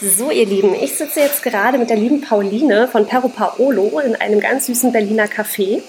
So, 0.00 0.30
ihr 0.30 0.46
Lieben, 0.46 0.76
ich 0.76 0.96
sitze 0.96 1.18
jetzt 1.18 1.42
gerade 1.42 1.76
mit 1.76 1.90
der 1.90 1.96
lieben 1.96 2.20
Pauline 2.20 2.86
von 2.86 3.04
Perro 3.04 3.26
Paolo 3.26 3.98
in 3.98 4.14
einem 4.14 4.38
ganz 4.38 4.66
süßen 4.66 4.92
Berliner 4.92 5.26
Café. 5.26 5.82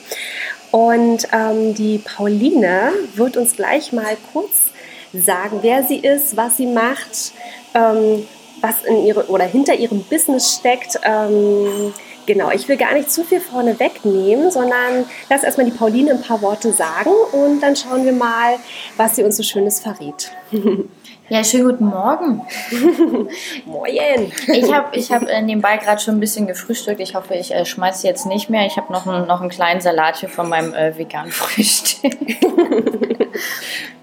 Und 0.72 1.28
ähm, 1.32 1.76
die 1.76 2.00
Pauline 2.00 2.92
wird 3.14 3.38
uns 3.38 3.56
gleich 3.56 3.94
mal 3.94 4.18
kurz 4.34 4.72
sagen, 5.14 5.60
wer 5.62 5.84
sie 5.84 5.98
ist, 5.98 6.36
was 6.36 6.58
sie 6.58 6.66
macht, 6.66 7.34
ähm, 7.76 8.28
was 8.62 8.84
in 8.84 9.06
ihre 9.06 9.28
oder 9.28 9.46
hinter 9.46 9.76
ihrem 9.76 10.04
Business 10.04 10.56
steckt. 10.56 11.00
Ähm, 11.04 11.94
genau, 12.26 12.50
ich 12.50 12.68
will 12.68 12.78
gar 12.78 12.96
nicht 12.96 13.12
zu 13.12 13.24
viel 13.24 13.40
vorne 13.40 13.80
wegnehmen, 13.80 14.50
sondern 14.50 15.06
lass 15.30 15.44
erstmal 15.44 15.68
die 15.68 15.78
Pauline 15.78 16.12
ein 16.12 16.22
paar 16.22 16.42
Worte 16.42 16.74
sagen 16.74 17.12
und 17.32 17.62
dann 17.62 17.76
schauen 17.76 18.06
wir 18.06 18.14
mal, 18.14 18.56
was 18.98 19.18
sie 19.18 19.24
uns 19.24 19.38
so 19.38 19.44
Schönes 19.44 19.80
verrät. 19.80 20.32
Ja, 21.30 21.44
schönen 21.44 21.66
guten 21.66 21.86
Morgen. 21.86 22.42
Moin. 23.66 24.32
Ich 24.48 24.74
habe 24.74 24.98
ich 24.98 25.12
hab 25.12 25.22
äh, 25.28 25.44
nebenbei 25.44 25.78
gerade 25.78 26.02
schon 26.02 26.16
ein 26.16 26.20
bisschen 26.20 26.48
gefrühstückt. 26.48 27.00
Ich 27.00 27.14
hoffe, 27.14 27.36
ich 27.36 27.54
äh, 27.54 27.66
schmeiße 27.66 28.08
jetzt 28.08 28.26
nicht 28.26 28.50
mehr. 28.50 28.66
Ich 28.66 28.78
habe 28.78 28.92
noch, 28.92 29.06
ein, 29.06 29.28
noch 29.28 29.40
einen 29.40 29.52
kleinen 29.52 29.80
Salat 29.80 30.18
hier 30.18 30.30
von 30.30 30.50
meinem 30.50 30.74
äh, 30.74 30.98
veganen 30.98 31.32
Frühstück. 31.32 32.18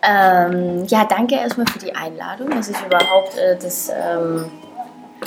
ähm, 0.09 0.85
ja, 0.87 1.05
danke 1.05 1.35
erstmal 1.35 1.67
für 1.67 1.81
die 1.81 1.97
Einladung, 1.97 2.51
dass 2.51 2.69
ich 2.69 2.77
überhaupt 2.81 3.37
äh, 3.37 3.57
das... 3.61 3.91
Ähm, 3.91 4.49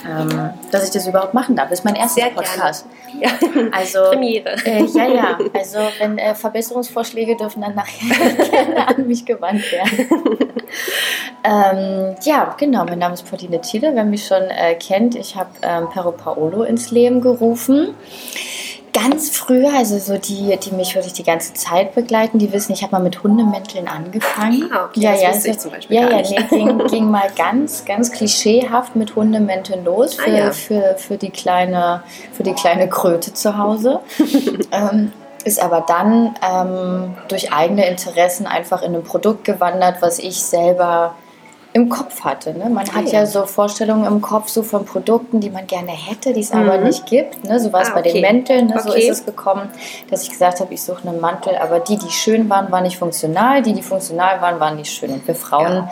ähm, 0.07 0.51
dass 0.71 0.85
ich 0.85 0.91
das 0.91 1.07
überhaupt 1.07 1.33
machen 1.33 1.55
darf. 1.55 1.69
Das 1.69 1.79
ist 1.79 1.85
mein 1.85 1.95
erster 1.95 2.21
Sehr 2.21 2.31
Podcast. 2.31 2.85
Ja. 3.19 3.31
Also, 3.71 4.11
Premiere. 4.11 4.55
Äh, 4.63 4.83
ja, 4.83 5.07
ja. 5.07 5.37
Also 5.53 5.79
wenn 5.97 6.19
äh, 6.19 6.35
Verbesserungsvorschläge 6.35 7.35
dürfen 7.35 7.61
dann 7.61 7.73
nachher 7.73 8.35
gerne 8.51 8.87
an 8.87 9.07
mich 9.07 9.25
gewandt 9.25 9.63
werden. 9.71 10.07
ähm, 11.43 12.15
ja, 12.21 12.55
genau. 12.59 12.85
Mein 12.85 12.99
Name 12.99 13.15
ist 13.15 13.27
Pauline 13.27 13.59
Thiele. 13.61 13.95
Wer 13.95 14.03
mich 14.03 14.27
schon 14.27 14.43
äh, 14.43 14.75
kennt, 14.75 15.15
ich 15.15 15.35
habe 15.35 15.49
ähm, 15.63 15.87
Pero 15.91 16.11
Paolo 16.11 16.61
ins 16.61 16.91
Leben 16.91 17.19
gerufen 17.19 17.95
ganz 19.03 19.29
früher, 19.29 19.71
also 19.73 19.97
so 19.97 20.17
die, 20.17 20.57
die 20.57 20.71
mich 20.71 20.95
wirklich 20.95 21.13
die 21.13 21.23
ganze 21.23 21.53
Zeit 21.53 21.95
begleiten, 21.95 22.39
die 22.39 22.51
wissen, 22.51 22.73
ich 22.73 22.83
habe 22.83 22.93
mal 22.93 23.01
mit 23.01 23.23
Hundemänteln 23.23 23.87
angefangen. 23.87 24.69
Ah, 24.71 24.85
okay, 24.85 25.01
ja, 25.01 25.11
das 25.11 25.21
ja, 25.21 25.29
wusste 25.29 25.41
so, 25.41 25.49
ich 25.49 25.59
zum 25.59 25.71
Beispiel 25.71 25.95
ja, 25.95 26.09
ja, 26.09 26.21
nee, 26.29 26.43
ging, 26.49 26.77
ging 26.87 27.11
mal 27.11 27.29
ganz, 27.35 27.85
ganz 27.85 28.11
klischeehaft 28.11 28.95
mit 28.95 29.15
Hundemänteln 29.15 29.83
los 29.83 30.15
für, 30.15 30.31
Ah, 30.31 30.37
ja. 30.37 30.51
für, 30.51 30.95
für, 30.97 31.17
die 31.17 31.29
kleine, 31.29 32.03
für 32.33 32.43
die 32.43 32.53
kleine 32.53 32.89
Kröte 32.89 33.33
zu 33.33 33.57
Hause. 33.57 33.99
ähm, 34.71 35.11
ist 35.45 35.61
aber 35.61 35.85
dann 35.87 36.35
ähm, 36.45 37.15
durch 37.29 37.53
eigene 37.53 37.87
Interessen 37.87 38.45
einfach 38.45 38.81
in 38.81 38.93
ein 38.93 39.03
Produkt 39.03 39.45
gewandert, 39.45 40.01
was 40.01 40.19
ich 40.19 40.43
selber 40.43 41.15
im 41.73 41.87
Kopf 41.87 42.21
hatte. 42.23 42.53
Ne? 42.57 42.69
Man 42.69 42.87
Ah, 42.89 42.95
hat 42.95 43.05
ja. 43.11 43.19
ja 43.19 43.25
so 43.25 43.45
Vorstellungen 43.45 44.05
im 44.05 44.21
Kopf 44.21 44.49
so 44.49 44.63
von 44.63 44.85
Produkten, 44.85 45.39
die 45.39 45.49
man 45.51 45.67
gerne 45.67 45.91
hätte, 45.91 46.33
die 46.33 46.41
es 46.41 46.51
aber 46.51 46.77
Mhm. 46.79 46.85
nicht 46.85 47.05
gibt. 47.05 47.43
Ne? 47.43 47.59
So 47.59 47.71
war 47.71 47.81
es 47.83 47.89
Ah, 47.89 47.93
bei 47.95 48.01
den 48.01 48.11
okay. 48.13 48.21
Mänteln. 48.21 48.67
Ne? 48.67 48.79
So 48.79 48.89
Okay. 48.89 49.01
ist 49.01 49.09
es 49.19 49.25
gekommen, 49.25 49.69
dass 50.09 50.23
ich 50.23 50.29
gesagt 50.31 50.59
habe, 50.61 50.73
ich 50.73 50.81
suche 50.81 51.07
einen 51.07 51.19
Mantel, 51.21 51.55
aber 51.57 51.79
die, 51.79 51.97
die 51.97 52.09
schön 52.09 52.49
waren, 52.49 52.71
waren 52.71 52.83
nicht 52.83 52.97
funktional. 52.97 53.61
Die, 53.61 53.73
die 53.73 53.83
funktional 53.83 54.41
waren, 54.41 54.59
waren 54.59 54.77
nicht 54.77 54.91
schön. 54.91 55.11
Und 55.11 55.27
wir 55.27 55.35
Frauen 55.35 55.73
Ja. 55.73 55.89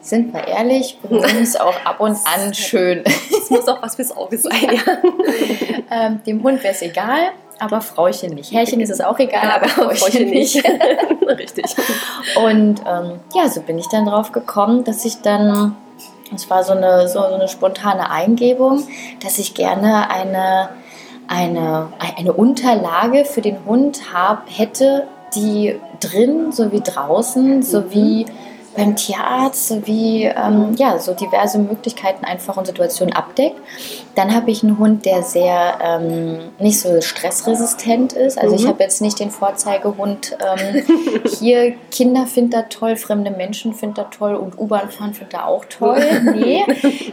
sind 0.00 0.32
wir 0.32 0.48
ehrlich, 0.48 0.98
bemühen 1.02 1.42
es 1.42 1.54
auch 1.60 1.74
ab 1.84 2.00
und 2.00 2.16
an 2.24 2.54
schön. 2.54 3.04
Das 3.04 3.50
muss 3.50 3.68
auch 3.68 3.82
was 3.82 3.96
fürs 3.96 4.16
Auge 4.16 4.38
sein, 4.38 4.54
ja. 4.72 4.80
ähm, 6.06 6.20
dem 6.26 6.42
Hund 6.42 6.62
wäre 6.62 6.72
es 6.72 6.80
egal, 6.82 7.32
aber 7.60 7.80
Frauchen 7.80 8.30
nicht. 8.34 8.52
Herrchen 8.52 8.80
ist 8.80 8.90
es 8.90 9.00
auch 9.00 9.18
egal, 9.18 9.50
aber 9.50 9.68
Frauchen, 9.68 10.30
nicht. 10.30 10.56
Richtig. 11.28 11.64
Und 12.36 12.80
ähm, 12.86 13.20
ja, 13.34 13.48
so 13.48 13.60
bin 13.62 13.78
ich 13.78 13.88
dann 13.88 14.06
drauf 14.06 14.32
gekommen, 14.32 14.84
dass 14.84 15.04
ich 15.04 15.20
dann, 15.20 15.76
es 16.34 16.48
war 16.50 16.64
so 16.64 16.72
eine, 16.72 17.08
so, 17.08 17.20
so 17.20 17.34
eine 17.34 17.48
spontane 17.48 18.10
Eingebung, 18.10 18.82
dass 19.22 19.38
ich 19.38 19.54
gerne 19.54 20.10
eine, 20.10 20.70
eine, 21.28 21.92
eine 22.16 22.32
Unterlage 22.32 23.24
für 23.24 23.40
den 23.40 23.64
Hund 23.64 24.12
hab, 24.12 24.44
hätte, 24.48 25.06
die 25.34 25.78
drin 26.00 26.52
sowie 26.52 26.80
draußen, 26.80 27.62
sowie 27.62 28.26
beim 28.80 28.96
Tierarzt 28.96 29.68
sowie 29.68 30.24
ähm, 30.24 30.74
ja, 30.76 30.98
so 30.98 31.12
diverse 31.14 31.58
Möglichkeiten 31.58 32.24
einfach 32.24 32.56
und 32.56 32.66
Situationen 32.66 33.14
abdeckt. 33.14 33.56
Dann 34.14 34.34
habe 34.34 34.50
ich 34.50 34.62
einen 34.62 34.78
Hund, 34.78 35.04
der 35.06 35.22
sehr 35.22 35.78
ähm, 35.82 36.38
nicht 36.58 36.80
so 36.80 37.00
stressresistent 37.00 38.12
ist. 38.12 38.38
Also 38.38 38.56
ich 38.56 38.64
Mhm. 38.64 38.68
habe 38.68 38.82
jetzt 38.82 39.00
nicht 39.00 39.18
den 39.20 39.30
Vorzeigehund 39.30 40.36
ähm, 40.40 40.82
hier, 41.38 41.74
Kinder 41.90 42.26
finden 42.26 42.50
das 42.50 42.64
toll, 42.70 42.96
fremde 42.96 43.30
Menschen 43.30 43.74
finden 43.74 43.94
das 43.96 44.06
toll 44.16 44.34
und 44.34 44.58
U-Bahn 44.58 44.90
fahren 44.90 45.14
findet 45.14 45.34
er 45.34 45.46
auch 45.46 45.64
toll. 45.66 46.00
Nee. 46.34 46.64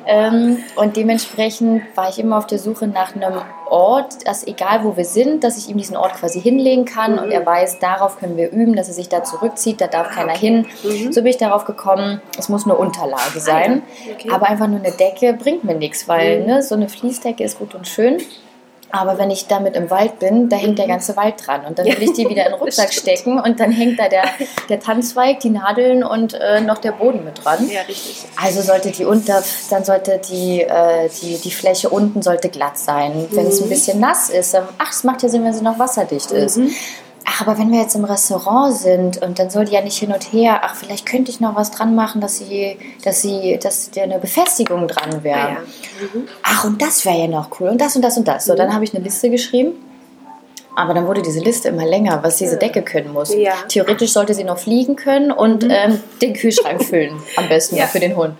ähm, 0.05 0.57
und 0.75 0.95
dementsprechend 0.95 1.81
war 1.95 2.09
ich 2.09 2.19
immer 2.19 2.37
auf 2.37 2.47
der 2.47 2.59
Suche 2.59 2.87
nach 2.87 3.15
einem 3.15 3.33
Ort, 3.69 4.25
dass 4.25 4.47
egal 4.47 4.83
wo 4.83 4.95
wir 4.95 5.03
sind, 5.05 5.43
dass 5.43 5.57
ich 5.57 5.69
ihm 5.69 5.77
diesen 5.77 5.97
Ort 5.97 6.13
quasi 6.15 6.39
hinlegen 6.41 6.85
kann 6.85 7.13
Mhm. 7.13 7.19
und 7.19 7.31
er 7.31 7.45
weiß, 7.45 7.79
darauf 7.79 8.17
können 8.19 8.37
wir 8.37 8.51
üben, 8.51 8.75
dass 8.75 8.87
er 8.87 8.93
sich 8.93 9.09
da 9.09 9.23
zurückzieht, 9.23 9.81
da 9.81 9.87
darf 9.87 10.09
keiner 10.11 10.33
hin. 10.33 10.65
Mhm. 10.83 11.11
So 11.11 11.21
bin 11.21 11.31
ich 11.31 11.37
darauf 11.37 11.56
gekommen, 11.65 12.21
es 12.37 12.49
muss 12.49 12.65
eine 12.65 12.75
Unterlage 12.75 13.39
sein. 13.39 13.83
Okay. 14.13 14.29
Aber 14.31 14.47
einfach 14.47 14.67
nur 14.67 14.79
eine 14.79 14.91
Decke 14.91 15.33
bringt 15.33 15.63
mir 15.63 15.75
nichts, 15.75 16.07
weil 16.07 16.39
Mhm. 16.41 16.45
ne, 16.45 16.63
so 16.63 16.75
eine 16.75 16.89
Fließdecke 16.89 17.43
ist 17.43 17.59
gut 17.59 17.75
und 17.75 17.87
schön. 17.87 18.17
Aber 18.89 19.17
wenn 19.17 19.29
ich 19.31 19.47
damit 19.47 19.75
im 19.75 19.89
Wald 19.89 20.17
bin, 20.19 20.47
da 20.47 20.55
hängt 20.55 20.77
der 20.79 20.85
Mhm. 20.85 20.91
ganze 20.91 21.17
Wald 21.17 21.35
dran. 21.45 21.65
Und 21.65 21.77
dann 21.77 21.85
will 21.87 22.01
ich 22.03 22.13
die 22.13 22.29
wieder 22.29 22.45
in 22.45 22.53
den 22.53 22.59
Rucksack 22.61 22.93
stecken 22.93 23.37
und 23.37 23.59
dann 23.59 23.69
hängt 23.69 23.99
da 23.99 24.07
der, 24.07 24.23
der 24.69 24.79
Tannenzweig, 24.79 25.41
die 25.41 25.49
Nadeln 25.49 26.05
und 26.05 26.33
äh, 26.35 26.61
noch 26.61 26.77
der 26.77 26.93
Boden 26.93 27.25
mit 27.25 27.43
dran. 27.43 27.69
Ja, 27.69 27.81
richtig. 27.81 28.23
Also 28.41 28.61
sollte 28.61 28.91
die 28.91 29.03
unter, 29.03 29.43
dann 29.69 29.83
sollte 29.83 30.21
die, 30.29 30.61
äh, 30.61 31.09
die, 31.21 31.37
die 31.37 31.51
Fläche 31.51 31.89
unten 31.89 32.21
sollte 32.21 32.47
glatt 32.47 32.77
sein. 32.77 33.27
Wenn 33.31 33.47
es 33.47 33.59
ein 33.59 33.65
Mhm. 33.65 33.69
bisschen 33.71 33.99
nass 33.99 34.29
ist, 34.29 34.53
dann, 34.53 34.63
ach, 34.77 34.91
es 34.91 35.03
macht 35.03 35.21
ja 35.21 35.27
Sinn, 35.27 35.43
wenn 35.43 35.51
sie 35.53 35.63
noch 35.65 35.77
wasserdicht 35.77 36.31
ist. 36.31 36.55
Mhm. 36.55 36.71
Ach, 37.29 37.41
aber 37.41 37.57
wenn 37.57 37.71
wir 37.73 37.81
jetzt 37.81 37.93
im 37.95 38.05
Restaurant 38.05 38.73
sind 38.73 39.21
und 39.21 39.37
dann 39.37 39.49
soll 39.49 39.65
die 39.65 39.73
ja 39.73 39.81
nicht 39.81 39.97
hin 39.97 40.13
und 40.13 40.31
her, 40.31 40.61
ach, 40.63 40.75
vielleicht 40.75 41.05
könnte 41.05 41.29
ich 41.29 41.41
noch 41.41 41.55
was 41.55 41.71
dran 41.71 41.93
machen, 41.93 42.21
dass 42.21 42.37
sie, 42.37 42.77
dass 43.03 43.21
sie, 43.21 43.59
dass 43.61 43.91
da 43.91 44.03
eine 44.03 44.17
Befestigung 44.17 44.87
dran 44.87 45.23
wäre. 45.23 45.37
Ja, 45.37 45.47
ja. 45.49 45.59
Mhm. 46.13 46.27
Ach, 46.43 46.63
und 46.63 46.81
das 46.81 47.03
wäre 47.05 47.17
ja 47.17 47.27
noch 47.27 47.59
cool 47.59 47.67
und 47.67 47.81
das 47.81 47.95
und 47.97 48.01
das 48.01 48.15
und 48.17 48.27
das. 48.29 48.45
So, 48.45 48.53
Mhm. 48.53 48.57
dann 48.57 48.73
habe 48.73 48.85
ich 48.85 48.95
eine 48.95 49.03
Liste 49.03 49.29
geschrieben. 49.29 49.73
Aber 50.77 50.93
dann 50.93 51.07
wurde 51.07 51.21
diese 51.23 51.39
Liste 51.39 51.69
immer 51.69 51.85
länger, 51.85 52.19
was 52.23 52.37
diese. 52.37 52.55
Decke 52.55 52.83
können 52.83 53.11
muss. 53.11 53.33
Ja. 53.33 53.53
Theoretisch 53.67 54.13
sollte 54.13 54.33
sie 54.35 54.43
noch 54.43 54.59
fliegen 54.59 54.95
können 54.95 55.31
und 55.31 55.63
Mhm. 55.63 55.71
ähm, 55.71 56.03
den 56.21 56.33
Kühlschrank 56.33 56.83
füllen, 56.83 57.19
am 57.35 57.49
besten 57.49 57.77
für 57.87 57.99
den 57.99 58.15
Hund. 58.15 58.35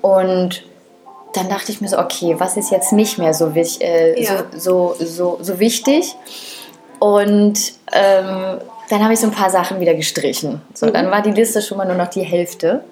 Und 0.00 0.64
dann 1.34 1.48
dachte 1.48 1.70
ich 1.70 1.80
mir 1.80 1.88
so, 1.88 1.98
okay, 1.98 2.34
was 2.38 2.56
ist 2.56 2.70
jetzt 2.70 2.92
nicht 2.92 3.18
mehr 3.18 3.34
so, 3.34 3.52
äh, 3.54 4.24
so, 4.24 4.34
so, 4.56 4.96
so, 4.98 5.38
so 5.42 5.58
wichtig? 5.60 6.16
Und 6.98 7.58
ähm, 7.92 8.58
dann 8.90 9.04
habe 9.04 9.12
ich 9.12 9.20
so 9.20 9.26
ein 9.26 9.32
paar 9.32 9.50
Sachen 9.50 9.80
wieder 9.80 9.94
gestrichen. 9.94 10.62
So, 10.74 10.86
Mhm. 10.86 10.92
dann 10.94 11.10
war 11.10 11.20
die 11.22 11.30
Liste 11.32 11.60
schon 11.62 11.78
mal 11.78 11.86
nur 11.86 11.96
noch 11.96 12.08
die 12.08 12.22
Hälfte. 12.22 12.82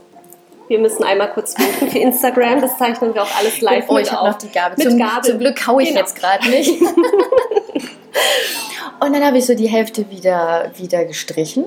Wir 0.68 0.78
müssen 0.80 1.04
einmal 1.04 1.30
kurz 1.32 1.56
winken 1.58 1.90
für 1.90 1.98
Instagram. 1.98 2.60
Das 2.60 2.76
zeichnen 2.76 3.14
wir 3.14 3.22
auch 3.22 3.38
alles 3.38 3.60
live 3.60 3.84
Oh, 3.88 3.98
ich 3.98 4.10
habe 4.12 4.28
noch 4.28 4.36
die 4.38 4.50
Gabel. 4.50 4.76
Mit 4.78 4.90
zum, 4.90 4.98
Gabel. 4.98 5.22
zum 5.30 5.38
Glück 5.38 5.66
hau 5.66 5.78
ich 5.78 5.88
Genau. 5.88 6.00
jetzt 6.00 6.16
gerade 6.16 6.48
nicht. 6.50 6.80
und 9.00 9.12
dann 9.14 9.24
habe 9.24 9.38
ich 9.38 9.46
so 9.46 9.54
die 9.54 9.68
Hälfte 9.68 10.10
wieder, 10.10 10.70
wieder 10.76 11.04
gestrichen. 11.04 11.64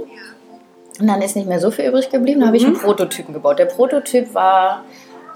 Und 0.99 1.07
dann 1.07 1.21
ist 1.21 1.37
nicht 1.37 1.47
mehr 1.47 1.61
so 1.61 1.71
viel 1.71 1.85
übrig 1.85 2.09
geblieben. 2.09 2.41
Dann 2.41 2.47
habe 2.47 2.57
ich 2.57 2.65
einen 2.65 2.73
Mhm. 2.73 2.79
Prototypen 2.79 3.33
gebaut. 3.33 3.57
Der 3.59 3.65
Prototyp 3.65 4.33
war 4.33 4.83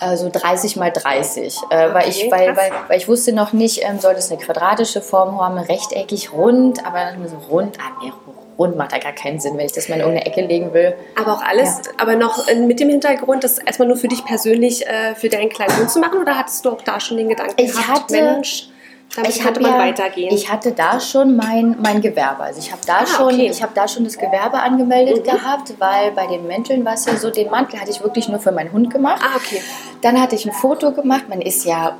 äh, 0.06 0.18
so 0.18 0.30
30 0.32 0.76
mal 0.76 0.92
30. 0.92 1.58
Äh, 1.70 1.94
weil, 1.94 2.10
ich, 2.10 2.22
Okay, 2.24 2.32
weil, 2.32 2.58
weil, 2.58 2.72
weil 2.88 2.98
ich 2.98 3.08
wusste 3.08 3.34
noch 3.34 3.54
nicht, 3.54 3.84
ähm, 3.84 4.00
soll 4.00 4.14
das 4.16 4.32
eine 4.32 4.40
quadratische 4.40 5.02
Form 5.02 5.40
haben, 5.40 5.58
rechteckig, 5.58 6.32
rund. 6.34 6.86
Aber 6.86 7.00
dann 7.00 7.28
so 7.28 7.38
rund, 7.50 7.78
ah, 7.80 7.92
nee, 8.04 8.12
rund 8.58 8.76
macht 8.78 8.92
da 8.94 9.00
gar 9.00 9.14
keinen 9.14 9.40
Sinn, 9.40 9.58
wenn 9.58 9.66
ich 9.66 9.72
das 9.72 9.90
mal 9.90 9.96
in 9.96 10.02
irgendeine 10.02 10.26
Ecke 10.28 10.42
legen 10.42 10.74
will. 10.74 10.94
Aber 11.20 11.34
auch 11.34 11.42
alles, 11.44 11.82
aber 11.98 12.16
noch 12.16 12.48
äh, 12.48 12.56
mit 12.56 12.80
dem 12.80 12.90
Hintergrund, 12.90 13.44
das 13.44 13.58
erstmal 13.58 13.88
nur 13.88 13.98
für 13.98 14.08
dich 14.08 14.24
persönlich, 14.26 14.86
äh, 14.86 15.16
für 15.16 15.30
deinen 15.30 15.50
kleinen 15.50 15.76
Hund 15.78 15.90
zu 15.90 16.00
machen? 16.00 16.20
Oder 16.22 16.38
hattest 16.38 16.64
du 16.66 16.72
auch 16.72 16.82
da 16.82 17.00
schon 17.00 17.18
den 17.18 17.30
Gedanken 17.30 17.56
Ich 17.58 17.72
gehabt, 17.72 17.88
hatte- 18.04 18.14
Mensch, 18.14 18.68
damit 19.16 19.30
ich 19.32 19.42
könnte 19.42 19.60
hab 19.62 19.70
man 19.70 19.80
ja, 19.80 19.86
weitergehen? 19.88 20.34
Ich 20.34 20.52
hatte 20.52 20.72
da 20.72 21.00
schon 21.00 21.36
mein, 21.36 21.76
mein 21.82 22.02
Gewerbe. 22.02 22.44
Also 22.44 22.60
ich 22.60 22.72
habe 22.72 22.82
da 22.86 23.00
Ah, 23.02 23.06
schon, 23.06 23.34
okay. 23.34 23.50
ich 23.52 23.62
habe 23.62 23.74
da 23.76 23.88
schon 23.88 24.04
das 24.04 24.18
Gewerbe 24.18 24.60
angemeldet 24.60 25.20
Mhm. 25.20 25.24
gehabt, 25.24 25.74
weil 25.80 26.12
bei 26.12 26.28
den 26.28 26.48
Mänteln 26.48 26.84
war 26.86 26.94
es 26.94 27.06
ja 27.06 27.16
so, 27.16 27.30
den 27.30 27.50
Mantel 27.50 27.80
hatte 27.80 27.92
ich 27.92 28.02
wirklich 28.02 28.28
nur 28.30 28.40
für 28.40 28.52
meinen 28.52 28.72
Hund 28.72 28.92
gemacht. 28.92 29.22
ah, 29.24 29.36
okay. 29.38 29.62
Dann 30.02 30.20
hatte 30.22 30.36
ich 30.36 30.46
ein 30.46 30.52
Foto 30.54 30.92
gemacht. 30.92 31.30
Man 31.30 31.42
ist 31.42 31.66
ja, 31.66 31.96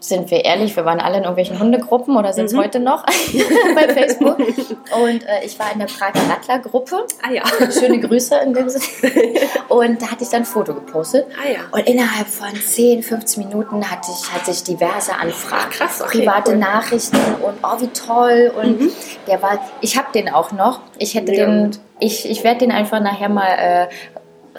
sind 0.00 0.30
wir 0.30 0.44
ehrlich, 0.44 0.76
wir 0.76 0.84
waren 0.84 1.00
alle 1.00 1.16
in 1.16 1.22
irgendwelchen 1.24 1.58
Hundegruppen 1.58 2.16
oder 2.16 2.32
sind 2.32 2.46
es 2.46 2.52
Mhm. 2.52 2.58
heute 2.58 2.80
noch 2.80 3.04
bei 3.74 3.88
Facebook. 3.88 4.38
Und 4.38 5.24
äh, 5.26 5.44
ich 5.44 5.58
war 5.58 5.72
in 5.72 5.80
der 5.80 5.86
Prager 5.86 6.20
Rattler-Gruppe. 6.30 7.04
Ah 7.22 7.32
ja. 7.32 7.42
Schöne 7.72 7.98
Grüße 8.00 8.36
in 8.44 8.54
dem 8.54 8.68
Sinne. 8.68 9.12
Und 9.68 10.00
da 10.00 10.10
hatte 10.12 10.22
ich 10.24 10.30
dann 10.30 10.42
ein 10.42 10.46
Foto 10.46 10.72
gepostet. 10.74 11.26
Ah 11.36 11.48
ja. 11.50 11.58
Und 11.72 11.86
innerhalb 11.88 12.26
von 12.28 12.54
10, 12.54 13.02
15 13.02 13.46
Minuten 13.48 13.90
hatte 13.90 14.08
ich, 14.12 14.32
hatte 14.32 14.50
ich 14.52 14.62
diverse 14.62 15.14
Anfragen. 15.14 15.70
Krass, 15.70 16.00
okay, 16.00 16.20
private 16.20 16.52
cool. 16.52 16.56
Nachrichten 16.58 17.16
und 17.16 17.54
oh, 17.62 17.80
wie 17.80 17.88
toll. 17.88 18.52
Und 18.60 18.80
Mhm. 18.80 18.92
der 19.26 19.42
war, 19.42 19.58
ich 19.80 19.96
habe 19.98 20.08
den 20.14 20.28
auch 20.28 20.52
noch. 20.52 20.80
Ich 20.98 21.14
hätte 21.14 21.32
Mega 21.32 21.46
den, 21.46 21.70
ich, 22.00 22.28
ich 22.30 22.44
werde 22.44 22.60
den 22.60 22.70
einfach 22.72 23.00
nachher 23.00 23.28
mal 23.28 23.48
äh, 23.58 23.86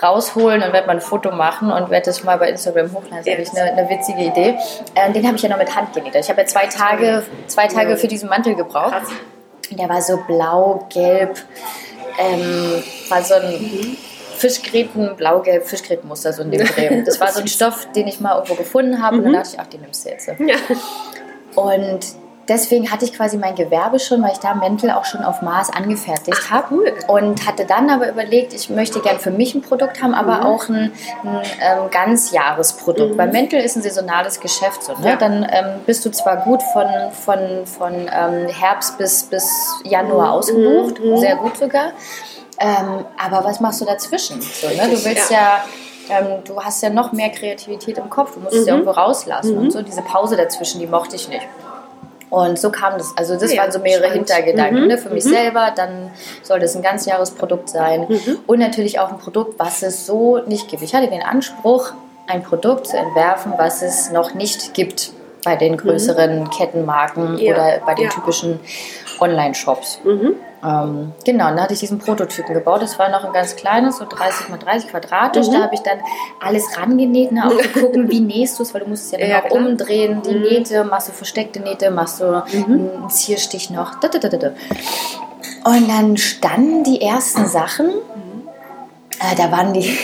rausholen 0.01 0.63
und 0.63 0.73
werde 0.73 0.87
mal 0.87 0.93
ein 0.93 1.01
Foto 1.01 1.31
machen 1.31 1.71
und 1.71 1.89
werde 1.89 2.05
das 2.05 2.23
mal 2.23 2.37
bei 2.37 2.49
Instagram 2.49 2.91
hochladen. 2.93 3.17
Das 3.17 3.27
ist 3.27 3.33
eigentlich 3.33 3.57
eine, 3.57 3.71
eine 3.71 3.89
witzige 3.89 4.21
Idee. 4.23 4.55
Ähm, 4.95 5.13
den 5.13 5.25
habe 5.25 5.35
ich 5.35 5.41
ja 5.41 5.49
noch 5.49 5.57
mit 5.57 5.75
Hand 5.75 5.93
genäht. 5.93 6.15
Ich 6.15 6.29
habe 6.29 6.41
ja 6.41 6.47
zwei 6.47 6.67
Tage, 6.67 7.23
zwei 7.47 7.67
Tage 7.67 7.97
für 7.97 8.07
diesen 8.07 8.29
Mantel 8.29 8.55
gebraucht. 8.55 8.91
Krass. 8.91 9.09
Der 9.71 9.87
war 9.87 10.01
so 10.01 10.17
blau, 10.27 10.87
gelb, 10.91 11.37
ähm, 12.17 12.83
war 13.09 13.21
so 13.21 13.35
ein 13.35 13.97
Fischgräten, 14.37 15.15
blau-gelb 15.15 15.67
Fischgrätenmuster, 15.67 16.33
so 16.33 16.43
in 16.43 16.51
dem 16.51 16.65
Dreh. 16.65 17.01
Das 17.05 17.19
war 17.19 17.31
so 17.31 17.41
ein 17.41 17.47
Stoff, 17.47 17.87
den 17.91 18.07
ich 18.07 18.19
mal 18.19 18.35
irgendwo 18.35 18.55
gefunden 18.55 19.03
habe 19.03 19.17
und 19.17 19.25
dann 19.25 19.33
dachte 19.33 19.49
ich, 19.53 19.59
ach, 19.59 19.67
den 19.67 19.81
nimmst 19.81 20.05
du 20.05 20.09
jetzt. 20.09 20.27
Ja. 20.27 20.55
Und 21.55 21.99
deswegen 22.49 22.91
hatte 22.91 23.05
ich 23.05 23.13
quasi 23.13 23.37
mein 23.37 23.55
Gewerbe 23.55 23.99
schon, 23.99 24.21
weil 24.23 24.31
ich 24.31 24.39
da 24.39 24.53
Mäntel 24.55 24.91
auch 24.91 25.05
schon 25.05 25.23
auf 25.23 25.41
Maß 25.41 25.69
angefertigt 25.69 26.49
habe. 26.49 26.67
cool. 26.71 26.93
Und 27.07 27.47
hatte 27.47 27.65
dann 27.65 27.89
aber 27.89 28.09
überlegt, 28.09 28.53
ich 28.53 28.69
möchte 28.69 28.99
gern 28.99 29.19
für 29.19 29.31
mich 29.31 29.55
ein 29.55 29.61
Produkt 29.61 30.01
haben, 30.01 30.13
aber 30.13 30.45
auch 30.45 30.67
ein, 30.67 30.91
ein 31.23 31.41
ähm, 31.61 31.89
Ganzjahresprodukt. 31.91 33.17
Weil 33.17 33.31
Mäntel 33.31 33.59
ist 33.61 33.75
ein 33.75 33.83
saisonales 33.83 34.39
Geschäft. 34.39 34.83
So, 34.83 34.93
ne? 34.93 35.09
Ja. 35.09 35.15
Dann 35.15 35.47
ähm, 35.49 35.81
bist 35.85 36.03
du 36.05 36.11
zwar 36.11 36.37
gut 36.37 36.61
von, 36.73 36.87
von, 37.11 37.65
von 37.65 37.93
ähm, 37.93 38.47
Herbst 38.47 38.97
bis, 38.97 39.23
bis 39.23 39.49
Januar 39.83 40.33
ausgebucht, 40.33 40.97
sehr 41.15 41.35
gut 41.35 41.57
sogar. 41.57 41.91
Ähm, 42.59 43.05
aber 43.17 43.45
was 43.45 43.59
machst 43.59 43.79
du 43.79 43.85
dazwischen? 43.85 44.41
So, 44.41 44.67
ne? 44.67 44.89
Du 44.89 45.05
willst 45.05 45.31
ja, 45.31 45.63
ähm, 46.09 46.43
du 46.43 46.61
hast 46.61 46.83
ja 46.83 46.89
noch 46.89 47.13
mehr 47.13 47.29
Kreativität 47.29 47.97
im 47.97 48.09
Kopf, 48.09 48.33
du 48.33 48.41
musst 48.41 48.55
es 48.55 48.65
ja 48.65 48.73
irgendwo 48.73 48.91
rauslassen. 48.91 49.57
Und 49.57 49.71
so 49.71 49.81
diese 49.81 50.01
Pause 50.01 50.35
dazwischen, 50.35 50.79
die 50.79 50.87
mochte 50.87 51.15
ich 51.15 51.29
nicht. 51.29 51.47
Und 52.29 52.59
so 52.59 52.69
kam 52.69 52.97
das. 52.97 53.13
Also 53.17 53.37
das 53.39 53.53
Ja, 53.53 53.63
waren 53.63 53.71
so 53.71 53.79
mehrere 53.79 54.05
spannend. 54.05 54.29
Hintergedanken. 54.29 54.87
Ne? 54.87 54.97
Für 54.97 55.09
mich 55.09 55.23
selber, 55.23 55.71
dann 55.75 56.11
soll 56.43 56.59
das 56.59 56.75
ein 56.75 56.81
Ganzjahresprodukt 56.83 57.69
sein. 57.69 58.07
Und 58.45 58.59
natürlich 58.59 58.99
auch 58.99 59.09
ein 59.11 59.17
Produkt, 59.17 59.57
was 59.57 59.81
es 59.81 60.05
so 60.05 60.37
nicht 60.45 60.67
gibt. 60.67 60.83
Ich 60.83 60.93
hatte 60.93 61.07
den 61.07 61.23
Anspruch, 61.23 61.91
ein 62.27 62.43
Produkt 62.43 62.87
zu 62.87 62.97
entwerfen, 62.97 63.53
was 63.57 63.81
es 63.81 64.11
noch 64.11 64.35
nicht 64.35 64.75
gibt 64.75 65.11
bei 65.43 65.55
den 65.55 65.77
größeren 65.77 66.49
Kettenmarken 66.51 67.37
Ja, 67.39 67.53
oder 67.53 67.79
bei 67.85 67.95
den 67.95 68.05
ja. 68.05 68.11
typischen 68.11 68.59
Online-Shops. 69.19 69.99
Ähm, 70.63 71.13
genau, 71.25 71.45
dann 71.49 71.61
hatte 71.61 71.73
ich 71.73 71.79
diesen 71.79 71.99
Prototypen 71.99 72.53
gebaut. 72.53 72.81
Das 72.81 72.99
war 72.99 73.09
noch 73.09 73.23
ein 73.23 73.31
ganz 73.31 73.55
kleines, 73.55 73.97
so 73.97 74.05
30 74.05 74.49
mal 74.49 74.57
30 74.57 74.89
quadratisch. 74.89 75.47
Da 75.49 75.61
habe 75.61 75.73
ich 75.75 75.81
dann 75.81 75.99
alles 76.41 76.77
rangenäht, 76.77 77.31
ne, 77.31 77.47
auch 77.47 77.57
zu 77.61 77.69
gucken, 77.69 78.11
wie 78.11 78.19
nähst 78.19 78.59
du 78.59 78.63
es, 78.63 78.73
weil 78.73 78.81
du 78.81 78.89
musst 78.89 79.05
es 79.05 79.11
ja 79.11 79.17
dann 79.19 79.29
Ja, 79.29 79.39
auch 79.43 79.47
klar. 79.47 79.65
umdrehen, 79.65 80.21
die 80.21 80.35
Nähte, 80.35 80.83
machst 80.83 81.07
du 81.09 81.13
versteckte 81.13 81.59
Nähte, 81.61 81.91
machst 81.91 82.19
du 82.19 82.43
einen 82.43 83.09
Zierstich 83.09 83.69
noch. 83.69 83.95
Da, 83.99 84.07
da, 84.09 84.19
da, 84.19 84.29
da. 84.37 84.51
Und 85.65 85.89
dann 85.89 86.17
standen 86.17 86.83
die 86.83 87.01
ersten 87.01 87.45
Sachen. 87.45 87.89
Äh, 87.89 89.35
da 89.37 89.51
waren 89.51 89.73
die, 89.73 89.97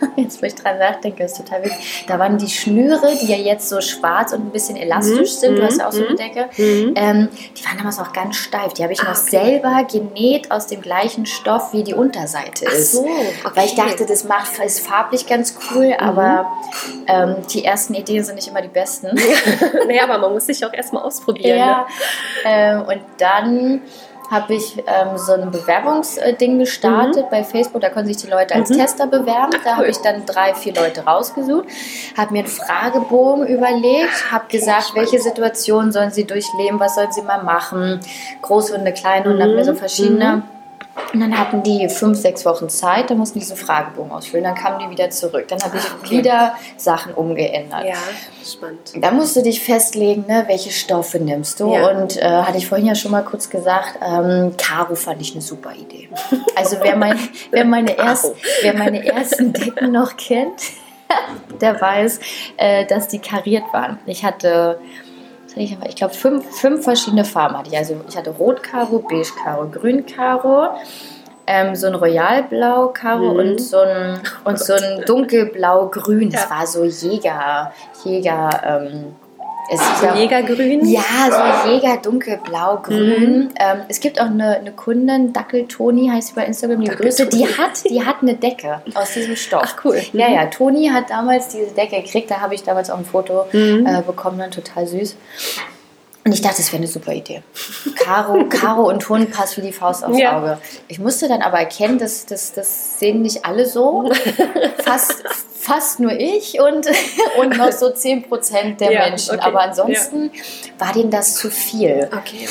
jetzt 0.16 0.42
wo 0.42 0.46
ich 0.46 0.54
dran 0.54 0.78
nachdenke, 0.78 1.24
ist 1.24 1.36
total 1.36 1.64
wichtig. 1.64 2.04
Da 2.06 2.18
waren 2.18 2.38
die 2.38 2.48
Schnüre, 2.48 3.16
die 3.20 3.26
ja 3.26 3.36
jetzt 3.36 3.68
so 3.68 3.80
schwarz 3.80 4.32
und 4.32 4.46
ein 4.46 4.50
bisschen 4.50 4.76
elastisch 4.76 5.32
sind. 5.32 5.56
Du 5.56 5.62
hast 5.62 5.78
ja 5.78 5.88
auch 5.88 5.92
so 5.92 6.06
eine 6.06 6.16
Decke. 6.16 6.48
Ähm, 6.58 7.28
die 7.56 7.64
waren 7.64 7.78
damals 7.78 7.98
auch 7.98 8.12
ganz 8.12 8.36
steif. 8.36 8.72
Die 8.74 8.82
habe 8.82 8.92
ich 8.92 9.02
noch 9.02 9.14
selber 9.14 9.86
genäht 9.90 10.50
aus 10.50 10.66
dem 10.66 10.80
gleichen 10.80 11.26
Stoff, 11.26 11.72
wie 11.72 11.84
die 11.84 11.94
Unterseite 11.94 12.64
ist. 12.64 12.92
so, 12.92 13.06
Weil 13.54 13.66
ich 13.66 13.72
okay. 13.72 13.90
dachte, 13.90 14.06
das 14.06 14.24
macht, 14.24 14.58
ist 14.64 14.86
farblich 14.86 15.26
ganz 15.26 15.56
cool, 15.70 15.94
aber 15.98 16.50
ähm, 17.06 17.36
die 17.52 17.64
ersten 17.64 17.94
Ideen 17.94 18.24
sind 18.24 18.34
nicht 18.36 18.48
immer 18.48 18.62
die 18.62 18.68
besten. 18.68 19.08
naja, 19.86 20.04
aber 20.04 20.18
man 20.18 20.32
muss 20.32 20.46
sich 20.46 20.64
auch 20.64 20.72
erstmal 20.72 21.02
ausprobieren. 21.02 21.58
Ja, 21.58 21.76
Ne? 21.76 21.86
ähm, 22.44 22.82
und 22.82 23.00
dann 23.18 23.82
habe 24.30 24.54
ich 24.54 24.78
ähm, 24.78 25.16
so 25.16 25.32
ein 25.32 25.50
Bewerbungsding 25.50 26.58
gestartet 26.58 27.30
bei 27.30 27.44
Facebook. 27.44 27.80
Da 27.80 27.90
können 27.90 28.06
sich 28.06 28.16
die 28.16 28.26
Leute 28.26 28.54
als 28.54 28.70
Tester 28.70 29.06
bewerben. 29.06 29.52
Da 29.64 29.72
habe 29.72 29.84
cool. 29.84 29.90
ich 29.90 29.98
dann 29.98 30.26
drei, 30.26 30.54
vier 30.54 30.74
Leute 30.74 31.04
rausgesucht, 31.04 31.66
habe 32.16 32.32
mir 32.32 32.40
einen 32.40 32.48
Fragebogen 32.48 33.46
überlegt, 33.46 34.32
habe 34.32 34.46
gesagt, 34.48 34.92
welche 34.94 35.20
Situationen 35.20 35.92
sollen 35.92 36.10
sie 36.10 36.24
durchleben, 36.24 36.80
was 36.80 36.94
sollen 36.94 37.12
sie 37.12 37.22
mal 37.22 37.42
machen, 37.42 38.00
Großhunde, 38.42 38.92
Kleinhunde, 38.92 39.42
habe 39.42 39.54
mir 39.54 39.64
so 39.64 39.74
verschiedene. 39.74 40.42
Und 41.12 41.20
dann 41.20 41.38
hatten 41.38 41.62
die 41.62 41.88
fünf, 41.88 42.18
sechs 42.18 42.44
Wochen 42.44 42.68
Zeit, 42.68 43.10
dann 43.10 43.18
mussten 43.18 43.38
die 43.38 43.44
diesen 43.44 43.56
Fragebogen 43.56 44.10
ausfüllen, 44.12 44.44
dann 44.44 44.54
kamen 44.54 44.78
die 44.78 44.90
wieder 44.90 45.10
zurück. 45.10 45.46
Dann 45.48 45.60
habe 45.62 45.76
ich 45.76 46.10
wieder 46.10 46.54
Sachen 46.76 47.14
umgeändert. 47.14 47.84
Ja, 47.84 47.96
spannend. 48.44 48.92
Da 48.96 49.10
musst 49.10 49.36
du 49.36 49.42
dich 49.42 49.62
festlegen, 49.62 50.24
ne, 50.26 50.44
welche 50.46 50.70
Stoffe 50.70 51.18
nimmst 51.18 51.60
du. 51.60 51.72
Ja. 51.72 51.88
Und 51.90 52.16
äh, 52.16 52.24
hatte 52.24 52.58
ich 52.58 52.66
vorhin 52.66 52.86
ja 52.86 52.94
schon 52.94 53.10
mal 53.10 53.22
kurz 53.22 53.50
gesagt, 53.50 53.98
ähm, 54.02 54.54
Karo 54.56 54.94
fand 54.94 55.20
ich 55.20 55.32
eine 55.32 55.42
super 55.42 55.72
Idee. 55.74 56.08
Also 56.54 56.76
wer, 56.82 56.96
mein, 56.96 57.18
wer, 57.50 57.64
meine, 57.64 57.96
erst, 57.96 58.32
wer 58.62 58.74
meine 58.74 59.04
ersten 59.06 59.52
Decken 59.52 59.92
noch 59.92 60.16
kennt, 60.16 60.62
der 61.60 61.80
weiß, 61.80 62.20
äh, 62.56 62.86
dass 62.86 63.08
die 63.08 63.18
kariert 63.18 63.64
waren. 63.72 63.98
Ich 64.06 64.24
hatte 64.24 64.80
ich, 65.56 65.76
ich 65.88 65.96
glaube, 65.96 66.14
fünf, 66.14 66.44
fünf 66.60 66.84
verschiedene 66.84 67.24
Farben 67.24 67.56
hatte 67.58 67.70
ich. 67.70 67.76
Also 67.76 67.96
ich 68.08 68.16
hatte 68.16 68.30
Rot-Karo, 68.30 68.98
Beige-Karo, 69.00 69.68
Grün-Karo. 69.70 70.68
Ähm, 71.48 71.74
so 71.76 71.86
ein 71.86 71.94
Royalblau-Karo 71.94 73.32
Mhm. 73.34 73.38
und 73.38 73.60
so 73.60 73.78
ein, 73.78 74.20
und 74.44 74.58
so 74.58 74.74
ein 74.74 75.02
dunkelblau-grün. 75.06 76.30
Das 76.30 76.48
Ja. 76.50 76.56
war 76.58 76.66
so 76.66 76.84
Jäger, 76.84 77.72
Jäger, 78.04 78.50
ähm, 78.64 79.14
es 79.70 79.80
ist 79.80 80.00
So 80.00 80.06
ja- 80.06 80.14
Jägergrün. 80.16 80.86
ja, 80.88 81.02
so 81.64 81.68
Jäger, 81.70 81.96
dunkelblau, 81.98 82.78
grün. 82.82 83.38
Mhm. 83.44 83.48
Ähm, 83.58 83.80
es 83.88 84.00
gibt 84.00 84.20
auch 84.20 84.26
eine, 84.26 84.56
eine 84.56 84.72
Kundin, 84.72 85.32
Dackel 85.32 85.66
Toni 85.66 86.08
heißt 86.08 86.28
sie 86.28 86.34
bei 86.34 86.44
Instagram, 86.46 86.80
die 86.82 86.88
Größe, 86.90 87.26
die 87.26 87.46
hat, 87.46 87.84
die 87.88 88.04
hat 88.04 88.16
eine 88.22 88.34
Decke 88.34 88.80
aus 88.94 89.12
diesem 89.12 89.36
Stoff. 89.36 89.62
Ach, 89.64 89.84
cool. 89.84 90.00
Ja, 90.12 90.28
ja, 90.28 90.46
Toni 90.46 90.88
hat 90.88 91.10
damals 91.10 91.48
diese 91.48 91.72
Decke 91.72 92.02
gekriegt, 92.02 92.30
da 92.30 92.40
habe 92.40 92.54
ich 92.54 92.62
damals 92.62 92.90
auch 92.90 92.98
ein 92.98 93.04
Foto 93.04 93.46
Mhm. 93.52 93.86
äh, 93.86 94.02
bekommen, 94.02 94.38
dann 94.38 94.50
total 94.50 94.86
süß. 94.86 95.16
Und 96.24 96.32
ich 96.32 96.40
dachte, 96.40 96.56
das 96.56 96.72
wäre 96.72 96.78
eine 96.78 96.88
super 96.88 97.12
Idee. 97.12 97.42
Caro, 97.94 98.44
Caro 98.48 98.88
und 98.88 99.08
Hund 99.08 99.30
passt 99.30 99.56
wie 99.58 99.60
die 99.60 99.70
Faust 99.72 100.04
aufs 100.04 100.18
Ja. 100.18 100.36
Auge. 100.36 100.58
Ich 100.88 100.98
musste 100.98 101.28
dann 101.28 101.40
aber 101.40 101.60
erkennen, 101.60 101.98
dass 102.00 102.26
das, 102.26 102.52
das 102.52 102.98
sehen 102.98 103.22
nicht 103.22 103.44
alle 103.44 103.64
so. 103.64 104.10
Fast, 104.84 105.22
fast 105.66 106.00
nur 106.00 106.12
ich 106.12 106.60
und, 106.60 106.86
und 107.38 107.56
noch 107.56 107.72
so 107.72 107.86
10% 107.86 108.76
der 108.76 108.92
Ja, 108.92 109.08
Menschen. 109.08 109.34
okay. 109.36 109.44
Aber 109.46 109.60
ansonsten 109.60 110.30
war 110.78 110.92
denen 110.92 111.10
das 111.10 111.34
zu 111.36 111.50
viel. 111.50 112.08
Okay. 112.16 112.48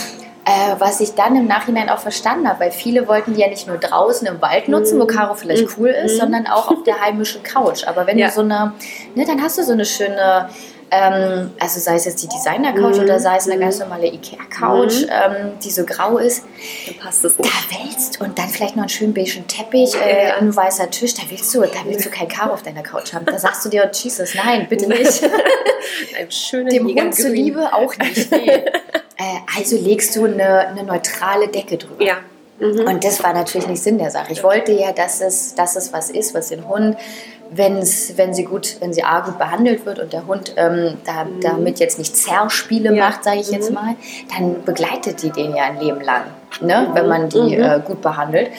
Äh, 0.47 0.75
was 0.77 1.00
ich 1.00 1.15
dann 1.15 1.35
im 1.35 1.47
Nachhinein 1.47 1.89
auch 1.89 1.97
verstanden 1.97 2.47
habe, 2.47 2.59
weil 2.59 2.71
viele 2.71 3.07
wollten 3.07 3.33
die 3.33 3.41
ja 3.41 3.47
nicht 3.47 3.65
nur 3.67 3.77
draußen 3.79 4.27
im 4.27 4.39
Wald 4.44 4.67
nutzen, 4.67 5.00
wo 5.00 5.07
Caro 5.07 5.33
vielleicht 5.33 5.67
cool 5.79 5.89
ist, 5.89 6.17
sondern 6.17 6.45
auch 6.45 6.69
auf 6.69 6.83
der 6.83 7.01
heimischen 7.01 7.41
Couch. 7.41 7.83
Aber 7.88 8.06
wenn 8.06 8.19
Ja. 8.19 8.27
du 8.27 8.33
so 8.33 8.41
eine, 8.41 8.73
ne, 9.15 9.25
dann 9.25 9.41
hast 9.41 9.57
du 9.57 9.63
so 9.63 9.72
eine 9.74 9.86
schöne, 9.86 10.50
ähm, 10.92 11.51
also 11.60 11.80
sei 11.80 11.96
es 11.96 12.06
jetzt 12.06 12.22
die 12.24 12.27
Designer-Couch 12.27 13.00
oder 13.00 13.20
sei 13.20 13.38
es 13.38 13.48
eine 13.50 13.60
ganz 13.60 13.80
normale 13.80 14.08
Ikea-Couch, 14.08 15.04
ähm, 15.04 15.54
die 15.63 15.72
so 15.72 15.84
grau 15.86 16.18
ist, 16.18 16.44
Dann 16.86 16.96
passt 16.98 17.25
es 17.25 17.36
da 17.36 17.44
nicht. 17.44 17.70
willst 17.86 18.22
und 18.22 18.38
dann 18.38 18.48
vielleicht 18.50 18.75
noch 18.75 18.84
einen 18.84 18.89
schönen 18.89 19.13
beigen 19.13 19.48
Teppich, 19.48 19.96
äh, 19.96 20.27
Ja. 20.30 20.36
ein 20.38 20.56
weißer 20.56 20.89
Tisch, 20.92 21.13
da 21.15 21.24
willst 21.30 21.54
du, 21.54 21.62
da 21.62 21.70
willst 21.86 22.06
du 22.06 22.10
kein 22.10 22.27
Caro 22.27 22.54
auf 22.54 22.63
deiner 22.63 22.84
Couch 22.84 23.13
haben. 23.13 23.25
Da 23.25 23.38
sagst 23.39 23.65
du 23.65 23.70
dir, 23.70 23.84
oh, 23.86 23.89
Jesus, 23.92 24.36
nein, 24.36 24.68
bitte 24.70 24.88
nicht. 24.88 25.24
Ein 26.20 26.32
schöner 26.32 26.70
Dem 26.70 26.88
Hund 26.88 27.15
zuliebe 27.15 27.74
auch 27.74 27.96
nicht. 27.98 28.32
Nee. 28.32 28.50
äh, 28.50 28.63
also 29.58 29.77
legst 29.77 30.15
du 30.15 30.25
eine, 30.25 30.68
eine 30.68 30.84
neutrale 30.84 31.48
Decke 31.48 31.77
drüber. 31.77 32.04
Ja. 32.04 32.15
Mhm. 32.60 32.82
Und 32.88 33.04
das 33.04 33.22
war 33.24 33.34
natürlich 33.34 33.68
nicht 33.68 33.84
Sinn 33.84 33.98
der 33.98 34.12
Sache. 34.12 34.32
Ich 34.32 34.42
wollte 34.44 34.72
ja, 34.72 34.94
dass 34.94 35.20
es, 35.22 35.56
dass 35.56 35.75
es 35.75 35.92
was 35.92 36.10
ist, 36.10 36.34
was 36.34 36.50
den 36.50 36.68
Hund, 36.68 36.96
wenn's, 37.52 38.14
wenn 38.18 38.34
sie 38.34 38.44
gut, 38.44 38.78
wenn 38.80 38.94
sie 38.94 39.04
A 39.04 39.22
gut 39.22 39.38
behandelt 39.38 39.86
wird 39.86 40.00
und 40.00 40.14
der 40.14 40.28
Hund 40.28 40.54
ähm, 40.58 40.98
da, 41.06 41.25
damit 41.42 41.80
jetzt 41.80 41.98
nicht 41.98 42.16
Zerrspiele 42.16 42.94
Ja. 42.94 43.10
macht, 43.10 43.24
sage 43.24 43.40
ich 43.40 43.50
jetzt 43.52 43.72
mal, 43.72 43.96
dann 44.36 44.64
begleitet 44.64 45.22
die 45.22 45.30
den 45.32 45.56
ja 45.56 45.64
ein 45.66 45.80
Leben 45.80 46.02
lang, 46.02 46.24
ne? 46.62 46.90
wenn 46.94 47.08
man 47.08 47.30
die 47.30 47.56
äh, 47.56 47.80
gut 47.84 48.02
behandelt. 48.02 48.50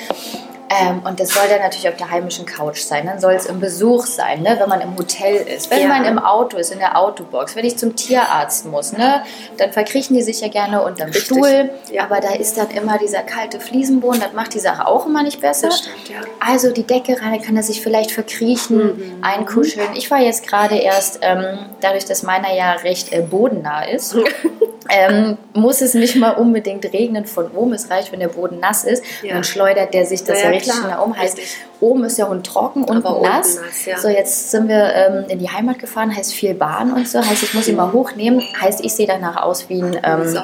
Ähm, 0.68 1.00
und 1.04 1.20
das 1.20 1.28
soll 1.30 1.44
dann 1.48 1.60
natürlich 1.60 1.88
auf 1.88 1.96
der 1.96 2.10
heimischen 2.10 2.44
Couch 2.44 2.80
sein. 2.80 3.06
Dann 3.06 3.20
soll 3.20 3.34
es 3.34 3.46
im 3.46 3.60
Besuch 3.60 4.06
sein, 4.06 4.42
ne? 4.42 4.56
wenn 4.58 4.68
man 4.68 4.80
im 4.80 4.96
Hotel 4.96 5.36
ist, 5.36 5.70
wenn 5.70 5.82
Ja. 5.82 5.88
man 5.88 6.04
im 6.04 6.18
Auto 6.18 6.56
ist, 6.56 6.72
in 6.72 6.78
der 6.80 6.98
Autobox, 6.98 7.54
wenn 7.54 7.64
ich 7.64 7.76
zum 7.78 7.94
Tierarzt 7.94 8.66
muss, 8.66 8.92
ne? 8.92 9.22
dann 9.58 9.72
verkriechen 9.72 10.16
die 10.16 10.22
sich 10.22 10.40
ja 10.40 10.48
gerne 10.48 10.82
unterm 10.82 11.08
Richtig. 11.10 11.24
Stuhl. 11.26 11.70
Ja. 11.92 12.04
Aber 12.04 12.20
da 12.20 12.34
ist 12.34 12.58
dann 12.58 12.70
immer 12.70 12.98
dieser 12.98 13.22
kalte 13.22 13.60
Fliesenboden, 13.60 14.20
das 14.20 14.32
macht 14.32 14.54
die 14.54 14.58
Sache 14.60 14.86
auch 14.86 15.06
immer 15.06 15.22
nicht 15.22 15.40
besser. 15.40 15.68
Das 15.68 15.78
stimmt, 15.78 16.08
ja. 16.08 16.16
Also 16.44 16.72
die 16.72 16.82
Decke 16.84 17.12
rein, 17.20 17.32
dann 17.32 17.42
kann 17.42 17.56
er 17.56 17.62
sich 17.62 17.80
vielleicht 17.80 18.10
verkriechen, 18.10 18.78
Mhm. 18.78 19.18
einkuscheln. 19.22 19.90
Ich 19.94 20.10
war 20.10 20.18
jetzt 20.20 20.46
gerade 20.46 20.76
erst, 20.76 21.20
ähm, 21.22 21.58
dadurch, 21.80 22.04
dass 22.06 22.22
meiner 22.22 22.52
ja 22.54 22.72
recht 22.72 23.12
äh, 23.12 23.20
bodennah 23.20 23.84
ist, 23.84 24.16
ähm, 24.88 25.36
muss 25.52 25.80
es 25.80 25.94
nicht 25.94 26.16
mal 26.16 26.30
unbedingt 26.32 26.84
regnen 26.92 27.26
von 27.26 27.50
oben. 27.52 27.72
Es 27.72 27.90
reicht, 27.90 28.12
wenn 28.12 28.20
der 28.20 28.28
Boden 28.28 28.60
nass 28.60 28.84
ist. 28.84 29.02
Ja. 29.22 29.34
Dann 29.34 29.44
schleudert 29.44 29.94
der 29.94 30.06
sich 30.06 30.22
das 30.24 30.42
ja, 30.42 30.48
richtig 30.56 30.74
klar. 30.74 30.84
schnell 30.84 30.98
um. 31.04 31.16
Heißt, 31.16 31.38
Richtig. 31.38 31.56
oben 31.80 32.04
ist 32.04 32.18
der 32.18 32.28
Hund 32.28 32.46
trocken, 32.46 32.84
unten 32.84 33.06
Aber 33.06 33.16
unten 33.16 33.30
nass. 33.30 33.56
nass, 33.56 33.86
ja. 33.86 33.98
So, 33.98 34.08
jetzt 34.08 34.50
sind 34.50 34.68
wir 34.68 34.92
ähm, 34.94 35.24
in 35.28 35.38
die 35.38 35.48
Heimat 35.48 35.78
gefahren, 35.78 36.14
heißt 36.14 36.32
viel 36.32 36.54
Bahn 36.54 36.92
und 36.92 37.08
so. 37.08 37.18
Heißt, 37.18 37.42
ich 37.42 37.54
muss 37.54 37.68
ihn 37.68 37.76
mal 37.76 37.92
hochnehmen. 37.92 38.42
Heißt, 38.60 38.84
ich 38.84 38.94
sehe 38.94 39.06
danach 39.06 39.36
aus 39.42 39.68
wie, 39.68 39.82
ein, 39.82 39.98
ähm, 40.02 40.38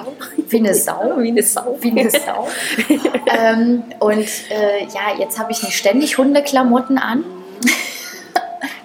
wie 0.49 0.59
eine 0.59 0.75
Sau. 0.75 1.13
Wie 1.19 1.29
eine 1.29 1.43
Sau. 1.43 1.77
Wie 1.81 1.91
eine 1.91 2.11
Sau. 2.11 2.49
ähm, 3.39 3.83
und 3.99 4.19
äh, 4.19 4.85
ja, 4.95 5.19
jetzt 5.19 5.39
habe 5.39 5.53
ich 5.53 5.63
nicht 5.63 5.77
ständig 5.77 6.19
Hundeklamotten 6.19 6.99
an. 6.99 7.25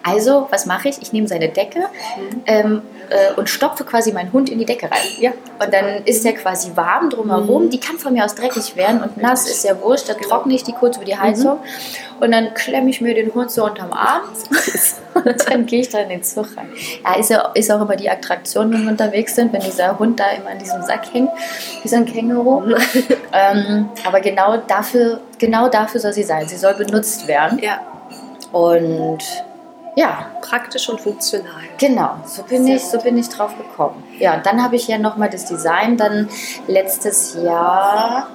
Also, 0.07 0.47
was 0.51 0.65
mache 0.65 0.89
ich? 0.89 1.01
Ich 1.01 1.11
nehme 1.13 1.27
seine 1.27 1.49
Decke 1.49 1.79
Mhm. 1.79 2.41
ähm, 2.45 2.81
äh, 3.09 3.33
und 3.37 3.49
stopfe 3.49 3.83
quasi 3.85 4.11
meinen 4.11 4.31
Hund 4.33 4.49
in 4.49 4.59
die 4.59 4.65
Decke 4.65 4.85
rein. 4.91 4.99
Ja. 5.19 5.31
Und 5.63 5.73
dann 5.73 6.03
ist 6.05 6.23
der 6.25 6.33
quasi 6.33 6.71
warm 6.75 7.09
drumherum. 7.09 7.65
Mhm. 7.65 7.69
Die 7.69 7.79
kann 7.79 7.97
von 7.97 8.13
mir 8.13 8.25
aus 8.25 8.35
dreckig 8.35 8.75
werden 8.75 9.01
und 9.01 9.17
nass 9.17 9.49
ist 9.49 9.63
ja 9.63 9.79
wurscht. 9.81 10.09
Dann 10.09 10.17
trockne 10.17 10.53
ich 10.53 10.63
die 10.63 10.73
kurz 10.73 10.97
über 10.97 11.05
die 11.05 11.17
Heizung 11.17 11.59
und 12.19 12.31
dann 12.31 12.53
klemme 12.53 12.89
ich 12.89 12.99
mir 13.01 13.13
den 13.15 13.33
Hund 13.33 13.49
so 13.51 13.63
unterm 13.65 13.93
Arm 13.93 14.21
und 15.13 15.49
dann 15.49 15.65
gehe 15.65 15.81
ich 15.81 15.89
da 15.89 15.99
in 15.99 16.09
den 16.09 16.23
Zug 16.23 16.47
rein. 16.57 16.69
Ja, 17.03 17.15
ist, 17.19 17.29
ja, 17.29 17.49
ist 17.53 17.71
auch 17.71 17.81
immer 17.81 17.95
die 17.95 18.09
Attraktion, 18.09 18.71
wenn 18.73 18.83
wir 18.83 18.91
unterwegs 18.91 19.35
sind, 19.35 19.53
wenn 19.53 19.61
dieser 19.61 19.97
Hund 19.99 20.19
da 20.19 20.29
immer 20.31 20.49
an 20.51 20.59
diesem 20.59 20.81
Sack 20.83 21.13
hängt, 21.13 21.29
wie 21.83 21.87
so 21.87 21.95
ein 21.95 22.05
Känguru. 22.05 22.75
ähm, 23.33 23.89
aber 24.05 24.19
genau 24.19 24.57
dafür, 24.67 25.19
genau 25.37 25.69
dafür 25.69 25.99
soll 26.01 26.13
sie 26.13 26.23
sein. 26.23 26.47
Sie 26.47 26.57
soll 26.57 26.73
benutzt 26.73 27.27
werden. 27.27 27.59
Ja, 27.59 27.79
Und 28.51 29.19
ja, 29.99 30.27
praktisch 30.41 30.87
und 30.89 31.01
funktional. 31.01 31.63
Genau, 31.79 32.17
so 32.25 32.43
bin 32.43 32.63
Sehr 32.65 32.75
ich, 32.75 32.83
so 32.85 32.99
bin 32.99 33.17
ich 33.17 33.29
drauf 33.29 33.57
gekommen. 33.57 34.03
Ja, 34.19 34.35
und 34.35 34.45
dann 34.45 34.61
habe 34.63 34.75
ich 34.75 34.87
ja 34.87 34.97
nochmal 34.99 35.29
das 35.29 35.45
Design 35.45 35.97
dann 35.97 36.29
letztes 36.67 37.33
Jahr, 37.33 38.27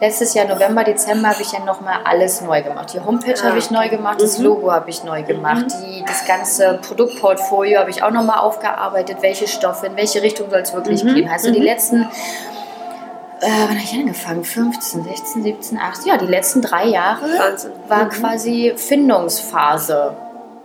letztes 0.00 0.34
Jahr 0.34 0.46
November, 0.46 0.84
Dezember 0.84 1.30
habe 1.30 1.42
ich 1.42 1.50
ja 1.52 1.58
nochmal 1.64 1.96
alles 2.04 2.40
neu 2.40 2.62
gemacht. 2.62 2.92
Die 2.94 3.00
Homepage 3.00 3.34
Ah, 3.42 3.48
habe 3.48 3.58
ich 3.58 3.70
neu 3.72 3.88
gemacht, 3.88 4.20
das 4.22 4.38
Mhm. 4.38 4.44
Logo 4.44 4.70
habe 4.70 4.90
ich 4.90 5.02
neu 5.02 5.22
gemacht, 5.24 5.66
die, 5.84 6.04
das 6.06 6.24
ganze 6.24 6.78
Produktportfolio 6.86 7.80
habe 7.80 7.90
ich 7.90 8.02
auch 8.04 8.10
nochmal 8.12 8.38
aufgearbeitet, 8.38 9.18
welche 9.22 9.48
Stoffe, 9.48 9.86
in 9.86 9.96
welche 9.96 10.22
Richtung 10.22 10.50
soll 10.50 10.60
es 10.60 10.72
wirklich 10.72 11.02
Mhm, 11.02 11.14
gehen. 11.14 11.28
Also 11.28 11.50
die 11.50 11.58
mhm. 11.58 11.64
letzten 11.64 12.02
äh, 13.44 13.48
wann 13.48 13.70
habe 13.70 13.80
ich 13.82 13.92
angefangen? 13.92 14.44
15, 14.44 15.02
16, 15.02 15.42
17, 15.42 15.78
18. 15.78 16.06
Ja, 16.12 16.16
die 16.16 16.26
letzten 16.26 16.62
drei 16.62 16.86
Jahre 16.86 17.22
Wahnsinn. 17.38 17.72
war 17.88 18.04
Mhm. 18.04 18.08
quasi 18.10 18.72
Findungsphase. 18.76 20.14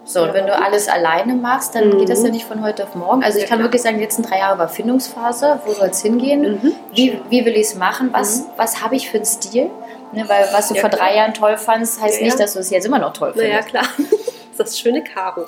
So, 0.10 0.24
und 0.24 0.34
wenn 0.34 0.48
du 0.48 0.56
alles 0.56 0.88
alleine 0.88 1.36
machst, 1.36 1.76
dann 1.76 1.90
Mhm. 1.90 1.98
geht 2.00 2.10
das 2.10 2.24
ja 2.24 2.30
nicht 2.30 2.46
von 2.46 2.64
heute 2.64 2.84
auf 2.86 2.96
morgen. 2.96 3.24
Also 3.26 3.38
ich 3.40 3.44
Ja, 3.44 3.50
kann 3.50 3.60
wirklich 3.62 3.82
sagen, 3.82 3.98
die 3.98 4.04
letzten 4.04 4.24
drei 4.24 4.38
Jahre 4.40 4.58
war 4.58 4.70
Findungsphase. 4.70 5.60
Wo 5.66 5.74
soll 5.74 5.90
es 5.90 6.02
hingehen? 6.02 6.60
Mhm. 6.64 6.72
Wie, 6.94 7.20
wie 7.30 7.46
will 7.46 7.54
ich 7.56 7.68
es 7.68 7.76
machen? 7.76 8.10
Was, 8.14 8.44
was 8.56 8.82
habe 8.82 8.96
ich 8.96 9.10
für 9.10 9.18
einen 9.18 9.26
Stil? 9.26 9.70
Ne, 10.14 10.24
weil 10.30 10.48
was 10.54 10.70
du 10.70 10.76
Ja, 10.76 10.80
vor 10.82 10.90
klar. 10.90 11.02
drei 11.10 11.16
Jahren 11.18 11.34
toll 11.34 11.58
fandst, 11.58 12.02
heißt 12.02 12.20
Ja, 12.20 12.24
nicht, 12.26 12.40
ja. 12.40 12.46
dass 12.46 12.54
du 12.54 12.60
es 12.60 12.70
jetzt 12.70 12.86
immer 12.86 13.00
noch 13.00 13.12
toll 13.12 13.34
Naja, 13.36 13.62
findest. 13.62 13.70
klar. 13.70 13.84
Das 14.58 14.70
ist 14.70 14.74
das 14.74 14.80
schöne 14.80 15.04
Karo. 15.04 15.44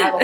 Karo. 0.00 0.18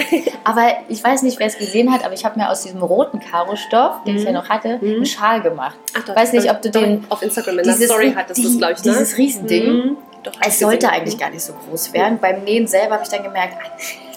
Aber 0.44 0.68
ich 0.88 1.02
weiß 1.02 1.22
nicht, 1.22 1.40
wer 1.40 1.48
es 1.48 1.58
gesehen 1.58 1.92
hat, 1.92 2.04
aber 2.04 2.14
ich 2.14 2.24
habe 2.24 2.38
mir 2.38 2.48
aus 2.48 2.62
diesem 2.62 2.80
roten 2.82 3.18
Karo-Stoff, 3.18 4.04
den 4.06 4.14
ich 4.16 4.22
Mhm. 4.22 4.26
ja 4.28 4.32
noch 4.34 4.48
hatte, 4.48 4.78
Mhm. 4.80 4.94
einen 4.96 5.06
Schal 5.06 5.40
gemacht. 5.42 5.76
Ach, 5.98 6.04
doch, 6.04 6.14
weiß 6.14 6.32
nicht, 6.32 6.46
das 6.46 6.54
ob 6.54 6.62
du 6.62 6.70
den- 6.70 7.04
auf 7.08 7.22
Instagram 7.22 7.58
in 7.58 7.64
der 7.64 7.72
Dieses, 7.74 7.90
Story 7.90 8.12
hattest 8.16 8.38
die- 8.38 8.44
das, 8.44 8.58
glaube 8.58 8.72
ich, 8.74 8.84
ne? 8.84 8.92
dieses 8.92 9.18
Riesending. 9.18 9.66
Mhm. 9.72 9.96
Doch, 10.24 10.32
Es 10.46 10.58
sollte 10.58 10.86
gesehen. 10.86 10.90
eigentlich 11.00 11.18
gar 11.18 11.30
nicht 11.30 11.42
so 11.42 11.52
groß 11.52 11.92
werden. 11.92 12.18
Beim 12.18 12.42
Nähen 12.44 12.66
selber 12.66 12.94
habe 12.94 13.04
ich 13.04 13.10
dann 13.10 13.22
gemerkt, 13.22 13.56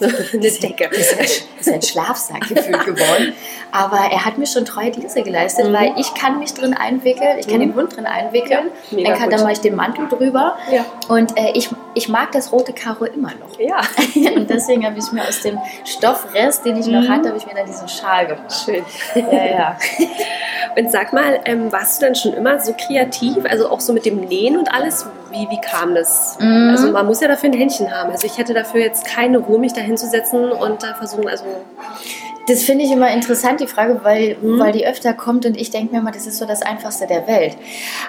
Eine 0.00 0.50
Decke. 0.50 0.88
Das 0.90 1.12
ist 1.12 1.68
ein, 1.68 1.74
ein 1.74 1.82
Schlafsack 1.82 2.40
gefühlt 2.48 2.84
geworden. 2.86 3.32
Aber 3.72 3.98
er 3.98 4.24
hat 4.24 4.38
mir 4.38 4.46
schon 4.46 4.64
treue 4.64 4.90
Dienste 4.90 5.22
geleistet, 5.22 5.66
Mhm. 5.68 5.72
weil 5.72 5.92
ich 5.96 6.14
kann 6.14 6.38
mich 6.38 6.54
drin 6.54 6.72
einwickeln, 6.74 7.38
ich 7.38 7.46
kann 7.48 7.56
Mhm. 7.56 7.60
den 7.60 7.74
Hund 7.74 7.96
drin 7.96 8.06
einwickeln, 8.06 8.70
Ja, 8.92 9.10
dann, 9.10 9.18
kann, 9.18 9.30
dann 9.30 9.42
mache 9.42 9.52
ich 9.52 9.60
den 9.60 9.74
Mantel 9.76 10.08
drüber. 10.08 10.56
Ja. 10.70 10.84
Und 11.08 11.36
äh, 11.36 11.50
ich, 11.54 11.68
ich 11.94 12.08
mag 12.08 12.32
das 12.32 12.52
rote 12.52 12.72
Karo 12.72 13.04
immer 13.06 13.32
noch. 13.34 13.58
Ja, 13.58 13.80
Und 14.36 14.48
deswegen 14.48 14.86
habe 14.86 14.98
ich 14.98 15.10
mir 15.12 15.22
aus 15.26 15.40
dem 15.42 15.58
Stoffrest, 15.84 16.64
den 16.64 16.76
ich 16.76 16.86
noch 16.86 17.02
Mhm. 17.02 17.08
hatte, 17.08 17.28
habe 17.28 17.38
ich 17.38 17.46
mir 17.46 17.54
dann 17.54 17.66
diesen 17.66 17.88
Schal 17.88 18.26
gemacht. 18.26 18.52
schön. 18.64 18.84
Ja, 19.14 19.44
ja. 19.46 19.78
Und 20.76 20.90
sag 20.92 21.12
mal, 21.12 21.40
ähm, 21.44 21.72
warst 21.72 22.00
du 22.00 22.06
dann 22.06 22.14
schon 22.14 22.32
immer 22.34 22.60
so 22.60 22.72
kreativ? 22.72 23.38
Also 23.48 23.68
auch 23.68 23.80
so 23.80 23.92
mit 23.92 24.06
dem 24.06 24.20
Nähen 24.20 24.56
und 24.56 24.72
alles? 24.72 25.06
Wie, 25.30 25.48
wie 25.50 25.60
kam 25.60 25.94
das? 25.94 26.36
Mhm. 26.40 26.70
Also 26.70 26.90
man 26.92 27.06
muss 27.06 27.20
ja 27.20 27.28
dafür 27.28 27.50
ein 27.50 27.56
Händchen 27.56 27.90
haben. 27.90 28.10
Also 28.10 28.26
ich 28.26 28.38
hätte 28.38 28.54
dafür 28.54 28.80
jetzt 28.80 29.04
keine 29.06 29.38
Ruhe, 29.38 29.58
mich 29.58 29.72
da 29.72 29.80
hinzusetzen 29.80 30.50
und 30.52 30.82
da 30.82 30.94
versuchen, 30.94 31.28
also 31.28 31.44
Das 32.50 32.62
finde 32.62 32.82
ich 32.86 32.90
immer 32.90 33.10
interessant, 33.12 33.60
die 33.60 33.66
Frage, 33.66 34.00
weil, 34.04 34.38
Mhm. 34.40 34.58
weil 34.58 34.72
die 34.72 34.86
öfter 34.86 35.12
kommt 35.12 35.44
und 35.44 35.54
ich 35.60 35.70
denke 35.70 35.92
mir 35.94 36.00
immer, 36.00 36.12
das 36.12 36.26
ist 36.26 36.38
so 36.38 36.46
das 36.46 36.62
Einfachste 36.62 37.06
der 37.06 37.26
Welt. 37.26 37.58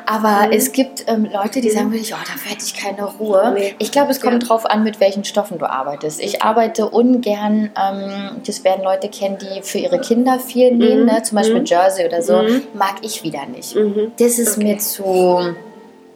Aber 0.05 0.47
Mhm. 0.47 0.53
es 0.53 0.71
gibt 0.71 1.03
ähm, 1.09 1.25
Leute, 1.29 1.59
die 1.59 1.67
Mhm. 1.67 1.73
sagen 1.73 1.91
wirklich, 1.91 2.13
oh, 2.13 2.17
dafür 2.25 2.51
hätte 2.51 2.63
ich 2.65 2.73
keine 2.73 3.03
Ruhe. 3.03 3.51
Nee. 3.53 3.75
Ich 3.79 3.91
glaube, 3.91 4.11
es 4.11 4.21
kommt 4.21 4.41
Ja. 4.43 4.47
drauf 4.47 4.65
an, 4.65 4.85
mit 4.85 5.01
welchen 5.01 5.25
Stoffen 5.25 5.57
du 5.57 5.69
arbeitest. 5.69 6.21
Ich 6.21 6.41
arbeite 6.41 6.87
ungern, 6.89 7.69
ähm, 7.77 8.39
das 8.47 8.63
werden 8.63 8.81
Leute 8.81 9.09
kennen, 9.09 9.39
die 9.41 9.61
für 9.61 9.79
ihre 9.79 9.99
Kinder 9.99 10.39
viel 10.39 10.73
nähen, 10.73 11.01
Mhm. 11.01 11.05
ne? 11.07 11.21
zum 11.23 11.35
Beispiel 11.37 11.59
Mhm. 11.59 11.65
Jersey 11.65 12.05
oder 12.05 12.21
so, 12.21 12.41
mag 12.73 12.93
ich 13.01 13.23
wieder 13.23 13.45
nicht. 13.45 13.75
Das 14.19 14.39
ist 14.39 14.55
Okay. 14.55 14.63
mir 14.67 14.77
zu... 14.77 15.53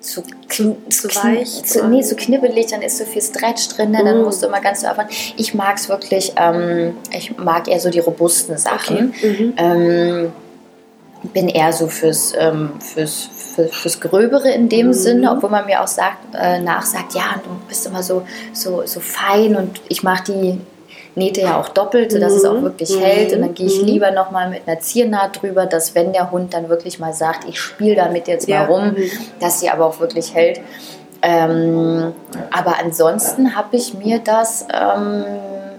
Zu, 0.03 0.22
zu, 0.50 0.75
Zu 0.89 1.07
weich? 1.15 1.63
Zu, 1.63 1.88
nee, 1.88 2.01
zu 2.01 2.15
knibbelig, 2.17 2.67
dann 2.67 2.81
ist 2.81 2.98
so 2.98 3.05
viel 3.05 3.22
Stretch 3.22 3.69
drin, 3.69 3.91
ne? 3.91 4.03
dann 4.03 4.17
Mhm. 4.19 4.24
musst 4.25 4.43
du 4.43 4.48
immer 4.48 4.60
ganz 4.60 4.81
so 4.81 4.88
aufwand. 4.88 5.10
Ich 5.38 5.53
mag 5.53 5.77
es 5.77 5.88
wirklich, 5.88 6.33
ähm, 6.36 6.98
ich 7.12 7.38
mag 7.38 7.67
eher 7.69 7.79
so 7.79 7.89
die 7.89 8.00
robusten 8.00 8.57
Sachen. 8.57 9.13
okay. 9.17 9.27
Mhm. 9.29 9.53
Ähm, 9.57 10.31
bin 11.31 11.48
eher 11.48 11.72
so 11.72 11.88
fürs, 11.88 12.33
ähm, 12.38 12.72
fürs, 12.81 13.29
für, 13.55 13.69
fürs 13.69 14.01
Gröbere 14.01 14.51
in 14.51 14.67
dem 14.67 14.88
Mhm. 14.88 14.93
Sinne, 14.93 15.31
obwohl 15.31 15.50
man 15.50 15.65
mir 15.65 15.81
auch 15.81 15.88
sagt, 15.88 16.17
äh, 16.36 16.60
nachsagt, 16.60 17.15
ja, 17.15 17.39
du 17.41 17.50
bist 17.69 17.86
immer 17.88 18.03
so, 18.03 18.24
so, 18.51 18.83
so 18.86 19.00
fein 19.00 19.55
und 19.55 19.79
ich 19.88 20.03
mache 20.03 20.25
die 20.33 20.60
Nähte 21.15 21.41
ja 21.41 21.60
auch 21.60 21.70
doppelt, 21.70 22.12
sodass 22.12 22.34
es 22.34 22.43
auch 22.46 22.53
Mhm. 22.55 22.63
wirklich 22.63 22.96
Mhm. 22.96 23.01
hält. 23.01 23.34
Und 23.34 23.41
dann 23.41 23.53
gehe 23.53 23.67
ich 23.67 23.82
Mhm. 23.82 23.88
lieber 23.88 24.12
nochmal 24.12 24.50
mit 24.50 24.67
einer 24.67 24.79
Ziernaht 24.79 25.41
drüber, 25.41 25.65
dass 25.67 25.93
wenn 25.96 26.12
der 26.13 26.32
Hund 26.32 26.53
dann 26.53 26.70
wirklich 26.70 27.00
mal 27.00 27.13
sagt, 27.13 27.48
ich 27.48 27.60
spiele 27.60 27.96
damit 27.96 28.27
jetzt 28.27 28.48
Ja. 28.48 28.60
mal 28.62 28.65
rum, 28.65 28.88
Mhm. 28.93 29.03
dass 29.39 29.60
sie 29.60 29.70
aber 29.70 29.86
auch 29.86 30.00
wirklich 30.00 30.34
hält. 30.34 30.60
Ähm, 31.22 32.13
aber 32.51 32.75
ansonsten 32.84 33.55
habe 33.55 33.75
ich 33.77 33.93
mir 33.93 34.20
das, 34.20 34.65
ähm, 34.74 35.24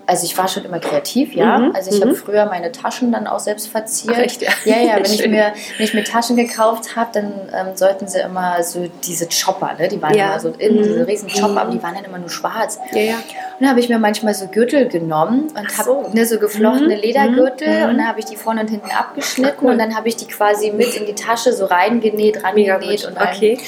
also 0.07 0.25
ich 0.27 0.37
war 0.37 0.49
schon 0.49 0.65
immer 0.65 0.79
kreativ, 0.81 1.33
ja. 1.35 1.59
Mhm, 1.59 1.73
Also 1.75 1.91
ich 1.91 2.01
habe 2.01 2.13
mhm. 2.13 2.17
früher 2.17 2.45
meine 2.47 2.71
Taschen 2.73 3.11
dann 3.13 3.27
auch 3.27 3.39
selbst 3.39 3.69
verziert. 3.69 4.15
Ach, 4.17 4.23
echt, 4.23 4.43
ja. 4.43 4.51
Ja, 4.65 4.77
ja, 4.79 4.97
wenn 4.97 5.05
ich, 5.13 5.27
mir, 5.27 5.53
wenn 5.79 5.85
ich 5.87 5.95
mir 5.95 6.05
Taschen 6.05 6.37
gekauft 6.37 6.95
habe, 6.97 7.11
dann 7.15 7.33
ähm, 7.55 7.77
sollten 7.77 8.07
sie 8.07 8.19
immer 8.21 8.63
so 8.63 8.87
diese 9.05 9.27
Chopper, 9.29 9.73
ne? 9.79 9.89
die 9.89 10.01
waren 10.03 10.15
Ja. 10.15 10.31
immer 10.33 10.41
so 10.41 10.49
in, 10.59 10.75
Mhm. 10.77 10.83
diese 10.83 11.07
riesen 11.07 11.29
Chopper, 11.29 11.49
Mhm. 11.49 11.59
aber 11.59 11.71
die 11.73 11.83
waren 11.83 11.95
dann 11.95 12.05
immer 12.05 12.19
nur 12.19 12.29
schwarz. 12.31 12.79
Ja, 12.93 13.01
ja. 13.01 13.15
Und 13.15 13.61
dann 13.61 13.69
habe 13.71 13.81
ich 13.81 13.89
mir 13.89 13.99
manchmal 13.99 14.35
so 14.35 14.47
Gürtel 14.49 14.89
genommen 14.89 15.49
und 15.57 15.79
habe 15.79 15.85
so. 15.85 16.11
ne, 16.13 16.27
so 16.27 16.39
geflochtene 16.39 16.97
Mhm. 16.97 17.01
Ledergürtel 17.01 17.69
Mhm. 17.85 17.91
und 17.91 17.99
dann 17.99 18.09
habe 18.09 18.19
ich 18.21 18.27
die 18.27 18.37
vorne 18.37 18.61
und 18.63 18.69
hinten 18.71 18.91
abgeschnitten 18.91 19.57
cool. 19.63 19.73
und 19.73 19.79
dann 19.79 19.97
habe 19.97 20.09
ich 20.09 20.17
die 20.17 20.27
quasi 20.27 20.71
mit 20.71 20.95
in 20.95 21.07
die 21.07 21.15
Tasche 21.15 21.53
so 21.53 21.65
reingenäht, 21.67 22.45
rangenäht 22.45 23.05
und 23.07 23.17
dann 23.17 23.29
Okay. 23.35 23.59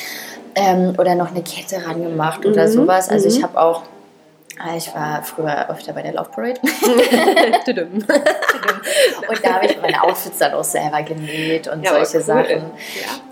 ähm, 0.54 0.94
oder 0.98 1.14
noch 1.14 1.30
eine 1.30 1.42
Kette 1.42 1.84
rangemacht 1.86 2.44
oder 2.46 2.66
Mhm, 2.66 2.72
sowas. 2.72 3.08
Also 3.08 3.28
ich 3.28 3.38
mhm. 3.38 3.42
habe 3.44 3.60
auch, 3.60 3.82
ich 4.76 4.92
war 4.94 5.22
früher 5.22 5.68
öfter 5.70 5.92
bei 5.92 6.02
der 6.02 6.14
Love 6.14 6.30
Parade 6.30 6.60
und 9.28 9.44
da 9.44 9.54
habe 9.54 9.66
ich 9.66 9.80
meine 9.80 10.02
Outfits 10.02 10.38
dann 10.38 10.54
auch 10.54 10.64
selber 10.64 11.02
genäht 11.02 11.68
und 11.68 11.82
Ja, 11.82 11.90
solche 11.90 12.18
cool. 12.18 12.22
Sachen. 12.22 12.62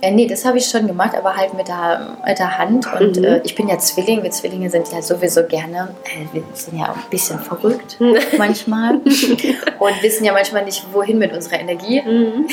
Äh, 0.01 0.11
nee, 0.11 0.27
das 0.27 0.45
habe 0.45 0.59
ich 0.59 0.67
schon 0.67 0.87
gemacht, 0.87 1.15
aber 1.17 1.37
halt 1.37 1.55
mit 1.55 1.69
der, 1.69 2.17
mit 2.27 2.39
der 2.39 2.59
Hand. 2.59 2.87
Und 3.01 3.17
Mhm. 3.17 3.25
äh, 3.25 3.41
ich 3.45 3.55
bin 3.55 3.69
ja 3.69 3.79
Zwilling. 3.79 4.23
Wir 4.23 4.31
Zwillinge 4.31 4.69
sind 4.71 4.91
ja 4.93 5.01
sowieso 5.03 5.45
gerne, 5.47 5.95
äh, 6.05 6.33
wir 6.35 6.43
sind 6.55 6.79
ja 6.79 6.91
auch 6.91 6.97
ein 6.97 7.11
bisschen 7.11 7.39
verrückt 7.39 7.99
manchmal 8.37 8.95
und 9.79 10.03
wissen 10.03 10.25
ja 10.25 10.33
manchmal 10.33 10.65
nicht, 10.65 10.85
wohin 10.93 11.19
mit 11.19 11.33
unserer 11.33 11.61
Energie. 11.61 12.03
Mhm. 12.03 12.47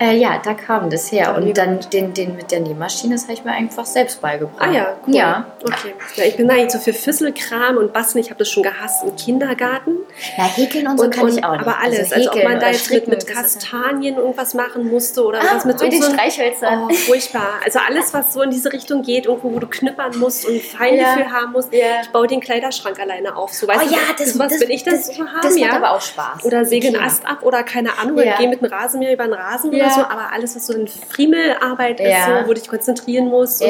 Äh, 0.00 0.16
ja, 0.16 0.40
da 0.44 0.54
kam 0.54 0.90
das 0.90 1.10
her. 1.12 1.24
Ja, 1.24 1.36
Und 1.36 1.56
dann 1.56 1.80
den, 1.92 2.12
den 2.14 2.36
mit 2.36 2.50
der 2.50 2.60
Nähmaschine, 2.60 3.14
das 3.14 3.24
habe 3.24 3.34
ich 3.34 3.44
mir 3.44 3.52
einfach 3.52 3.84
selbst 3.86 4.20
beigebracht. 4.20 4.60
Ah 4.68 4.72
ja, 4.72 4.96
cool. 5.06 5.14
Ja. 5.14 5.46
Okay. 5.62 5.94
Ja, 6.16 6.24
ich 6.24 6.36
bin 6.36 6.48
da 6.48 6.54
jetzt 6.54 6.72
so 6.72 6.78
für 6.78 6.92
Fisselkram 6.92 7.76
und 7.76 7.92
Basteln. 7.92 8.20
Ich 8.22 8.30
habe 8.30 8.38
das 8.38 8.50
schon 8.50 8.62
gehasst 8.62 9.04
im 9.04 9.14
Kindergarten. 9.16 9.96
Na, 10.36 10.44
häkeln 10.44 10.86
und 10.88 10.98
so 10.98 11.08
kann 11.10 11.28
ich 11.28 11.44
auch 11.44 11.52
nicht. 11.52 11.60
Aber 11.66 11.78
alles. 11.80 12.12
Also, 12.12 12.30
ob 12.30 12.36
häkeln 12.36 12.52
man 12.52 12.60
da 12.60 12.68
jetzt 12.70 12.90
mit, 12.90 13.08
mit 13.08 13.26
Kastanien 13.26 14.16
irgendwas 14.16 14.54
machen 14.54 14.88
musste 14.90 15.24
oder 15.24 15.38
Ah, 15.40 15.44
irgendwas 15.44 15.64
mit, 15.64 15.80
mit 15.80 15.92
den 15.92 16.02
so 16.02 16.10
Streichhölzern. 16.12 16.88
Oh, 16.90 16.94
furchtbar. 16.94 17.60
Also 17.64 17.78
alles, 17.86 18.12
was 18.12 18.32
so 18.32 18.42
in 18.42 18.50
diese 18.50 18.72
Richtung 18.72 19.02
geht, 19.02 19.26
irgendwo, 19.26 19.52
wo 19.52 19.58
du 19.58 19.66
knippern 19.66 20.18
musst 20.18 20.46
und 20.46 20.60
Pfeile 20.60 20.96
Ja. 20.98 21.16
haben 21.32 21.52
musst. 21.52 21.72
Ja. 21.72 22.00
Ich 22.02 22.10
baue 22.10 22.26
den 22.26 22.40
Kleiderschrank 22.40 22.98
alleine 23.00 23.36
auf. 23.36 23.52
So, 23.52 23.66
weißt 23.68 23.82
Oh 23.84 23.88
du, 23.88 23.92
ja, 23.94 24.00
das, 24.18 24.32
sowas 24.32 24.52
das, 24.52 24.60
will 24.60 24.70
ich 24.70 24.82
das, 24.84 25.06
das, 25.06 25.16
so 25.16 25.22
haben, 25.24 25.40
das 25.42 25.58
ja. 25.58 25.66
macht 25.68 25.76
aber 25.76 25.92
auch 25.92 26.00
Spaß. 26.00 26.44
Oder 26.44 26.64
säge 26.64 26.88
einen. 26.88 26.96
Ast 27.04 27.26
ab 27.26 27.38
oder 27.42 27.62
keine 27.62 27.98
Ahnung, 27.98 28.18
Ja. 28.18 28.36
gehe 28.36 28.48
mit 28.48 28.62
einem 28.62 28.72
Rasenmäher 28.72 29.12
über 29.12 29.24
den 29.24 29.34
Rasen 29.34 29.72
Ja. 29.72 29.83
Oder 29.86 29.94
so. 29.94 30.00
Aber 30.02 30.32
alles, 30.32 30.56
was 30.56 30.66
so 30.66 30.72
in 30.74 30.88
Friemelarbeit 30.88 32.00
ist, 32.00 32.24
so, 32.26 32.32
wo 32.44 32.48
du 32.48 32.54
dich 32.54 32.68
konzentrieren 32.68 33.28
musst, 33.28 33.62
und, 33.62 33.68